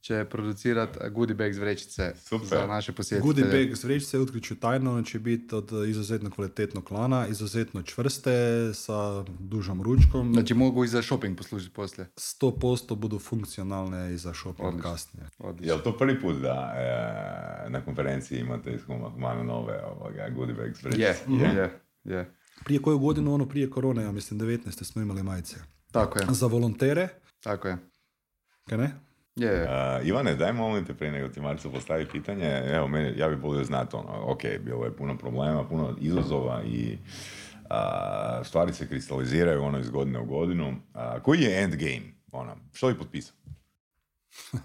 će 0.02 0.26
producirati 0.30 1.00
goodie 1.12 1.36
bags 1.36 1.58
vrećice 1.58 2.14
Super. 2.16 2.48
za 2.48 2.68
naše 2.68 2.92
posjetitelje. 2.92 3.46
Goodie 3.46 3.66
bags 3.66 3.84
vrećice 3.84 4.20
utkriću 4.20 4.56
tajno, 4.60 4.96
on 4.96 5.04
će 5.04 5.20
biti 5.20 5.56
od 5.56 5.72
izuzetno 5.88 6.30
kvalitetnog 6.32 6.92
lana, 6.92 7.28
izuzetno 7.28 7.82
čvrste, 7.82 8.32
sa 8.74 9.24
dužom 9.40 9.82
ručkom. 9.82 10.34
Znači 10.34 10.54
mogu 10.54 10.84
i 10.84 10.88
za 10.88 11.02
shopping 11.02 11.38
poslužiti 11.38 11.74
poslije? 11.74 12.08
100% 12.16 12.96
budu 12.96 13.20
funkcionalne 13.20 14.14
i 14.14 14.18
za 14.18 14.34
shopping 14.34 14.68
Odlično. 14.68 14.92
kasnije. 14.92 15.30
Je 15.60 15.74
li 15.74 15.84
to 15.84 15.98
prvi 15.98 16.22
put 16.22 16.36
da 16.36 16.74
e, 16.76 17.70
na 17.70 17.86
konferenciji 17.86 18.40
imate 18.40 18.72
iz 18.72 18.82
Humana 18.84 19.44
nove 19.44 19.84
ovoga, 19.86 20.30
goodie 20.36 20.56
bags 20.56 20.84
vrećice? 20.84 21.04
Je, 21.04 21.18
mm 21.28 21.42
je, 21.42 21.80
je. 22.04 22.34
Prije 22.66 22.82
koju 22.82 23.00
godinu, 23.00 23.34
ono 23.34 23.50
prije 23.50 23.70
korone, 23.70 24.04
ja 24.04 24.12
mislim 24.12 24.40
19. 24.40 24.84
smo 24.84 25.02
imali 25.02 25.24
majice. 25.24 25.56
Tako 25.92 26.20
je. 26.20 26.26
Za 26.30 26.48
volontere. 26.48 27.08
Tako 27.44 27.68
je. 27.68 27.78
Kaj 28.70 28.78
ne? 28.78 29.11
Je. 29.36 29.64
Uh, 29.64 30.08
Ivane, 30.08 30.36
daj 30.36 30.54
molim 30.54 30.86
te 30.86 30.94
prije 30.94 31.12
nego 31.12 31.28
ti 31.28 31.42
Marco 31.42 31.72
postavi 31.72 32.08
pitanje. 32.12 32.62
Evo, 32.66 32.88
meni, 32.88 33.20
ja 33.20 33.30
bih 33.30 33.40
volio 33.42 33.64
znati 33.64 33.96
ono, 33.96 34.32
ok, 34.32 34.42
bilo 34.66 34.86
je 34.86 34.96
puno 34.96 35.18
problema, 35.18 35.68
puno 35.68 35.96
izazova 36.02 36.64
i 36.64 36.98
uh, 37.64 38.46
stvari 38.48 38.74
se 38.74 38.88
kristaliziraju 38.88 39.64
ono 39.64 39.80
iz 39.80 39.90
godine 39.90 40.20
u 40.20 40.26
godinu. 40.26 40.70
Uh, 40.70 41.22
koji 41.24 41.42
je 41.42 41.64
endgame? 41.64 42.14
Ono, 42.32 42.56
što 42.74 42.88
bi 42.88 42.98
potpisao? 42.98 43.36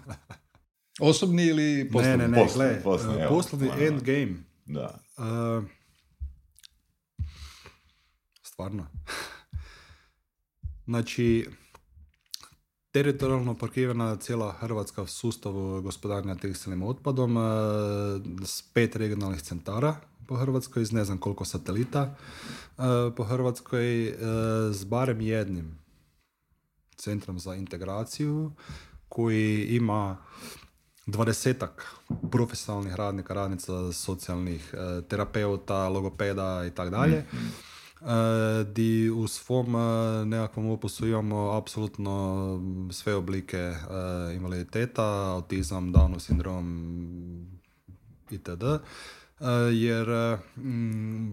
Osobni 0.99 1.45
ili 1.45 1.89
poslovni? 1.91 2.17
Ne, 2.17 2.27
ne, 2.27 2.37
ne, 2.37 2.43
poslovni, 2.43 2.73
gle, 2.73 2.83
poslovni, 2.83 3.21
evo, 3.21 3.29
poslovni 3.29 3.69
endgame. 3.79 4.35
Da. 4.65 4.99
Uh, 5.17 5.63
stvarno. 8.43 8.87
znači, 10.87 11.47
teritorijalno 12.97 13.53
parkirana 13.53 14.15
cijela 14.15 14.51
Hrvatska 14.51 15.07
sustav 15.07 15.53
gospodarenja 15.81 16.35
tekstilnim 16.35 16.83
otpadom 16.83 17.37
e, 17.37 17.41
s 18.45 18.61
pet 18.73 18.95
regionalnih 18.95 19.41
centara 19.41 19.95
po 20.27 20.35
Hrvatskoj, 20.35 20.83
iz 20.83 20.91
ne 20.91 21.05
znam 21.05 21.17
koliko 21.17 21.45
satelita 21.45 22.15
e, 22.77 22.81
po 23.15 23.23
Hrvatskoj, 23.23 24.07
e, 24.07 24.13
s 24.73 24.83
barem 24.83 25.21
jednim 25.21 25.79
centrom 26.95 27.39
za 27.39 27.55
integraciju 27.55 28.51
koji 29.09 29.63
ima 29.63 30.17
dvadesetak 31.05 31.95
profesionalnih 32.31 32.95
radnika, 32.95 33.33
radnica, 33.33 33.93
socijalnih 33.93 34.73
terapeuta, 35.07 35.89
logopeda 35.89 36.65
i 36.67 36.69
tako 36.69 36.89
dalje. 36.89 37.25
Mhm 37.33 37.66
di 38.73 39.09
u 39.09 39.27
svom 39.27 39.75
nekakvom 40.29 40.69
opusu 40.69 41.07
imamo 41.07 41.51
apsolutno 41.51 42.59
sve 42.91 43.15
oblike 43.15 43.73
invaliditeta, 44.35 45.31
autizam, 45.33 45.91
Downov 45.91 46.19
sindrom 46.19 46.67
itd. 48.31 48.63
Jer 49.73 50.37
mm, 50.57 51.31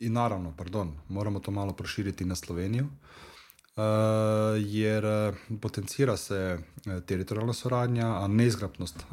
i 0.00 0.08
naravno, 0.08 0.54
pardon, 0.56 0.98
moramo 1.08 1.40
to 1.40 1.50
malo 1.50 1.72
proširiti 1.72 2.24
na 2.24 2.34
Sloveniju 2.34 2.88
jer 4.58 5.04
potencira 5.60 6.16
se 6.16 6.58
teritorijalna 7.06 7.52
suradnja, 7.52 8.06
a 8.06 8.26
neizgrapnost 8.28 9.04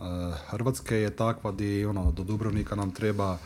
Hrvatske 0.47 0.95
je 0.95 1.15
takva 1.15 1.51
da 1.51 1.89
ono, 1.89 2.11
do 2.11 2.23
Dubrovnika 2.23 2.75
nam 2.75 2.91
treba 2.91 3.37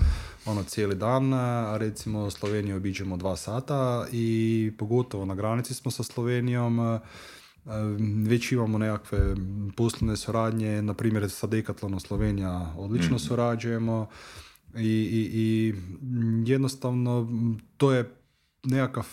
ono 0.46 0.64
cijeli 0.64 0.96
dan, 0.96 1.34
a 1.34 1.78
recimo 1.78 2.32
Sloveniju 2.32 2.78
obiđemo 2.78 3.18
dva 3.18 3.36
sata 3.36 4.08
i 4.12 4.72
pogotovo 4.78 5.26
na 5.26 5.36
granici 5.36 5.74
smo 5.74 5.92
sa 5.92 6.04
Slovenijom, 6.04 7.00
već 8.28 8.52
imamo 8.52 8.78
nekakve 8.78 9.36
poslovne 9.78 10.18
suradnje, 10.18 10.82
na 10.82 10.94
primjer 10.94 11.30
sa 11.30 11.48
Decathlonom 11.48 12.00
Slovenija 12.00 12.74
odlično 12.78 13.16
mm. 13.16 13.20
surađujemo 13.20 14.08
i, 14.78 14.88
i, 14.88 15.30
i 15.34 15.74
jednostavno 16.52 17.28
to 17.78 17.92
je 17.92 18.16
nekakav 18.64 19.08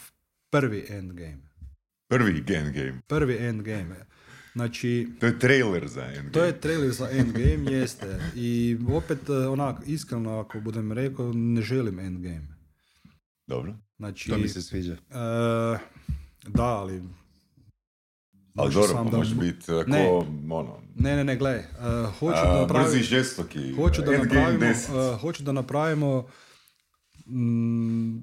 prvi 0.50 0.86
endgame. 0.88 1.47
Prvi 2.08 2.44
endgame. 2.54 3.00
Prvi 3.06 3.36
endgame. 3.36 4.08
Znači, 4.54 5.08
to 5.20 5.26
je 5.26 5.38
trailer 5.38 5.88
za 5.88 6.04
Endgame. 6.04 6.32
To 6.32 6.44
je 6.44 6.60
trailer 6.60 6.90
za 6.90 7.08
Endgame, 7.10 7.72
jeste. 7.78 8.20
I 8.36 8.76
opet, 8.92 9.28
e, 9.28 9.32
onak, 9.32 9.76
iskreno 9.86 10.38
ako 10.40 10.60
budem 10.60 10.92
rekao, 10.92 11.32
ne 11.32 11.62
želim 11.62 11.98
Endgame. 11.98 12.48
Dobro. 13.46 13.74
Znači, 13.96 14.30
to 14.30 14.38
mi 14.38 14.48
se 14.48 14.62
sviđa. 14.62 14.92
Uh, 14.92 15.78
da, 16.46 16.64
ali... 16.64 17.02
Ali 18.54 18.74
dobro, 18.74 18.94
pa 18.94 19.16
može 19.16 19.34
biti 19.34 19.72
ako, 19.72 19.90
ne, 19.90 20.08
ono... 20.50 20.80
Ne, 20.96 21.16
ne, 21.16 21.24
ne, 21.24 21.36
gledaj, 21.36 21.60
uh, 21.60 22.18
hoću 22.18 22.40
da 22.44 22.60
napravim... 22.60 22.90
Brzi 22.90 23.02
žestoki, 23.02 23.72
hoću 23.76 24.02
da 24.02 24.18
napravimo, 24.18 24.66
uh, 24.66 25.20
hoću 25.20 25.42
da 25.42 25.52
napravimo 25.52 26.26
mm, 27.26 28.18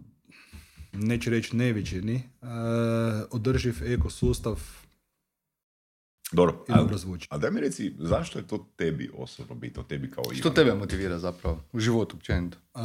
neću 0.96 1.30
reći 1.30 1.56
neviđeni, 1.56 2.30
uh, 2.42 2.50
održiv 3.32 3.76
ekosustav 3.84 4.62
dobro, 6.32 6.66
a, 6.70 6.88
a 7.30 7.38
daj 7.38 7.52
mi 7.52 7.62
reci, 7.62 7.94
zašto 8.00 8.40
je 8.40 8.48
to 8.48 8.68
tebi 8.76 9.12
osobno 9.18 9.56
bitno, 9.56 9.84
tebi 9.84 10.12
kao 10.12 10.24
Što 10.34 10.50
tebe 10.50 10.74
motivira 10.74 11.20
zapravo 11.20 11.64
u 11.72 11.80
životu 11.80 12.16
općenito? 12.16 12.58
Uh, 12.74 12.82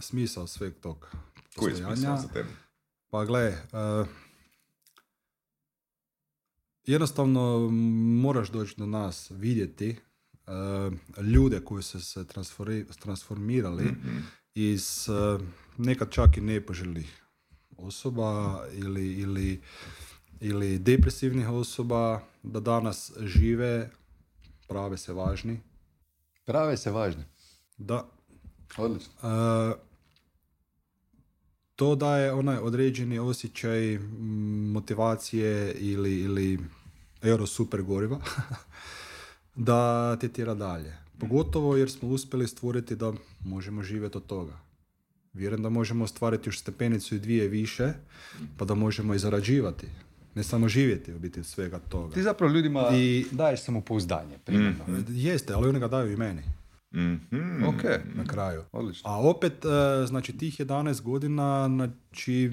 smisao 0.00 0.46
sveg 0.46 0.74
tog 0.80 1.16
Koji 1.56 1.70
je 1.70 1.76
smisao 1.76 2.16
za 2.16 2.28
tebe? 2.28 2.48
Pa 3.10 3.24
gle, 3.24 3.48
uh, 3.48 4.06
jednostavno 6.86 7.68
moraš 8.22 8.48
doći 8.48 8.74
do 8.76 8.86
nas, 8.86 9.30
vidjeti 9.30 9.96
uh, 10.46 11.24
ljude 11.24 11.60
koji 11.60 11.82
su 11.82 12.00
se 12.04 12.24
transformirali 13.00 13.84
mm-hmm. 13.84 14.26
Iz 14.54 15.08
uh, 15.08 15.40
nekad 15.78 16.10
čak 16.10 16.36
i 16.36 16.40
nepoželjnih 16.40 17.22
osoba 17.76 18.60
ili, 18.72 19.12
ili 19.12 19.60
ili 20.40 20.78
depresivnih 20.78 21.48
osoba 21.48 22.20
da 22.42 22.60
danas 22.60 23.12
žive, 23.20 23.90
prave 24.68 24.96
se 24.96 25.12
važni. 25.12 25.60
Prave 26.44 26.76
se 26.76 26.90
važni? 26.90 27.24
Da. 27.76 28.08
Odlično. 28.76 29.12
Uh, 29.22 29.78
to 31.76 31.94
daje 31.94 32.32
onaj 32.32 32.56
određeni 32.56 33.18
osjećaj 33.18 33.98
motivacije 34.72 35.72
ili, 35.72 36.20
ili 36.20 36.58
euro 37.22 37.46
super 37.46 37.82
goriva 37.82 38.20
da 39.54 40.16
te 40.20 40.28
tjera 40.28 40.54
dalje. 40.54 40.96
Pogotovo 41.20 41.76
jer 41.76 41.90
smo 41.90 42.08
uspjeli 42.08 42.48
stvoriti 42.48 42.96
da 42.96 43.12
možemo 43.44 43.82
živjeti 43.82 44.16
od 44.16 44.26
toga. 44.26 44.58
Vjerujem 45.32 45.62
da 45.62 45.68
možemo 45.68 46.04
ostvariti 46.04 46.48
još 46.48 46.58
stepenicu 46.58 47.14
i 47.14 47.18
dvije 47.18 47.48
više, 47.48 47.92
pa 48.56 48.64
da 48.64 48.74
možemo 48.74 49.14
i 49.14 49.18
zarađivati 49.18 49.86
ne 50.34 50.42
samo 50.42 50.68
živjeti 50.68 51.14
u 51.14 51.18
biti 51.18 51.44
svega 51.44 51.78
toga. 51.78 52.14
Ti 52.14 52.22
zapravo 52.22 52.52
ljudima 52.52 52.88
I... 52.94 53.26
daješ 53.30 53.62
samopouzdanje, 53.62 54.38
primarno. 54.44 54.84
Mm. 54.88 55.04
Jeste, 55.08 55.52
ali 55.52 55.68
oni 55.68 55.80
ga 55.80 55.88
daju 55.88 56.12
i 56.12 56.16
meni. 56.16 56.42
mm 56.94 57.64
Ok. 57.68 57.82
Na 58.14 58.24
kraju. 58.26 58.62
Odlično. 58.72 59.10
A 59.10 59.20
opet, 59.20 59.64
e, 59.64 60.06
znači 60.06 60.38
tih 60.38 60.60
11 60.60 61.02
godina, 61.02 61.68
znači, 61.68 62.50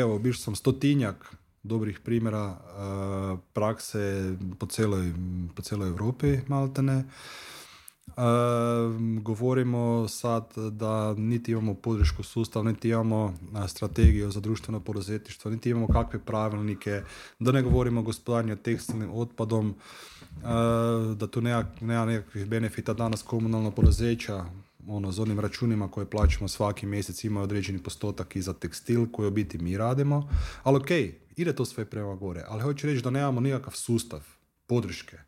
evo, 0.00 0.18
biš 0.18 0.40
sam 0.40 0.54
stotinjak 0.54 1.36
dobrih 1.64 2.00
primjera 2.00 2.56
e, 2.56 3.36
prakse 3.52 4.34
po 4.58 4.66
cijeloj, 4.66 5.12
po 5.56 5.62
cijeloj 5.62 5.88
Europi, 5.88 6.38
maltene. 6.48 7.04
Uh, 8.06 8.22
govorimo 9.22 10.08
sad 10.08 10.44
da 10.70 11.14
niti 11.14 11.52
imamo 11.52 11.74
podršku 11.74 12.22
sustav, 12.22 12.64
niti 12.64 12.88
imamo 12.88 13.34
strategiju 13.68 14.30
za 14.30 14.40
društveno 14.40 14.80
poduzetništvo, 14.80 15.50
niti 15.50 15.70
imamo 15.70 15.86
kakve 15.86 16.18
pravilnike, 16.18 17.02
da 17.38 17.52
ne 17.52 17.62
govorimo 17.62 18.00
o 18.00 18.02
gospodarenju 18.02 18.56
tekstilnim 18.56 19.10
otpadom, 19.12 19.74
da 21.16 21.26
tu 21.26 21.40
nema, 21.40 21.64
nema 21.80 22.04
nekakvih 22.04 22.46
benefita 22.46 22.94
danas 22.94 23.22
komunalno 23.22 23.70
poduzeća, 23.70 24.44
ono, 24.88 25.12
s 25.12 25.18
onim 25.18 25.40
računima 25.40 25.90
koje 25.90 26.10
plaćamo 26.10 26.48
svaki 26.48 26.86
mjesec 26.86 27.24
ima 27.24 27.42
određeni 27.42 27.82
postotak 27.82 28.36
i 28.36 28.42
za 28.42 28.52
tekstil 28.52 29.06
koji 29.12 29.28
u 29.28 29.30
biti 29.30 29.58
mi 29.58 29.76
radimo, 29.76 30.28
ali 30.62 30.76
ok, 30.76 30.90
ide 31.36 31.52
to 31.52 31.64
sve 31.64 31.84
prema 31.84 32.14
gore, 32.14 32.44
ali 32.48 32.62
hoću 32.62 32.86
reći 32.86 33.02
da 33.02 33.10
nemamo 33.10 33.40
nikakav 33.40 33.72
sustav 33.72 34.20
podrške 34.66 35.18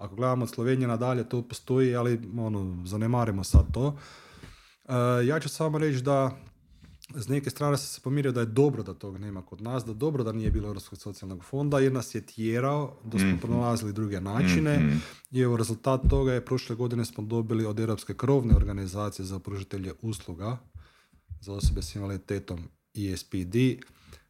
ako 0.00 0.14
gledamo 0.14 0.42
od 0.42 0.50
Slovenije 0.50 0.88
nadalje, 0.88 1.28
to 1.28 1.42
postoji, 1.42 1.96
ali 1.96 2.20
ono, 2.38 2.86
zanemarimo 2.86 3.44
sad 3.44 3.72
to. 3.72 3.98
E, 4.88 5.26
ja 5.26 5.40
ću 5.40 5.48
samo 5.48 5.78
reći 5.78 6.02
da 6.02 6.36
s 7.14 7.28
neke 7.28 7.50
strane 7.50 7.76
sam 7.76 7.86
se 7.86 8.00
pomirio 8.00 8.32
da 8.32 8.40
je 8.40 8.46
dobro 8.46 8.82
da 8.82 8.94
toga 8.94 9.18
nema 9.18 9.42
kod 9.42 9.60
nas, 9.60 9.84
da 9.84 9.92
dobro 9.92 10.24
da 10.24 10.32
nije 10.32 10.50
bilo 10.50 10.68
Europskog 10.68 10.98
socijalnog 10.98 11.44
fonda, 11.44 11.78
jer 11.78 11.92
nas 11.92 12.14
je 12.14 12.26
tjerao 12.26 12.96
da 13.04 13.18
smo 13.18 13.28
mm 13.28 13.38
pronalazili 13.40 13.92
druge 13.92 14.20
načine. 14.20 14.78
Mm 14.78 15.00
i 15.30 15.40
evo 15.40 15.56
rezultat 15.56 16.00
toga 16.10 16.32
je 16.32 16.44
prošle 16.44 16.76
godine 16.76 17.04
smo 17.04 17.24
dobili 17.24 17.66
od 17.66 17.80
Europske 17.80 18.14
krovne 18.14 18.54
organizacije 18.54 19.26
za 19.26 19.38
pružitelje 19.38 19.92
usluga 20.02 20.58
za 21.40 21.52
osobe 21.52 21.82
s 21.82 21.94
invaliditetom 21.94 22.58
ESPD 22.94 23.56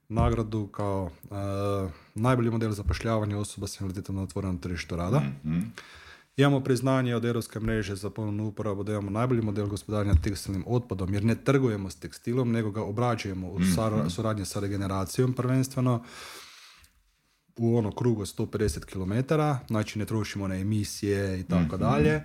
nagradu 0.08 0.66
kao 0.66 1.04
uh, 1.04 1.90
najbolji 2.14 2.50
model 2.50 2.72
zapošljavanja 2.72 3.38
osoba 3.38 3.66
s 3.66 3.80
invaliditetom 3.80 4.16
na 4.16 4.22
otvorenom 4.22 4.58
tržištu 4.58 4.96
rada. 4.96 5.22
mm 5.44 5.72
Imamo 6.40 6.60
priznanje 6.60 7.16
od 7.16 7.24
Europske 7.24 7.60
mreže 7.60 7.96
za 7.96 8.10
ponovnu 8.10 8.46
uporabu 8.46 8.82
da 8.82 8.92
imamo 8.92 9.10
najbolji 9.10 9.42
model 9.42 9.66
gospodarenja 9.66 10.14
tekstilnim 10.22 10.64
otpadom 10.66 11.14
jer 11.14 11.24
ne 11.24 11.34
trgujemo 11.34 11.90
s 11.90 11.96
tekstilom 11.96 12.52
nego 12.52 12.70
ga 12.70 12.82
obrađujemo 12.82 13.48
u 13.48 13.58
suradnji 14.10 14.44
sa 14.44 14.60
regeneracijom 14.60 15.32
prvenstveno 15.32 16.04
u 17.56 17.76
ono 17.76 17.92
krugu 17.92 18.24
150 18.24 18.84
km, 18.84 19.34
znači 19.68 19.98
ne 19.98 20.04
trošimo 20.04 20.48
na 20.48 20.54
emisije 20.54 21.40
i 21.40 21.44
tako 21.44 21.76
mhm. 21.76 21.84
dalje. 21.84 22.10
E, 22.10 22.22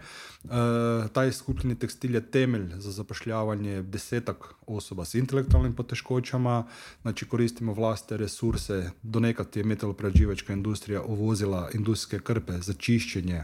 taj 1.14 1.32
skupljeni 1.32 1.80
tekstil 1.80 2.16
je 2.16 2.32
temelj 2.32 2.70
za 2.76 2.92
zapošljavanje 2.92 3.82
desetak 3.82 4.54
osoba 4.68 5.06
s 5.06 5.16
intelektualnim 5.16 5.74
poteškoćama, 5.74 6.68
znači 7.02 7.26
koristimo 7.26 7.74
vlastite 7.74 8.18
resurse, 8.18 8.90
do 9.04 9.20
nekad 9.20 9.56
je 9.56 9.64
metaloprerađivačka 9.64 10.54
industrija 10.54 11.02
uvozila 11.02 11.70
industrijske 11.74 12.20
krpe 12.20 12.54
za 12.62 12.74
čišćenje 12.74 13.44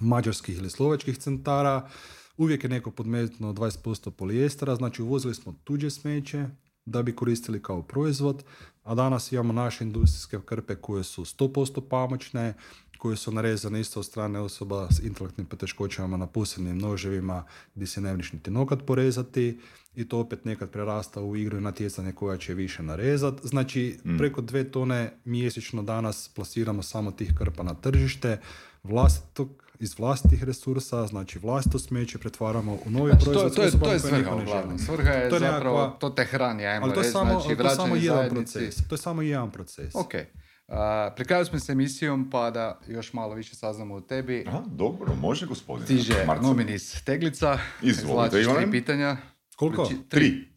mađarskih 0.00 0.58
ili 0.58 0.70
slovačkih 0.70 1.18
centara, 1.18 1.88
uvijek 2.36 2.64
je 2.64 2.70
neko 2.70 2.90
podmetno 2.90 3.52
20% 3.52 4.10
polijestera, 4.10 4.76
znači 4.76 5.02
uvozili 5.02 5.34
smo 5.34 5.54
tuđe 5.64 5.90
smeće, 5.90 6.46
da 6.84 7.02
bi 7.02 7.16
koristili 7.16 7.62
kao 7.62 7.82
proizvod, 7.82 8.44
a 8.82 8.94
danas 8.94 9.32
imamo 9.32 9.52
naše 9.52 9.84
industrijske 9.84 10.38
krpe 10.44 10.74
koje 10.74 11.04
su 11.04 11.24
100% 11.24 11.88
pamoćne, 11.88 12.54
koje 12.98 13.16
su 13.16 13.32
narezane 13.32 13.80
isto 13.80 14.00
od 14.00 14.06
strane 14.06 14.38
osoba 14.38 14.88
s 14.90 14.98
intelektualnim 14.98 15.46
poteškoćama 15.46 16.16
na 16.16 16.26
posebnim 16.26 16.78
noževima 16.78 17.44
gdje 17.74 17.86
se 17.86 18.00
ne 18.00 18.16
niti 18.16 18.50
nokat 18.50 18.86
porezati 18.86 19.60
i 19.94 20.08
to 20.08 20.18
opet 20.18 20.44
nekad 20.44 20.70
prerasta 20.70 21.22
u 21.22 21.36
igru 21.36 21.58
i 21.58 21.60
natjecanje 21.60 22.12
koja 22.12 22.36
će 22.36 22.54
više 22.54 22.82
narezat. 22.82 23.34
Znači, 23.42 23.98
mm. 24.04 24.18
preko 24.18 24.40
dve 24.40 24.70
tone 24.70 25.20
mjesečno 25.24 25.82
danas 25.82 26.28
plasiramo 26.34 26.82
samo 26.82 27.10
tih 27.10 27.32
krpa 27.38 27.62
na 27.62 27.74
tržište 27.74 28.40
vlastitog 28.82 29.69
iz 29.80 29.98
vlastitih 29.98 30.44
resursa, 30.44 31.06
znači 31.06 31.38
vlastito 31.38 31.78
smeće 31.78 32.18
pretvaramo 32.18 32.78
u 32.86 32.90
novi 32.90 33.10
znači, 33.10 33.24
proizvod. 33.24 33.54
To, 33.54 33.62
to, 33.62 33.70
to, 33.70 33.78
to 33.78 33.92
je 33.92 33.98
svrha 33.98 34.34
uglavnom. 34.34 34.78
Svrha 34.78 35.10
je, 35.10 35.28
to 35.28 35.36
je 35.36 35.40
zapravo, 35.40 35.78
nekakva, 35.78 35.98
to 35.98 36.10
te 36.10 36.24
hrani, 36.24 36.66
ajmo 36.66 36.86
ali 36.86 36.94
to 36.94 37.00
je 37.00 37.10
samo, 37.10 37.40
znači, 37.40 37.56
to 37.56 37.64
je 37.64 37.74
samo 37.74 37.96
jedan 37.96 38.30
proces. 38.30 38.76
To 38.88 38.94
je 38.94 38.98
samo 38.98 39.22
jedan 39.22 39.50
proces. 39.50 39.94
Ok. 39.94 40.14
Uh, 40.14 40.76
pri 41.16 41.24
kraju 41.24 41.44
smo 41.44 41.58
s 41.58 41.68
emisijom, 41.68 42.30
pa 42.30 42.50
da 42.50 42.80
još 42.88 43.12
malo 43.12 43.34
više 43.34 43.54
saznamo 43.54 43.94
o 43.94 44.00
tebi. 44.00 44.44
Aha, 44.48 44.62
dobro, 44.66 45.14
može 45.14 45.46
gospodine. 45.46 45.84
Stiže 45.84 46.26
nominis 46.42 47.04
Teglica. 47.04 47.58
Izvolite, 47.82 48.40
Ivane. 48.40 48.60
tri 48.60 48.70
pitanja. 48.70 49.16
Koliko? 49.56 49.84
Proči, 49.84 49.96
tri. 50.08 50.48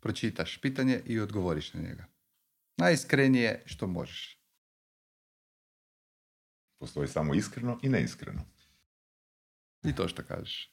Pročitaš 0.00 0.58
pitanje 0.60 1.00
i 1.06 1.20
odgovoriš 1.20 1.74
na 1.74 1.80
njega. 1.80 2.04
Najiskrenije 2.76 3.62
što 3.66 3.86
možeš. 3.86 4.40
Postoji 6.78 7.08
samo 7.08 7.34
iskreno 7.34 7.78
i 7.82 7.88
neiskreno. 7.88 8.40
I 9.84 9.94
to 9.94 10.08
što 10.08 10.22
kažeš. 10.22 10.70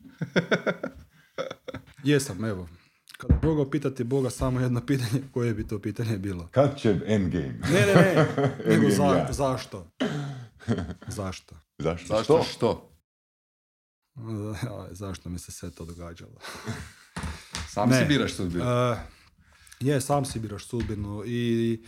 Jesam, 2.04 2.46
evo. 2.46 2.68
Kada 3.18 3.34
Boga 3.34 3.70
pitati 3.70 4.04
Boga 4.04 4.30
samo 4.30 4.60
jedno 4.60 4.86
pitanje, 4.86 5.24
koje 5.32 5.54
bi 5.54 5.68
to 5.68 5.80
pitanje 5.80 6.18
bilo? 6.18 6.48
Kad 6.52 6.80
će 6.80 7.00
endgame? 7.06 7.60
Ne, 7.72 7.86
ne, 7.86 7.94
ne. 7.96 8.28
Nego 8.76 8.90
za, 8.90 9.28
zašto? 9.30 9.88
Zašto? 11.18 11.56
Zašto? 11.78 12.18
Zašto 12.18 12.44
što? 12.44 12.94
zašto 14.92 15.30
mi 15.30 15.40
se 15.40 15.52
sve 15.52 15.72
to 15.72 15.86
događalo? 15.86 16.40
sam 17.70 17.90
ne. 17.90 18.00
si 18.00 18.06
biraš 18.06 18.34
sudbinu. 18.34 18.66
Uh, 18.66 18.98
je, 19.80 20.02
sam 20.02 20.26
si 20.26 20.40
biraš 20.40 20.66
sudbinu 20.66 21.24
i 21.26 21.84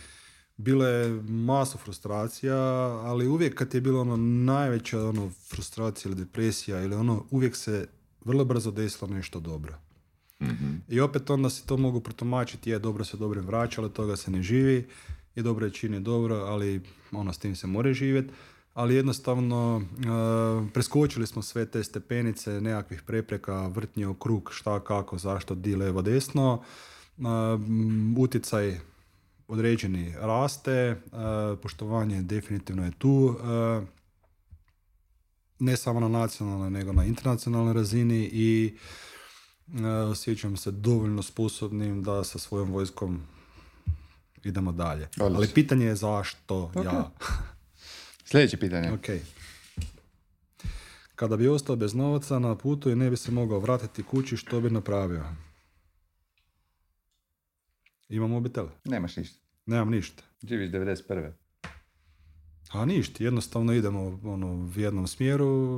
bilo 0.60 0.86
je 0.86 1.22
masu 1.22 1.78
frustracija, 1.78 2.56
ali 3.04 3.28
uvijek 3.28 3.54
kad 3.54 3.74
je 3.74 3.80
bilo 3.80 4.00
ono 4.00 4.16
najveća 4.16 5.04
ono 5.04 5.30
frustracija 5.48 6.10
ili 6.10 6.20
depresija 6.20 6.80
ili 6.80 6.94
ono, 6.94 7.24
uvijek 7.30 7.56
se 7.56 7.88
vrlo 8.24 8.44
brzo 8.44 8.70
desilo 8.70 9.10
nešto 9.10 9.40
dobro. 9.40 9.74
mm 10.40 10.82
I 10.88 11.00
opet 11.00 11.30
onda 11.30 11.50
si 11.50 11.66
to 11.66 11.76
mogu 11.76 12.00
protumačiti, 12.00 12.70
je 12.70 12.78
dobro 12.78 13.04
se 13.04 13.16
dobrim 13.16 13.46
vraća, 13.46 13.80
ali 13.80 13.90
toga 13.90 14.16
se 14.16 14.30
ne 14.30 14.42
živi 14.42 14.88
i 15.34 15.42
dobro 15.42 15.66
je 15.66 15.72
čini 15.72 16.00
dobro, 16.00 16.36
ali 16.36 16.80
ono 17.12 17.32
s 17.32 17.38
tim 17.38 17.56
se 17.56 17.66
more 17.66 17.94
živjeti. 17.94 18.32
Ali 18.74 18.94
jednostavno 18.94 19.76
uh, 19.76 20.70
preskočili 20.72 21.26
smo 21.26 21.42
sve 21.42 21.66
te 21.66 21.84
stepenice, 21.84 22.60
nekakvih 22.60 23.02
prepreka, 23.02 23.66
vrtnje 23.66 24.06
u 24.06 24.14
krug, 24.14 24.50
šta, 24.52 24.80
kako, 24.80 25.18
zašto, 25.18 25.54
di, 25.54 25.76
levo, 25.76 26.02
desno. 26.02 26.62
Uh, 27.18 27.24
utjecaj 28.18 28.80
određeni 29.50 30.14
raste, 30.20 30.72
e, 30.72 30.96
poštovanje 31.62 32.22
definitivno 32.22 32.84
je 32.84 32.92
tu, 32.98 33.36
e, 33.38 33.86
ne 35.58 35.76
samo 35.76 36.00
na 36.00 36.08
nacionalnoj 36.08 36.70
nego 36.70 36.92
na 36.92 37.04
internacionalnoj 37.04 37.74
razini 37.74 38.30
i 38.32 38.76
e, 39.78 39.86
osjećam 39.86 40.56
se 40.56 40.70
dovoljno 40.70 41.22
sposobnim 41.22 42.02
da 42.02 42.24
sa 42.24 42.38
svojom 42.38 42.72
vojskom 42.72 43.22
idemo 44.44 44.72
dalje. 44.72 45.08
Ali 45.20 45.48
pitanje 45.54 45.86
je 45.86 45.96
zašto 45.96 46.72
ja. 46.84 47.10
Sljedeće 48.24 48.56
pitanje. 48.56 48.92
Ok. 48.92 49.06
Kada 51.14 51.36
bi 51.36 51.48
ostao 51.48 51.76
bez 51.76 51.94
novaca 51.94 52.38
na 52.38 52.56
putu 52.56 52.90
i 52.90 52.96
ne 52.96 53.10
bi 53.10 53.16
se 53.16 53.30
mogao 53.30 53.58
vratiti 53.58 54.02
kući, 54.02 54.36
što 54.36 54.60
bi 54.60 54.70
napravio? 54.70 55.24
Imam 58.08 58.30
mobitel? 58.30 58.66
Nemaš 58.84 59.16
ništa. 59.16 59.39
Nemam 59.70 59.90
ništa. 59.90 60.22
Živiš 60.42 60.70
91. 60.70 61.32
A 62.72 62.84
ništa, 62.84 63.24
jednostavno 63.24 63.72
idemo 63.72 64.20
ono, 64.24 64.70
u 64.76 64.80
jednom 64.80 65.06
smjeru, 65.06 65.76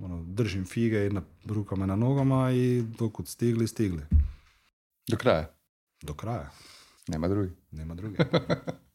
ono, 0.00 0.24
držim 0.26 0.64
fige 0.64 1.10
na 1.10 1.22
rukama 1.44 1.86
na 1.86 1.96
nogama 1.96 2.52
i 2.52 2.82
dokud 2.98 3.28
stigli, 3.28 3.68
stigli. 3.68 4.02
Do 5.10 5.16
kraja? 5.16 5.54
Do 6.02 6.14
kraja. 6.14 6.50
Nema 7.08 7.28
drugi? 7.28 7.50
Nema 7.70 7.94
drugi. 7.94 8.16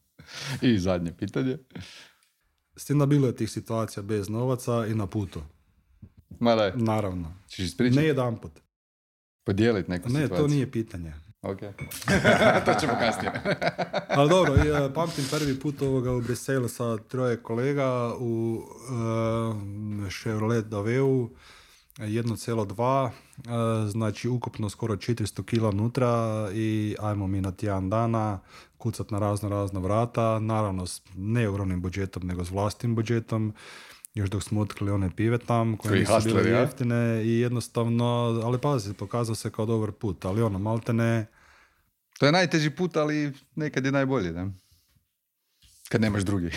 I 0.68 0.78
zadnje 0.78 1.12
pitanje. 1.18 1.58
S 2.76 2.84
tim 2.84 2.98
da 2.98 3.06
bilo 3.06 3.26
je 3.26 3.36
tih 3.36 3.50
situacija 3.50 4.02
bez 4.02 4.28
novaca 4.28 4.86
i 4.86 4.94
na 4.94 5.06
putu. 5.06 5.42
Ma 6.40 6.54
daj. 6.54 6.72
Naravno. 6.76 7.34
Ćeš? 7.48 7.78
Ne 7.78 8.04
jedan 8.04 8.40
put. 8.40 8.52
Podijeliti 9.44 9.90
neku 9.90 10.08
ne, 10.08 10.22
situaciju? 10.22 10.36
Ne, 10.36 10.48
to 10.48 10.54
nije 10.54 10.70
pitanje. 10.70 11.27
Ok. 11.42 11.58
to 12.64 12.74
ćemo 12.80 12.92
kasnije. 12.98 13.32
Ali 14.18 14.28
dobro, 14.28 14.54
ja 14.54 14.90
pamtim 14.94 15.24
prvi 15.30 15.60
put 15.60 15.82
ovoga 15.82 16.12
u 16.12 16.20
Briselu 16.20 16.68
sa 16.68 16.96
troje 16.96 17.42
kolega 17.42 18.14
u 18.18 18.62
uh, 18.62 20.12
Chevrolet 20.22 20.64
Daveu 20.64 21.30
1,2, 21.98 23.04
uh, 23.06 23.90
znači 23.90 24.28
ukupno 24.28 24.70
skoro 24.70 24.96
400 24.96 25.44
kila 25.44 25.68
unutra 25.68 26.48
i 26.54 26.96
ajmo 27.00 27.26
mi 27.26 27.40
na 27.40 27.52
tjedan 27.52 27.90
dana 27.90 28.40
kucat 28.78 29.10
na 29.10 29.18
razno 29.18 29.48
razno 29.48 29.80
vrata, 29.80 30.38
naravno 30.38 30.86
s 30.86 31.02
ne 31.16 31.48
ogromnim 31.48 31.82
budžetom 31.82 32.26
nego 32.26 32.44
s 32.44 32.50
vlastnim 32.50 32.94
budžetom 32.94 33.54
još 34.18 34.30
dok 34.30 34.42
smo 34.42 34.60
otkrili 34.60 34.92
one 34.92 35.10
pive 35.16 35.38
tam 35.38 35.76
koje 35.76 36.00
nisu 36.00 36.12
bile 36.24 36.50
jeftine 36.50 37.22
i 37.24 37.40
jednostavno, 37.40 38.04
ali 38.44 38.58
pazi, 38.58 38.94
pokazao 38.94 39.34
se 39.34 39.50
kao 39.50 39.66
dobar 39.66 39.92
put, 39.92 40.24
ali 40.24 40.42
ono, 40.42 40.58
malte 40.58 40.92
ne... 40.92 41.26
To 42.18 42.26
je 42.26 42.32
najteži 42.32 42.70
put, 42.70 42.96
ali 42.96 43.32
nekad 43.54 43.84
je 43.84 43.92
najbolji, 43.92 44.32
da? 44.32 44.48
Kad 45.88 46.00
nemaš 46.00 46.22
drugi. 46.22 46.50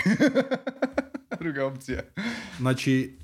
Druga 1.42 1.66
opcija. 1.66 2.02
Znači, 2.58 3.20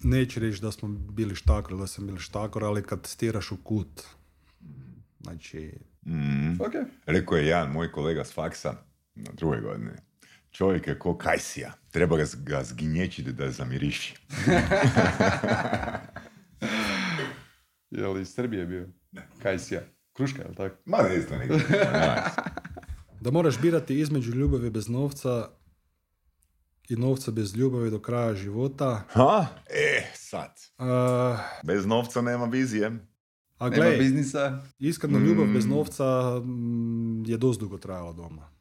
neću 0.00 0.40
reći 0.40 0.62
da 0.62 0.72
smo 0.72 0.88
bili 0.88 1.34
štakor, 1.34 1.76
da 1.76 1.86
sam 1.86 2.06
bili 2.06 2.18
štakor, 2.18 2.64
ali 2.64 2.82
kad 2.82 3.06
stiraš 3.06 3.52
u 3.52 3.56
kut, 3.56 4.02
znači... 5.20 5.72
Mm. 6.06 6.58
Okay. 6.58 6.84
Rekao 7.06 7.38
je 7.38 7.46
jedan 7.46 7.72
moj 7.72 7.92
kolega 7.92 8.24
s 8.24 8.32
faksa 8.32 8.74
na 9.14 9.30
druge 9.32 9.60
godine. 9.60 10.05
Čovjek 10.56 10.86
je 10.86 10.98
ko 10.98 11.18
kajsija. 11.18 11.72
Treba 11.90 12.16
ga, 12.16 12.24
ga 12.36 12.64
zginječiti 12.64 13.32
da 13.32 13.50
zamiriši. 13.50 14.14
je 17.90 18.06
li 18.06 18.20
iz 18.20 18.34
Srbije 18.34 18.66
bio? 18.66 18.88
Kajsija. 19.42 19.80
Kruška, 20.12 20.42
je 20.42 20.48
li 20.48 20.54
tako? 20.54 20.76
Ma 20.84 20.98
ne 21.02 21.20
znam 21.20 21.40
da 23.24 23.30
moraš 23.30 23.60
birati 23.60 24.00
između 24.00 24.30
ljubavi 24.30 24.70
bez 24.70 24.88
novca 24.88 25.48
i 26.88 26.96
novca 26.96 27.30
bez 27.30 27.56
ljubavi 27.56 27.90
do 27.90 27.98
kraja 27.98 28.34
života. 28.34 29.02
Ha? 29.08 29.46
E, 29.70 30.10
sad. 30.14 30.54
Uh, 30.78 30.86
bez 31.64 31.86
novca 31.86 32.20
nema 32.20 32.44
vizije. 32.44 32.92
A 33.58 33.70
biznisa. 33.98 34.62
Iskreno, 34.78 35.18
ljubav 35.18 35.46
bez 35.46 35.66
mm. 35.66 35.70
novca 35.70 36.40
mm, 36.44 37.24
je 37.26 37.36
dosta 37.36 37.60
dugo 37.60 37.78
trajala 37.78 38.12
doma. 38.12 38.55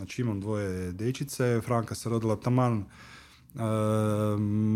Znači 0.00 0.22
imam 0.22 0.40
dvoje 0.40 0.92
dečice, 0.92 1.60
Franka 1.64 1.94
se 1.94 2.08
rodila 2.08 2.36
taman 2.36 2.84
E, 3.54 3.62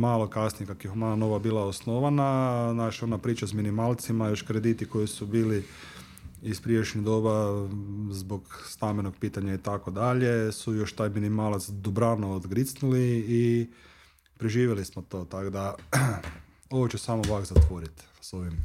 malo 0.01 0.27
kasnije 0.27 0.67
kak 0.67 0.85
je 0.85 0.91
Humana 0.91 1.17
Nova 1.17 1.39
bila 1.39 1.65
osnovana, 1.65 2.73
naša 2.73 3.05
ona 3.05 3.19
priča 3.19 3.47
s 3.47 3.53
minimalcima, 3.53 4.29
još 4.29 4.43
krediti 4.43 4.87
koji 4.87 5.07
su 5.07 5.27
bili 5.27 5.65
iz 6.43 6.61
priješnjih 6.61 7.05
doba 7.05 7.69
zbog 8.11 8.63
stamenog 8.67 9.15
pitanja 9.21 9.55
i 9.55 9.59
tako 9.59 9.91
dalje, 9.91 10.53
su 10.53 10.75
još 10.75 10.93
taj 10.93 11.09
minimalac 11.09 11.69
dobrano 11.69 12.31
odgricnuli 12.31 13.25
i 13.29 13.71
preživjeli 14.39 14.85
smo 14.85 15.03
to, 15.03 15.25
tako 15.25 15.51
da 15.51 15.75
ovo 16.71 16.89
ću 16.89 16.99
samo 16.99 17.23
ovak 17.29 17.45
zatvoriti 17.45 18.03
s 18.21 18.33
ovim. 18.33 18.65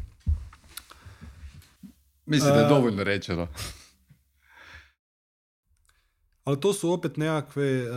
Mislim 2.26 2.53
da 2.53 2.60
je 2.60 2.66
e, 2.66 2.70
dovoljno 2.70 3.03
rečeno. 3.03 3.47
Ali 6.50 6.60
to 6.60 6.74
su 6.74 6.91
opet 6.91 7.18
nekakve 7.18 7.66
e, 7.66 7.88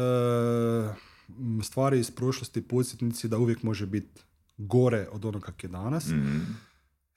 stvari 1.62 1.98
iz 1.98 2.10
prošlosti, 2.10 2.62
podsjetnici 2.62 3.28
da 3.28 3.38
uvijek 3.38 3.62
može 3.62 3.86
biti 3.86 4.22
gore 4.56 5.08
od 5.12 5.24
onog 5.24 5.42
kak 5.42 5.64
je 5.64 5.68
danas. 5.68 6.08
Mhm. 6.08 6.38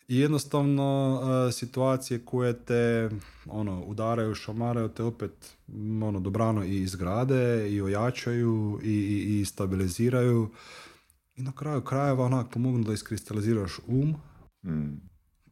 I 0.07 0.19
jednostavno 0.19 1.19
uh, 1.21 1.53
situacije 1.53 2.25
koje 2.25 2.65
te 2.65 3.09
ono, 3.45 3.83
udaraju, 3.83 4.35
šamaraju 4.35 4.89
te 4.89 5.03
opet 5.03 5.55
ono, 6.03 6.19
dobrano 6.19 6.63
i 6.63 6.81
izgrade 6.81 7.71
i 7.71 7.81
ojačaju 7.81 8.79
i, 8.83 8.89
i, 8.89 9.39
i 9.39 9.45
stabiliziraju. 9.45 10.49
I 11.35 11.41
na 11.41 11.51
kraju 11.51 11.81
krajeva 11.81 12.25
onak 12.25 12.49
pomognu 12.49 12.83
da 12.83 12.93
iskristaliziraš 12.93 13.79
um 13.87 14.15
mm. 14.63 15.01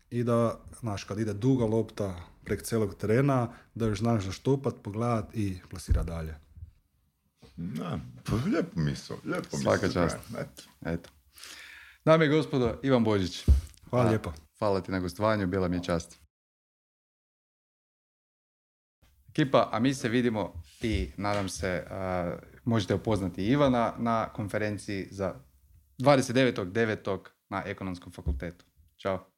i 0.09 0.23
da, 0.23 0.59
znaš, 0.79 1.03
kad 1.03 1.19
ide 1.19 1.33
duga 1.33 1.65
lopta 1.65 2.32
prek 2.45 2.61
celog 2.61 2.95
terena, 2.95 3.53
da 3.75 3.85
još 3.85 3.99
znaš 3.99 4.23
zaštopat, 4.23 4.73
pogledat 4.83 5.35
i 5.35 5.59
plasira 5.69 6.03
dalje. 6.03 6.35
Na, 7.55 7.99
pa 8.23 8.35
lijepo 8.35 8.79
misao, 8.79 9.17
lijepo 9.25 9.57
Svaka 9.57 9.91
čast. 9.91 10.17
Eto. 10.37 10.63
Eto. 10.85 11.09
Dame 12.05 12.25
i 12.25 12.29
gospodo, 12.29 12.79
Ivan 12.83 13.03
Božić. 13.03 13.45
Hvala 13.89 14.09
lijepo. 14.09 14.33
Hvala 14.59 14.81
ti 14.81 14.91
na 14.91 14.99
gostovanju, 14.99 15.47
bila 15.47 15.67
mi 15.67 15.75
je 15.75 15.83
čast. 15.83 16.19
Ekipa, 19.29 19.69
a 19.71 19.79
mi 19.79 19.93
se 19.93 20.09
vidimo 20.09 20.63
i 20.81 21.11
nadam 21.17 21.49
se 21.49 21.87
možete 22.63 22.95
upoznati 22.95 23.45
Ivana 23.45 23.93
na 23.97 24.29
konferenciji 24.33 25.07
za 25.11 25.35
29.9. 25.99 27.19
na 27.49 27.63
Ekonomskom 27.65 28.11
fakultetu. 28.11 28.65
Ćao. 28.97 29.29